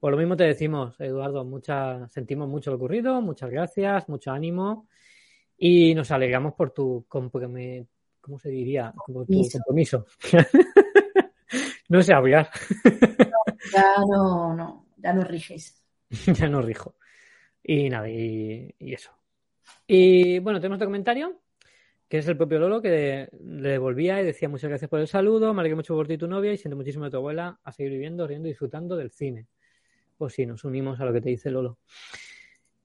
[0.00, 4.88] Por lo mismo te decimos, Eduardo, mucha, sentimos mucho lo ocurrido, muchas gracias, mucho ánimo
[5.56, 7.86] y nos alegramos por tu compromi-
[8.20, 8.92] ¿cómo se diría?
[8.92, 9.58] Por tu Compromiso.
[9.58, 10.06] compromiso.
[11.88, 12.50] no sé hablar,
[13.72, 15.82] Ya no, no, ya no riges.
[16.34, 16.94] ya no rijo.
[17.62, 19.10] Y nada, y, y eso.
[19.86, 21.40] Y bueno, tenemos otro comentario,
[22.08, 25.54] que es el propio Lolo, que le devolvía y decía muchas gracias por el saludo,
[25.54, 27.72] me alegro mucho por ti y tu novia y siento muchísimo de tu abuela a
[27.72, 29.46] seguir viviendo, riendo y disfrutando del cine.
[30.18, 31.78] Pues sí, nos unimos a lo que te dice Lolo.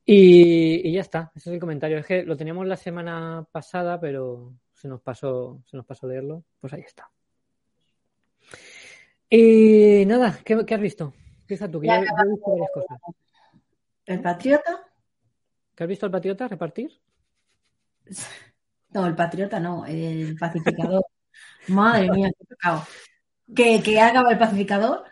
[0.10, 1.98] Y, y ya está, ese es el comentario.
[1.98, 6.46] Es que lo teníamos la semana pasada, pero se nos pasó, se nos pasó leerlo,
[6.62, 7.12] pues ahí está.
[9.30, 11.14] Y nada, ¿qué, qué has visto?
[11.42, 13.00] Empieza tú, que ya, he visto varias cosas.
[14.06, 14.88] ¿El patriota?
[15.76, 17.02] ¿Qué has visto al patriota repartir?
[18.92, 21.06] No, el patriota no, el pacificador.
[21.68, 22.84] Madre mía, qué pecado.
[23.54, 25.04] Que, que acaba el pacificador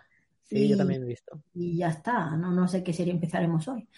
[0.44, 1.44] Sí, y, yo también he visto.
[1.54, 2.38] y ya está.
[2.38, 3.90] No, no sé qué serie empezaremos hoy.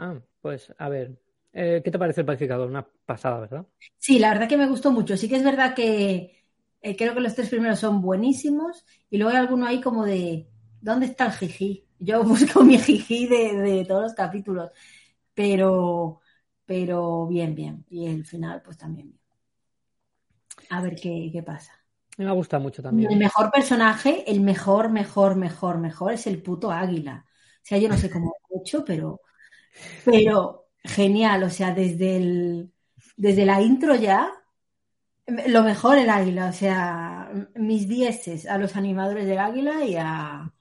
[0.00, 1.18] Ah, pues a ver,
[1.52, 2.68] eh, ¿qué te parece el pacificador?
[2.68, 3.66] Una pasada, ¿verdad?
[3.98, 5.16] Sí, la verdad que me gustó mucho.
[5.16, 6.44] Sí que es verdad que
[6.82, 10.48] eh, creo que los tres primeros son buenísimos y luego hay alguno ahí como de
[10.80, 11.86] ¿dónde está el jiji?
[11.98, 14.70] Yo busco mi jiji de, de todos los capítulos,
[15.34, 16.20] pero,
[16.66, 17.84] pero bien, bien.
[17.90, 19.20] Y el final, pues también bien.
[20.70, 21.72] A ver qué, qué pasa.
[22.18, 23.18] Me ha gustado mucho El también.
[23.18, 27.24] mejor personaje, el mejor, mejor, mejor, mejor es el puto águila.
[27.28, 29.20] O sea, yo no sé cómo lo he hecho, pero,
[30.08, 31.42] pero genial.
[31.44, 32.72] O sea, desde el,
[33.16, 34.30] desde la intro ya,
[35.46, 36.48] lo mejor el águila.
[36.48, 40.52] O sea, mis dieces a los animadores del águila y a,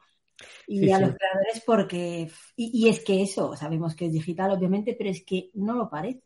[0.67, 1.01] y Sí, a sí.
[1.01, 5.23] los creadores porque, y, y es que eso, sabemos que es digital, obviamente, pero es
[5.25, 6.23] que no lo parece.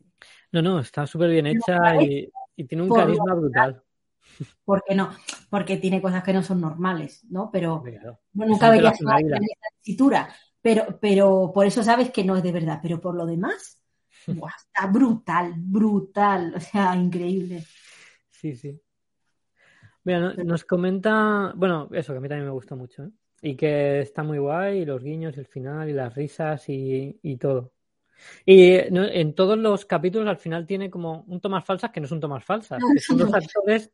[0.51, 3.83] No, no, está súper bien hecha y, y tiene un carisma brutal.
[4.65, 5.11] ¿Por qué no?
[5.49, 7.49] Porque tiene cosas que no son normales, ¿no?
[7.51, 8.19] Pero Claro.
[8.33, 8.91] Nunca águila.
[8.91, 12.79] en esa tesitura, pero, pero por eso sabes que no es de verdad.
[12.83, 13.79] Pero por lo demás,
[14.67, 17.69] está brutal, brutal, o sea, increíble.
[18.31, 18.81] Sí, sí.
[20.03, 23.09] Mira, no- nos comenta, bueno, eso que a mí también me gustó mucho, ¿eh?
[23.41, 27.19] Y que está muy guay, y los guiños, y el final, y las risas, y,
[27.21, 27.72] y todo.
[28.45, 32.07] Y no, en todos los capítulos al final tiene como un tomas falsas que no
[32.07, 33.91] son tomas falsas, No, que son los actores,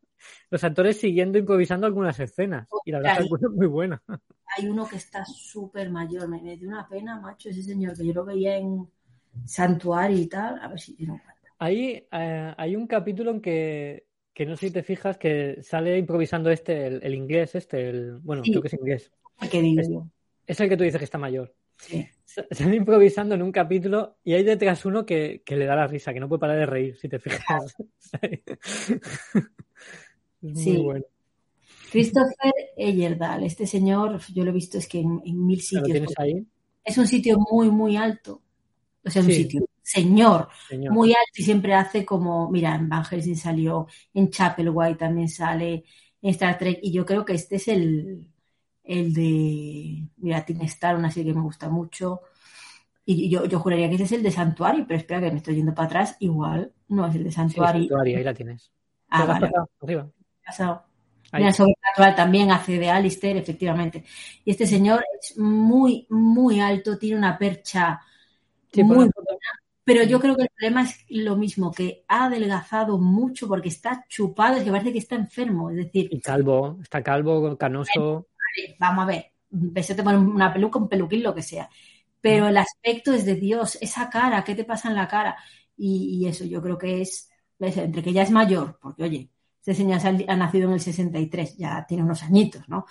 [0.50, 2.68] los actores siguiendo improvisando algunas escenas.
[2.86, 3.52] Y la verdad es que Ostras.
[3.52, 4.02] es muy buena.
[4.58, 8.06] Hay uno que está súper mayor, me, me dio una pena, macho, ese señor, que
[8.06, 8.88] yo lo veía en
[9.46, 11.22] Santuario y tal, a ver si tiene un.
[11.60, 15.98] Ahí eh, hay un capítulo en que, que no sé si te fijas que sale
[15.98, 18.52] improvisando este, el, el inglés, este, el, bueno, Sí.
[18.52, 19.12] creo que es inglés.
[19.52, 19.90] ¿Qué digo Es-?
[20.48, 21.54] Es el que tú dices que está mayor.
[21.80, 22.08] Sí.
[22.52, 26.14] Sale improvisando en un capítulo y hay detrás uno que, que le da la risa,
[26.14, 27.76] que no puede parar de reír, si te fijas.
[28.22, 29.44] es
[30.42, 30.78] muy Sí.
[30.78, 31.06] bueno.
[31.92, 36.00] Christopher Eyerdal, este señor, yo lo he visto es que en, en mil ¿Lo sitios.
[36.06, 36.46] porque ahí?
[36.84, 38.42] Es un sitio muy, muy alto.
[39.04, 39.36] O sea, un Sí.
[39.44, 40.94] sitio, señor, Señor.
[40.94, 45.84] muy alto y siempre hace como, mira, en Van Helsing salió, en Chapelwhite también sale,
[46.22, 48.28] en Star Trek, y yo creo que este es el,
[48.90, 52.22] el de, mira, Teen Star, una serie que me gusta mucho,
[53.06, 55.56] y yo, yo juraría que este es el de Santuario, pero espera que me estoy
[55.56, 57.82] yendo para atrás, igual no es el de Sí, Santuario.
[57.82, 58.72] Santuario, ahí la tienes.
[59.10, 60.10] Ah, vale, pasado, arriba.
[60.46, 60.84] pasado.
[61.32, 61.42] Ahí.
[61.44, 64.04] Mira, Sobrenatural también hace de Alistair, efectivamente.
[64.44, 68.00] Y este señor es muy, muy alto, tiene una percha
[68.72, 69.38] Sí, muy foto.
[69.84, 74.06] Pero yo creo que el problema es lo mismo, que ha adelgazado mucho porque está
[74.08, 75.72] chupado, es que parece que está enfermo.
[75.72, 78.28] Es decir, Y calvo, está calvo, canoso.
[78.80, 81.70] Vamos a ver, empecé a poner una peluca, un peluquín, lo que sea.
[82.22, 85.38] Pero el aspecto es de Dios, esa cara, ¿qué te pasa en la cara?
[85.78, 89.30] Y, y eso yo creo que es, ves, entre que ya es mayor, porque oye,
[89.60, 92.86] este señor ha, nacido en el 63, ya tiene unos añitos, ¿no?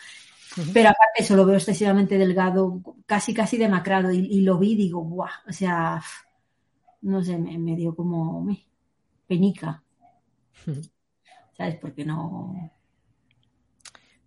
[0.73, 5.01] Pero aparte eso, lo veo excesivamente delgado, casi, casi demacrado, y, y lo vi digo,
[5.01, 6.03] guau, o sea,
[7.03, 8.67] no sé, me, me dio como me,
[9.27, 9.83] penica,
[10.67, 10.83] Ujú.
[11.57, 11.77] ¿sabes?
[11.77, 12.71] Porque no...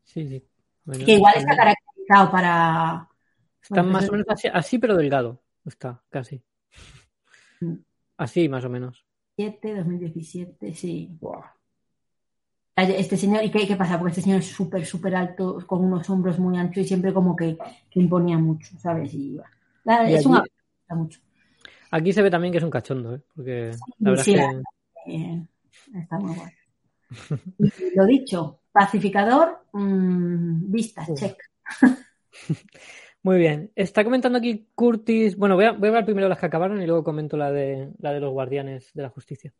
[0.03, 0.50] Sí, sí.
[0.91, 3.07] Bueno, Que igual está caracterizado para...
[3.61, 5.41] Está bueno, más o menos así, así, pero delgado.
[5.65, 6.41] Está, casi.
[7.61, 7.75] Mm.
[8.17, 9.05] Así, más o menos.
[9.37, 11.17] 2017, 2017, sí.
[12.75, 13.97] Este señor, ¿y qué, qué pasa?
[13.97, 17.35] Porque este señor es súper, súper alto, con unos hombros muy anchos y siempre como
[17.37, 17.57] que,
[17.89, 19.13] que imponía mucho, ¿sabes?
[19.13, 19.39] Y,
[19.85, 20.41] la- Y es allí- una...
[20.41, 21.19] me gusta mucho.
[21.91, 23.21] Aquí se ve también que es un cachondo, ¿eh?
[23.33, 24.61] Porque la verdad Sí, es la-
[25.05, 25.45] que Eh,
[25.95, 26.51] está muy guay.
[27.95, 31.19] Lo dicho, pacificador, mm, vistas, Uf.
[31.19, 31.37] check.
[33.23, 33.71] Muy bien.
[33.75, 35.37] Está comentando aquí Curtis.
[35.37, 37.51] Bueno, voy a, voy a hablar primero de las que acabaron y luego comento la
[37.51, 39.53] de la de los Guardianes de la Justicia.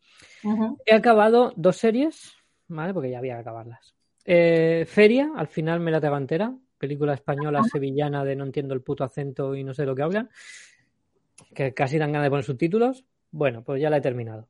[0.85, 2.33] He acabado dos series,
[2.67, 2.93] ¿vale?
[2.93, 3.93] Porque ya había que acabarlas.
[4.25, 6.55] Eh, Feria, al final me la.
[6.77, 10.29] Película española sevillana de no entiendo el puto acento y no sé lo que hablan.
[11.53, 13.05] Que casi dan ganas de poner subtítulos.
[13.29, 14.47] Bueno, pues ya la he terminado.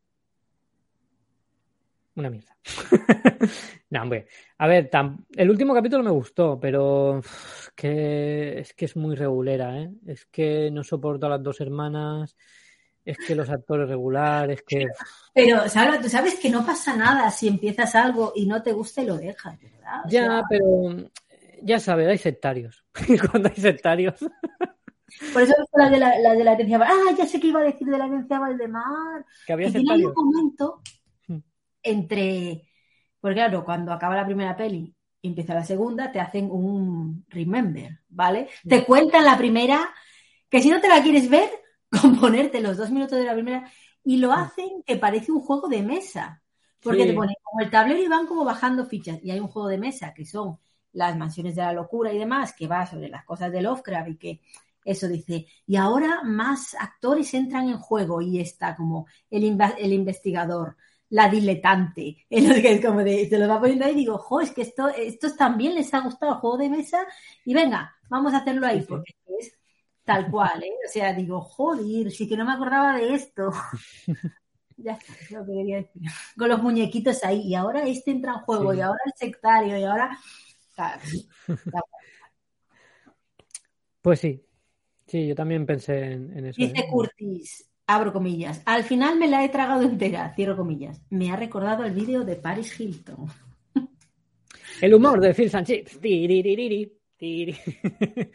[2.16, 2.58] Una mierda.
[3.90, 4.28] no, hombre.
[4.58, 9.16] A ver, tam- el último capítulo me gustó, pero uf, que es que es muy
[9.16, 9.90] regulera, ¿eh?
[10.06, 12.36] Es que no soporto a las dos hermanas,
[13.06, 14.88] es que los actores regulares, que
[15.34, 19.02] Pero, Salva, tú sabes que no pasa nada si empiezas algo y no te gusta
[19.02, 20.06] y lo dejas, ¿verdad?
[20.06, 21.10] O Ya, sea, pero
[21.64, 22.84] ya sabes, hay sectarios.
[23.08, 24.16] Y cuando hay sectarios,
[25.34, 26.80] por eso la de la, la de la herencia.
[26.84, 29.26] Ah, ya sé que iba a decir de la herencia Valdemar.
[29.46, 30.82] que había un momento.
[31.84, 32.68] Entre.
[33.20, 38.00] Porque claro, cuando acaba la primera peli y empieza la segunda, te hacen un remember,
[38.10, 38.50] ¿vale?
[38.68, 39.90] Te cuentan la primera,
[40.50, 41.50] que si no te la quieres ver,
[42.02, 43.72] con ponerte los dos minutos de la primera,
[44.04, 46.42] y lo hacen que parece un juego de mesa.
[46.82, 47.08] Porque Sí.
[47.08, 49.20] te ponen como el tablero y van como bajando fichas.
[49.24, 50.58] Y hay un juego de mesa que son
[50.94, 54.18] las mansiones de la locura y demás, que va sobre las cosas de Lovecraft y
[54.18, 54.42] que
[54.84, 60.76] eso dice, y ahora más actores entran en juego y está como el, el investigador,
[61.12, 64.42] la diletante, el que es como de, se lo va poniendo ahí y digo, jo,
[64.42, 67.06] es que esto, estos también les ha gustado el juego de mesa
[67.46, 69.54] y venga, vamos a hacerlo ahí, porque es
[70.04, 70.72] tal cual, ¿eh?
[70.88, 73.52] O sea, digo, joder, sí que no me acordaba de esto.
[74.78, 76.02] Ya está, es lo que quería decir.
[76.36, 78.80] Con los muñequitos ahí, y ahora este entra en juego, Sí.
[78.80, 80.18] y ahora el sectario, y ahora.
[80.74, 81.02] Claro,
[84.02, 84.44] Pues sí.
[85.06, 86.56] Sí, yo también pensé en, en eso.
[86.60, 86.88] Dice ¿eh?
[86.90, 91.02] Curtis, abro comillas, al final me la he tragado entera, cierro comillas.
[91.10, 93.28] Me ha recordado el vídeo de Paris Hilton.
[94.82, 95.52] El humor de Phil
[97.18, 97.56] tiri.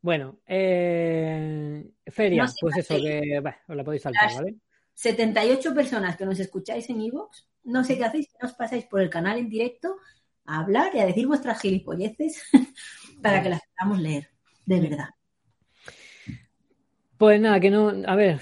[0.00, 4.54] bueno, eh, Feria, No sé pues eso, que bah, os la podéis saltar, Las- ¿vale?
[4.94, 9.00] 78 personas que nos escucháis en iVoox, no sé qué hacéis, que os pasáis por
[9.00, 9.96] el canal en directo
[10.46, 12.42] a hablar y a decir vuestras gilipolleces
[13.22, 14.30] para que las podamos leer,
[14.64, 15.08] de verdad.
[17.18, 17.92] Pues nada, que no.
[18.06, 18.40] A ver,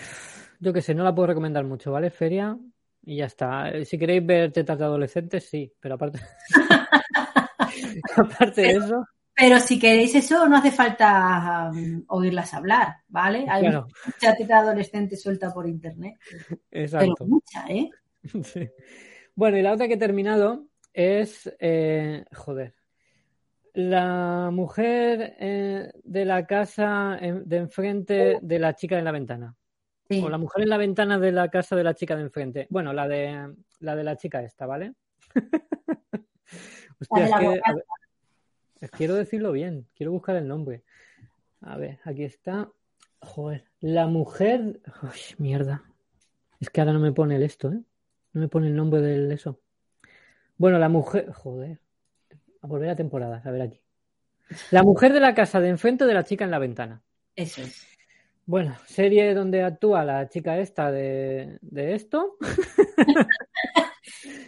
[0.61, 2.11] yo qué sé, no la puedo recomendar mucho, ¿vale?
[2.11, 2.57] Feria
[3.03, 3.71] y ya está.
[3.71, 6.21] Eh, Si queréis ver tetas de adolescentes, sí, pero aparte.
[8.17, 9.05] aparte de eso,
[9.35, 13.47] Pero si queréis eso, no hace falta um, oírlas hablar, ¿vale?
[13.49, 16.19] Hay claro, mucha teta adolescente suelta por internet,
[16.69, 17.27] pero exacto.
[17.27, 17.91] mucha, ¿eh?
[18.45, 18.69] Sí.
[19.35, 22.75] Bueno, y la otra que he terminado es, eh, joder,
[23.73, 29.57] la mujer eh, de la casa de enfrente de la chica en la ventana.
[30.11, 30.21] Sí.
[30.25, 32.67] O la mujer en la ventana de la casa de la chica de enfrente.
[32.69, 34.95] Bueno, la de la, de la chica esta, ¿vale?
[37.01, 37.47] Hostia, es que,
[38.81, 40.83] ver, quiero decirlo bien, quiero buscar el nombre.
[41.61, 42.69] A ver, aquí está.
[43.21, 44.81] Joder, la mujer.
[45.01, 45.85] Uy, mierda.
[46.59, 47.81] Es que ahora no me pone el esto, ¿eh?
[48.33, 49.61] No me pone el nombre del eso.
[50.57, 51.31] Bueno, la mujer.
[51.31, 51.79] Joder.
[52.63, 53.81] A volver a temporadas, a ver aquí.
[54.73, 57.01] La mujer de la casa de enfrente de la chica en la ventana.
[57.37, 57.90] Eso es.
[58.47, 62.37] Bueno, serie donde actúa la chica esta de, de esto.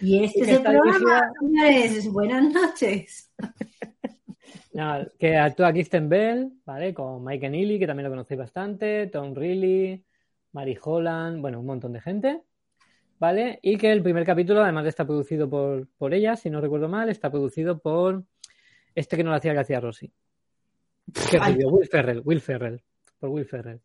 [0.00, 2.12] Y este Y es que el programa, dirigida- señores.
[2.12, 3.32] Buenas noches.
[5.18, 6.94] Que actúa Kristen Bell, ¿vale?
[6.94, 10.02] Con Mike Neely, que también lo conocéis bastante, Tom Reilly,
[10.52, 12.40] Mary Holland, bueno, un montón de gente,
[13.18, 13.58] ¿vale?
[13.60, 16.88] Y que el primer capítulo, además de estar producido por, por ella, si no recuerdo
[16.88, 18.24] mal, está producido por
[18.94, 20.10] este que no lo hacía García Rossi.
[21.30, 21.52] Qué Ay.
[21.52, 22.82] rubio, Will Ferrell, Will Ferrell,
[23.22, 23.80] por Will Ferrell.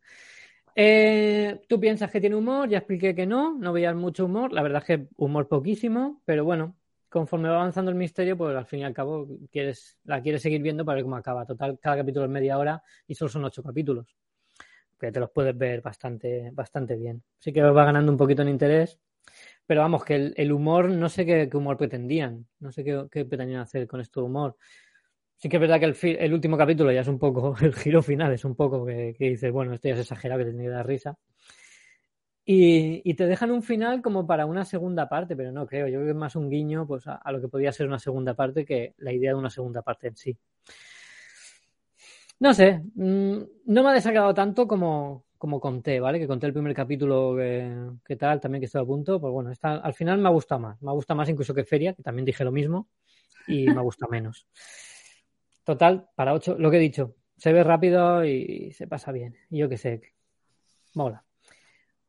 [0.76, 4.64] Eh, Tú piensas que tiene humor, ya expliqué que no, no veías mucho humor, la
[4.64, 6.76] verdad es que humor poquísimo, pero bueno,
[7.08, 10.62] conforme va avanzando el misterio, pues al fin y al cabo quieres, la quieres seguir
[10.64, 11.46] viendo para ver cómo acaba.
[11.46, 14.16] Total, cada capítulo es media hora y solo son ocho capítulos.
[15.00, 17.22] Que te los puedes ver bastante, bastante bien.
[17.38, 19.00] Sí que va ganando un poquito en interés.
[19.68, 22.48] Pero vamos, que el, humor, no sé qué, humor pretendían.
[22.60, 24.58] No sé qué, qué pretendían hacer con esto de humor.
[25.38, 28.02] Sí que es verdad que el, el último capítulo ya es un poco, el giro
[28.02, 30.66] final es un poco que, que dices, bueno, esto ya es exagerado, que te tiene
[30.66, 31.18] que dar risa.
[32.46, 35.88] Y, y te dejan un final como para una segunda parte, pero no creo.
[35.88, 38.00] Yo creo que es más un guiño pues, a, a lo que podía ser una
[38.00, 40.38] segunda parte que la idea de una segunda parte en sí.
[42.40, 46.20] No sé, mm, no me ha desagradado tanto como, como conté, ¿vale?
[46.20, 47.74] Que conté el primer capítulo que,
[48.06, 49.20] que tal, también que estoy a punto.
[49.20, 50.82] Pues bueno, esta, al final me ha gustado más.
[50.82, 52.88] Me ha gustado más incluso que Feria, que también dije lo mismo,
[53.48, 54.48] y me ha gustado menos.
[55.68, 59.36] Total, para ocho, lo que he dicho, se ve rápido y se pasa bien.
[59.50, 60.02] Y yo qué sé,
[60.94, 61.26] mola.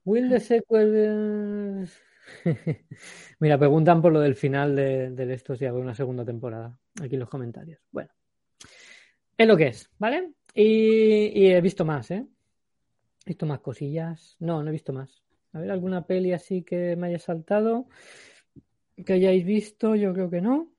[0.04, 1.88] Will the sequel.
[3.40, 6.78] Mira, preguntan por lo del final de, de esto si habrá una segunda temporada.
[7.02, 7.80] Aquí en los comentarios.
[7.90, 8.10] Bueno,
[9.36, 10.34] es lo que es, ¿vale?
[10.54, 12.24] Y, y he visto más, ¿eh?
[13.26, 14.36] He visto más cosillas.
[14.38, 15.24] No, no he visto más.
[15.52, 17.88] A ver, alguna peli así que me haya saltado.
[19.04, 20.77] Que hayáis visto, yo creo que no.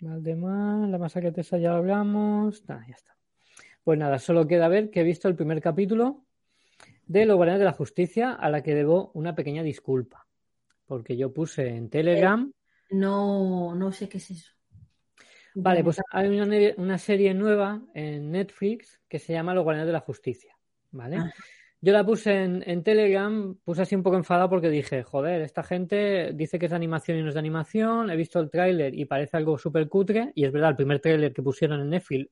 [0.00, 2.66] Valdemar, la masacre de Tessa ya lo hablamos.
[2.68, 3.16] Nada, ya está.
[3.84, 6.24] Pues nada, solo queda ver que he visto el primer capítulo
[7.06, 10.26] de Los Guardianes de la Justicia, a la que debo una pequeña disculpa.
[10.86, 12.52] Porque yo puse en Telegram.
[12.90, 14.52] No, no sé qué es eso.
[15.54, 19.92] Vale, pues hay una, una serie nueva en Netflix que se llama Los Guardianes de
[19.92, 20.56] la Justicia.
[20.92, 21.16] ¿Vale?
[21.16, 21.32] Ah.
[21.82, 25.62] Yo la puse en, en Telegram, puse así un poco enfadado porque dije, joder, esta
[25.62, 28.94] gente dice que es de animación y no es de animación, he visto el tráiler
[28.94, 32.30] y parece algo súper cutre, y es verdad, el primer tráiler que pusieron en Netflix,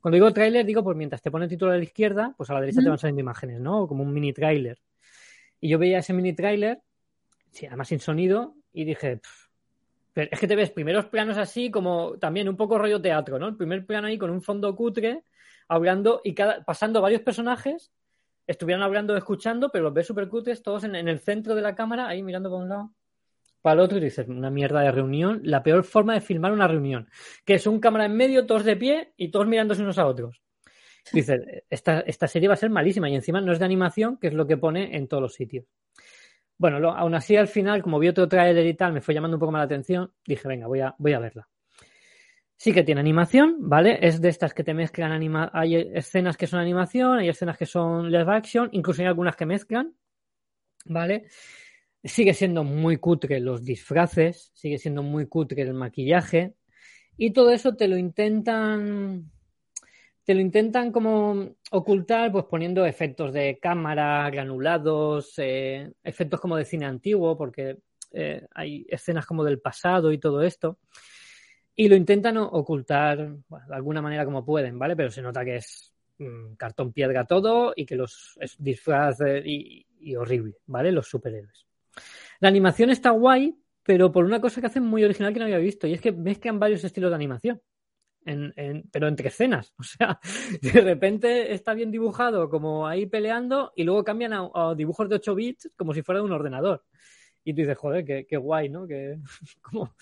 [0.00, 2.54] cuando digo tráiler digo, pues mientras te pone el título a la izquierda, pues a
[2.54, 3.86] la derecha te van saliendo imágenes, ¿no?
[3.86, 4.78] Como un mini tráiler.
[5.60, 6.80] Y yo veía ese mini tráiler,
[7.52, 9.48] sí, además sin sonido, y dije, "Pff,
[10.12, 13.46] Pero es que te ves primeros planos así como también un poco rollo teatro, ¿no?
[13.46, 15.22] El primer plano ahí con un fondo cutre,
[15.68, 17.92] hablando y cada, pasando varios personajes,
[18.48, 21.76] estuvieran hablando escuchando, pero los ves súper cutres, todos en, en el centro de la
[21.76, 22.92] cámara, ahí mirando para un lado,
[23.62, 26.66] para el otro, y dices, una mierda de reunión, la peor forma de filmar una
[26.68, 27.08] reunión,
[27.44, 30.42] que es un cámara en medio, todos de pie y todos mirándose unos a otros.
[31.12, 34.28] Dices, esta, esta serie va a ser malísima y encima no es de animación, que
[34.28, 35.64] es lo que pone en todos los sitios.
[36.58, 39.36] Bueno, lo- aún así al final, como vi otro trailer y tal, me fue llamando
[39.36, 41.48] un poco más la atención, dije, venga, voy a, voy a verla.
[42.60, 44.00] Sí que tiene animación, ¿vale?
[44.02, 47.66] Es de estas que te mezclan anima hay escenas que son animación, hay escenas que
[47.66, 49.94] son live action, incluso hay algunas que mezclan,
[50.84, 51.28] ¿vale?
[52.02, 56.54] Sigue siendo muy cutre los disfraces, sigue siendo muy cutre el maquillaje
[57.16, 59.30] y todo eso te lo intentan
[60.24, 66.64] te lo intentan como ocultar pues poniendo efectos de cámara, granulados, eh, efectos como de
[66.64, 67.78] cine antiguo, porque
[68.10, 70.80] eh, hay escenas como del pasado y todo esto.
[71.80, 74.96] Y lo intentan ocultar de alguna manera como pueden, ¿vale?
[74.96, 79.86] Pero se nota que es mm, cartón piedra todo y que los es disfraz y,
[80.16, 80.90] horrible, ¿vale?
[80.90, 81.68] Los superhéroes.
[82.40, 85.58] La animación está guay, pero por una cosa que hacen muy original que no había
[85.58, 87.62] visto, y es que mezclan varios estilos de animación.
[88.24, 89.72] Pero entre escenas.
[89.78, 90.18] O sea,
[90.60, 95.32] de repente está bien dibujado como ahí peleando y luego cambian a, dibujos de 8
[95.32, 96.84] bits como si fuera de un ordenador.
[97.44, 98.84] Y tú dices, joder, qué, guay, ¿no?
[98.88, 99.20] Que,
[99.62, 99.94] ¿cómo,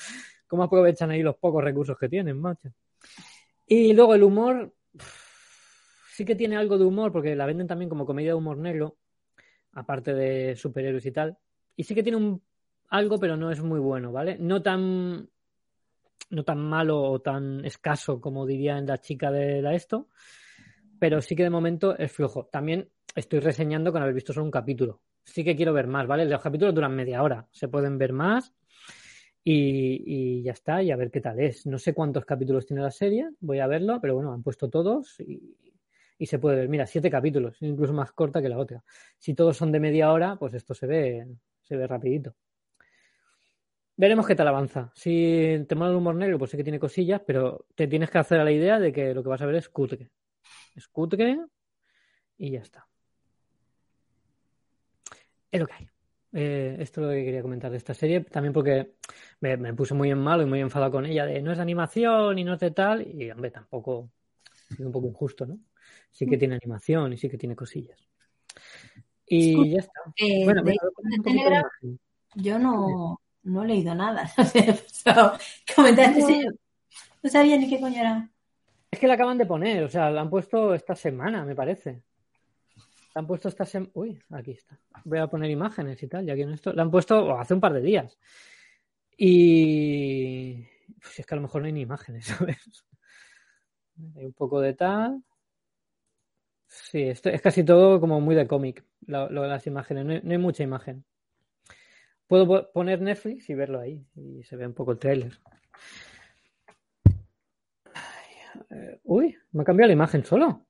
[0.46, 2.70] cómo aprovechan ahí los pocos recursos que tienen, macho.
[3.66, 4.72] Y luego el humor,
[6.12, 8.96] sí que tiene algo de humor, porque la venden también como comedia de humor negro,
[9.72, 11.36] aparte de superhéroes y tal.
[11.74, 12.42] Y sí que tiene un,
[12.88, 14.36] algo, pero no es muy bueno, ¿vale?
[14.38, 15.28] No tan,
[16.30, 20.08] no tan malo o tan escaso como diría en la chica de la esto,
[20.98, 22.46] pero sí que de momento es flojo.
[22.46, 25.02] También estoy reseñando con haber visto solo un capítulo.
[25.24, 26.24] Sí que quiero ver más, ¿vale?
[26.24, 28.54] Los capítulos duran media hora, se pueden ver más
[29.48, 31.66] y, y ya está, y a ver qué tal es.
[31.66, 35.20] No sé cuántos capítulos tiene la serie, voy a verlo, pero bueno, han puesto todos
[35.20, 35.56] y,
[36.18, 36.68] se puede ver.
[36.68, 38.82] Mira, siete capítulos, incluso más corta que la otra.
[39.18, 41.28] Si todos son de media hora, pues esto se ve,
[41.62, 42.34] se ve rapidito.
[43.96, 44.90] Veremos qué tal avanza.
[44.96, 48.18] Si te mola el humor negro, pues sí que tiene cosillas, pero te tienes que
[48.18, 50.10] hacer a la idea de que lo que vas a ver es cutre.
[50.74, 51.38] Es cutre
[52.36, 52.88] y ya está.
[55.52, 55.95] Es lo que hay.
[56.38, 58.92] Eh, esto es lo que quería comentar de esta serie, también porque
[59.40, 61.62] me, me puse muy en malo y muy enfadado con ella de no es de
[61.62, 64.10] animación y no es de tal, y hombre, tampoco
[64.68, 65.58] es un poco injusto, ¿no?
[66.10, 67.98] Sí que tiene animación y sí que tiene cosillas.
[69.26, 70.00] Y Escucha, ya está.
[70.16, 71.98] Eh, Bueno, de- de de
[72.34, 74.30] yo no, no he leído nada.
[74.92, 75.32] So,
[75.74, 76.26] comentaste, No.
[76.26, 76.44] sí,
[77.22, 78.30] no sabía ni qué coño era.
[78.90, 82.02] Es que la acaban de poner, o sea, la han puesto esta semana, me parece.
[83.16, 83.90] Han puesto esta semana.
[83.94, 84.78] Uy, aquí está.
[85.04, 86.72] Voy a poner imágenes y tal, ya que no esto.
[86.72, 88.18] La han puesto hace un par de días.
[89.16, 90.62] Y.
[91.00, 92.58] Pues es que a lo mejor no hay ni imágenes, ¿sabes?
[94.16, 95.22] Hay un poco de tal.
[96.68, 100.04] Sí, esto es casi todo como muy de cómic, lo, de las imágenes.
[100.04, 101.04] No hay, no hay mucha imagen.
[102.28, 104.06] Puedo po- poner Netflix y verlo ahí.
[104.14, 105.32] Y se ve un poco el tráiler.
[108.70, 110.65] Eh, uy, me ha cambiado la imagen solo.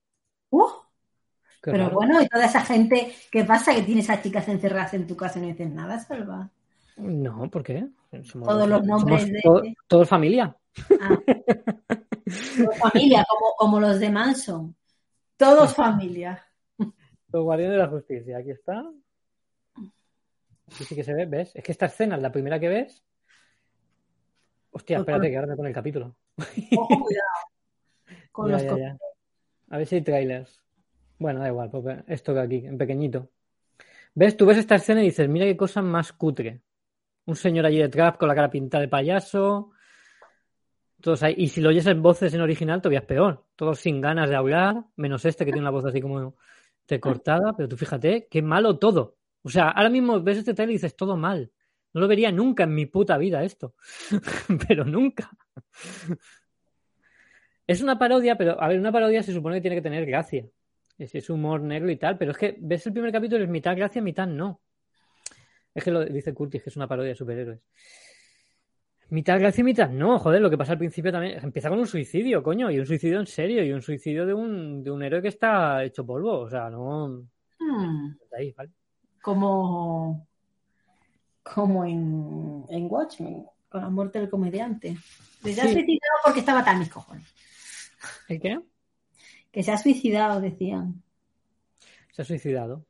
[1.67, 1.97] Qué pero raro.
[1.97, 3.75] bueno, y toda esa gente, ¿qué pasa?
[3.75, 6.49] Que tienes a chicas encerradas en tu casa y no dices nada, Salva.
[6.97, 7.87] No, ¿por qué?
[8.23, 10.57] Somos, Todos los nombres somos de- to- todos familia.
[11.01, 11.19] Ah.
[12.57, 14.75] Todos familia, como, como los de Manson.
[15.37, 16.43] Todos familia.
[17.33, 18.39] Los guardianes de la justicia.
[18.39, 18.85] Aquí está.
[19.77, 21.51] Aquí sí que se ve, ¿ves?
[21.55, 23.03] Es que esta escena es la primera que ves.
[24.71, 26.17] Hostia, espérate que ahora me pone el capítulo.
[26.77, 27.29] Ojo, cuidado.
[28.33, 28.97] Con Ya, los ya.
[29.71, 30.63] A ver si hay trailers.
[31.19, 33.31] Bueno, da igual, porque esto de aquí, en pequeñito.
[34.15, 34.37] ¿Ves?
[34.37, 36.63] Tú ves esta escena y dices, mira qué cosa más cutre.
[37.27, 39.73] Un señor allí detrás con la cara pintada de payaso.
[41.01, 41.35] Todos ahí.
[41.37, 43.45] Y si lo oyes en voces en original, todavía es peor.
[43.57, 46.37] Todos sin ganas de hablar, menos este que tiene una voz así como
[47.01, 47.55] cortada.
[47.57, 49.17] Pero tú fíjate, qué malo todo.
[49.43, 51.51] O sea, ahora mismo ves este trailer y dices, todo mal.
[51.93, 53.75] No lo vería nunca en mi puta vida esto.
[54.69, 55.31] pero nunca.
[57.67, 60.47] Es una parodia, pero a ver, una parodia se supone que tiene que tener gracia.
[60.99, 63.77] Es, es humor negro y tal, pero es que ves el primer capítulo es mitad
[63.77, 64.61] gracia, mitad no.
[65.75, 67.61] Es que lo dice Curtis, que es una parodia de superhéroes.
[69.11, 71.39] Mitad gracia y mitad no, joder, lo que pasa al principio también.
[71.45, 74.83] Empieza con un suicidio, coño, y un suicidio en serio, y un suicidio de un,
[74.83, 76.41] de un héroe que está hecho polvo.
[76.41, 77.25] O sea, no.
[77.59, 78.71] Hmm, Ahí, ¿vale?
[79.23, 80.27] como
[81.43, 84.91] como en, en Watchmen, con la muerte del comediante.
[84.91, 85.55] Ha Sí.
[85.55, 87.25] suicidado porque estaba tan mis cojones.
[88.29, 88.59] ¿El qué?
[89.57, 91.03] Que se ha suicidado, decían.
[92.13, 92.85] Se ha suicidado.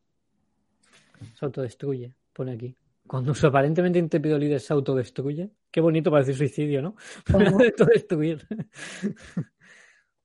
[1.35, 2.77] Se autodestruye, pone aquí.
[3.07, 5.53] cuando su aparentemente intrépido líder se autodestruye.
[5.71, 6.97] Qué bonito para decir suicidio, ¿no?
[7.31, 8.45] Para autodestruir.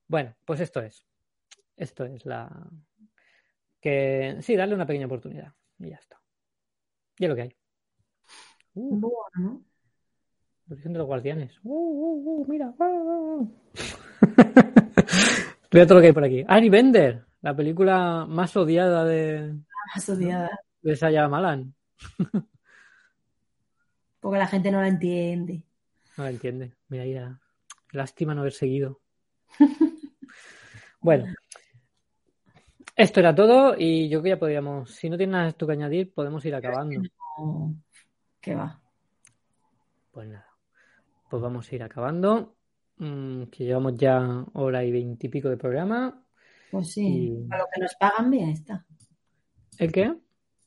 [0.07, 1.05] bueno, pues esto es.
[1.77, 2.49] Esto es la.
[3.80, 5.53] Que sí, darle una pequeña oportunidad.
[5.77, 6.19] Y ya está.
[7.19, 7.55] Y es lo que hay.
[8.73, 9.61] Uh, Bueno,
[10.68, 11.59] de los Guardianes.
[11.63, 12.73] Uh, uh, uh, mira.
[15.72, 16.43] Mira todo lo que hay por aquí.
[16.48, 19.56] Ari Bender, la película más odiada de,
[19.95, 20.49] más odiada.
[20.81, 21.73] de Saya Malan.
[24.19, 25.64] Porque la gente no la entiende.
[26.18, 26.73] No la entiende.
[26.89, 27.39] Mira, ya.
[27.91, 28.99] Lástima no haber seguido.
[30.99, 31.34] bueno.
[32.95, 35.73] Esto era todo y yo creo que ya podríamos, si no tienes nada tú que
[35.73, 37.02] añadir, podemos ir acabando.
[38.41, 38.80] ¿Qué va?
[40.11, 40.48] Pues nada.
[41.30, 42.57] Pues vamos a ir acabando.
[43.01, 46.23] Mm, que llevamos ya hora y veintipico de programa.
[46.69, 48.85] Pues sí, Y- para lo que nos pagan, bien está.
[49.79, 50.15] ¿El qué?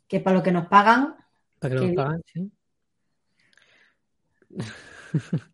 [0.08, 1.14] Que para lo que nos pagan,
[1.60, 2.50] Para que nos pagan, sí.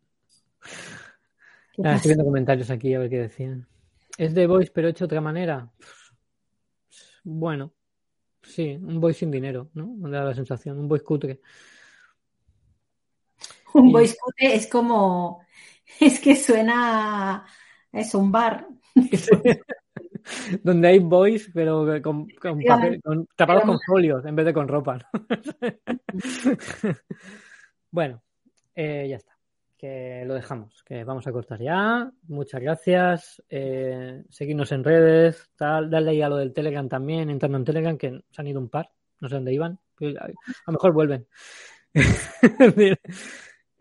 [1.74, 3.66] ¿qué Ah, estoy viendo comentarios aquí a ver qué decían.
[4.16, 5.70] Es de Voice, pero hecho de otra manera.
[7.24, 7.74] Bueno,
[8.42, 9.86] sí, un Voice sin dinero, ¿no?
[9.86, 11.42] Me da la sensación, un Voice cutre.
[13.72, 15.42] un y- voice cute es como,
[16.00, 17.46] es que suena a
[17.92, 18.66] eso, un bar.
[20.62, 24.68] Donde hay Voice, pero con, con papel, con- tapados con folios en vez de con
[24.68, 24.98] ropa.
[24.98, 25.26] ¿no?
[27.90, 28.22] bueno,
[28.74, 29.36] eh, ya está.
[29.76, 32.12] Que lo dejamos, que vamos a cortar ya.
[32.28, 33.42] Muchas gracias.
[33.48, 37.96] Eh, seguidnos en redes, tal, darle ahí a lo del Telegram también, entrando en Telegram,
[37.96, 38.90] que se han ido un par,
[39.20, 39.78] no sé dónde iban.
[40.18, 40.28] a
[40.66, 41.26] lo mejor vuelven.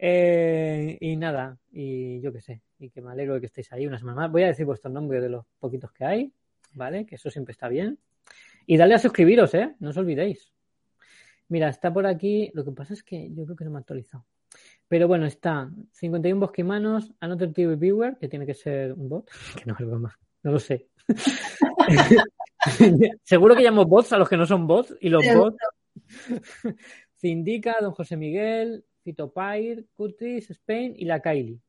[0.02, 3.86] Eh, y nada, y yo qué sé, y que me alegro de que estéis ahí
[3.86, 4.32] una semana más.
[4.32, 6.34] Voy a decir vuestros nombres de los poquitos que hay,
[6.74, 7.06] ¿vale?
[7.06, 8.00] Que eso siempre está bien.
[8.66, 9.76] Y dale a suscribiros, ¿eh?
[9.80, 10.54] No os olvidéis.
[11.50, 12.50] Mira, está por aquí.
[12.54, 14.26] Lo que pasa es que yo creo que no me ha actualizado.
[14.88, 19.66] Pero bueno, está 51 bosquimanos, Another TV Viewer, que tiene que ser un bot, que
[19.66, 20.88] no es broma, no lo sé.
[23.24, 25.58] Seguro que llamo bots a los que no son bots, y los bots.
[27.20, 31.60] Cindica, Don José Miguel, Fito Pair, Curtis, Spain y la Kylie.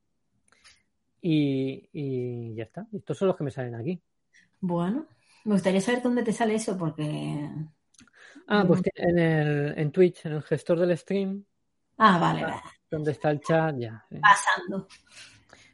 [1.22, 2.86] Y, y ya está.
[2.92, 3.98] Estos son los que me salen aquí.
[4.60, 5.06] Bueno,
[5.46, 7.48] me gustaría saber dónde te sale eso, porque.
[8.46, 11.42] Ah, pues en, el, en Twitch, en el gestor del stream,
[11.96, 12.60] Ah, vale, vale.
[12.90, 14.04] donde está el chat, ya.
[14.20, 14.86] Pasando.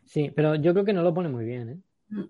[0.04, 1.78] Sí, pero yo creo que no lo pone muy bien, ¿eh?
[2.10, 2.24] Mm.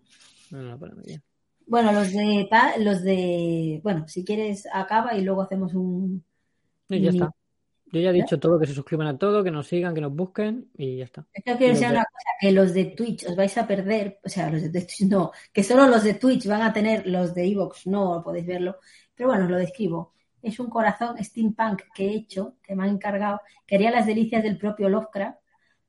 [0.52, 1.22] No lo pone muy bien.
[1.66, 2.48] Bueno, los de
[2.78, 3.80] los de.
[3.82, 6.24] Bueno, si quieres, acaba y luego hacemos un.
[6.88, 7.34] Y ya está.
[7.92, 10.12] Yo ya he dicho todo, que se suscriban a todo, que nos sigan, que nos
[10.14, 11.24] busquen y ya está.
[11.32, 14.18] Es que quiero decir de- una cosa, que los de Twitch os vais a perder,
[14.24, 17.34] o sea, los de Twitch no, que solo los de Twitch van a tener, los
[17.34, 18.76] de Evox no podéis verlo,
[19.14, 20.12] pero bueno, os lo describo.
[20.42, 24.58] Es un corazón steampunk que he hecho, que me han encargado, quería las delicias del
[24.58, 25.38] propio Lovecraft,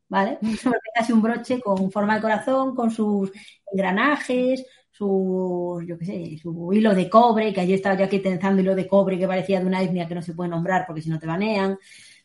[0.10, 0.40] ¿vale?
[0.96, 3.32] Casi un broche con forma de corazón, con sus
[3.72, 4.66] engranajes,
[4.98, 8.76] sus, yo qué sé, su hilo de cobre, que allí estaba yo aquí tensando hilo
[8.76, 11.20] de cobre que parecía de una etnia que no se puede nombrar porque si no
[11.20, 11.78] te banean.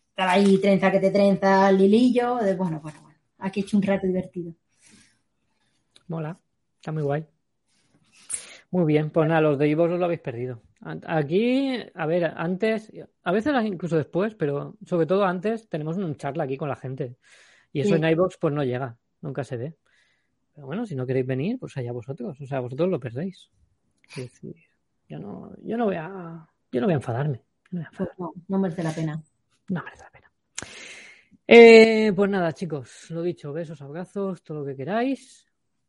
[0.08, 3.18] Estaba ahí trenza que te trenza, lilillo, de bueno, bueno, bueno.
[3.38, 4.54] Aquí he hecho un rato divertido.
[6.08, 6.38] Mola.
[6.76, 7.26] Está muy guay.
[8.70, 10.62] Muy bien, pues nada, los de Ivo os lo habéis perdido.
[11.06, 12.92] Aquí, a ver, antes,
[13.22, 17.16] a veces incluso después, pero sobre todo antes, tenemos una charla aquí con la gente.
[17.72, 17.94] Y eso Sí.
[18.02, 19.76] en iVoox pues no llega, nunca se ve.
[20.54, 22.38] Pero bueno, si no queréis venir, pues allá vosotros.
[22.40, 23.50] O sea, vosotros lo perdéis.
[24.10, 24.54] Es decir,
[25.08, 27.42] yo no, yo no voy a, yo no voy a enfadarme.
[27.70, 29.22] Yo no voy a Pues no, no merece la pena.
[29.68, 30.32] no merece la pena.
[31.46, 35.46] Eh, pues nada, chicos, lo dicho, besos, abrazos, todo lo que queráis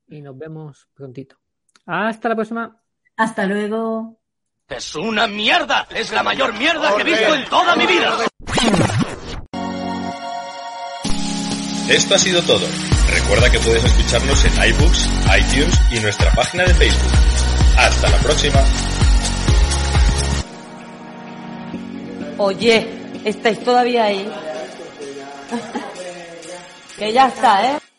[0.08, 1.38] y nos vemos prontito.
[1.86, 2.82] Hasta la próxima.
[3.18, 4.20] Hasta luego.
[4.68, 5.88] Es una mierda.
[5.94, 8.18] Es la mayor mierda que he visto en toda mi vida.
[11.90, 12.66] Esto ha sido todo.
[13.24, 15.10] Recuerda que puedes escucharnos en iBooks,
[15.40, 17.12] iTunes y nuestra página de Facebook.
[17.78, 18.62] Hasta la próxima.
[22.38, 22.86] Oye,
[23.24, 24.30] ¿estáis todavía ahí?
[27.00, 27.84] que ya está, ¿eh?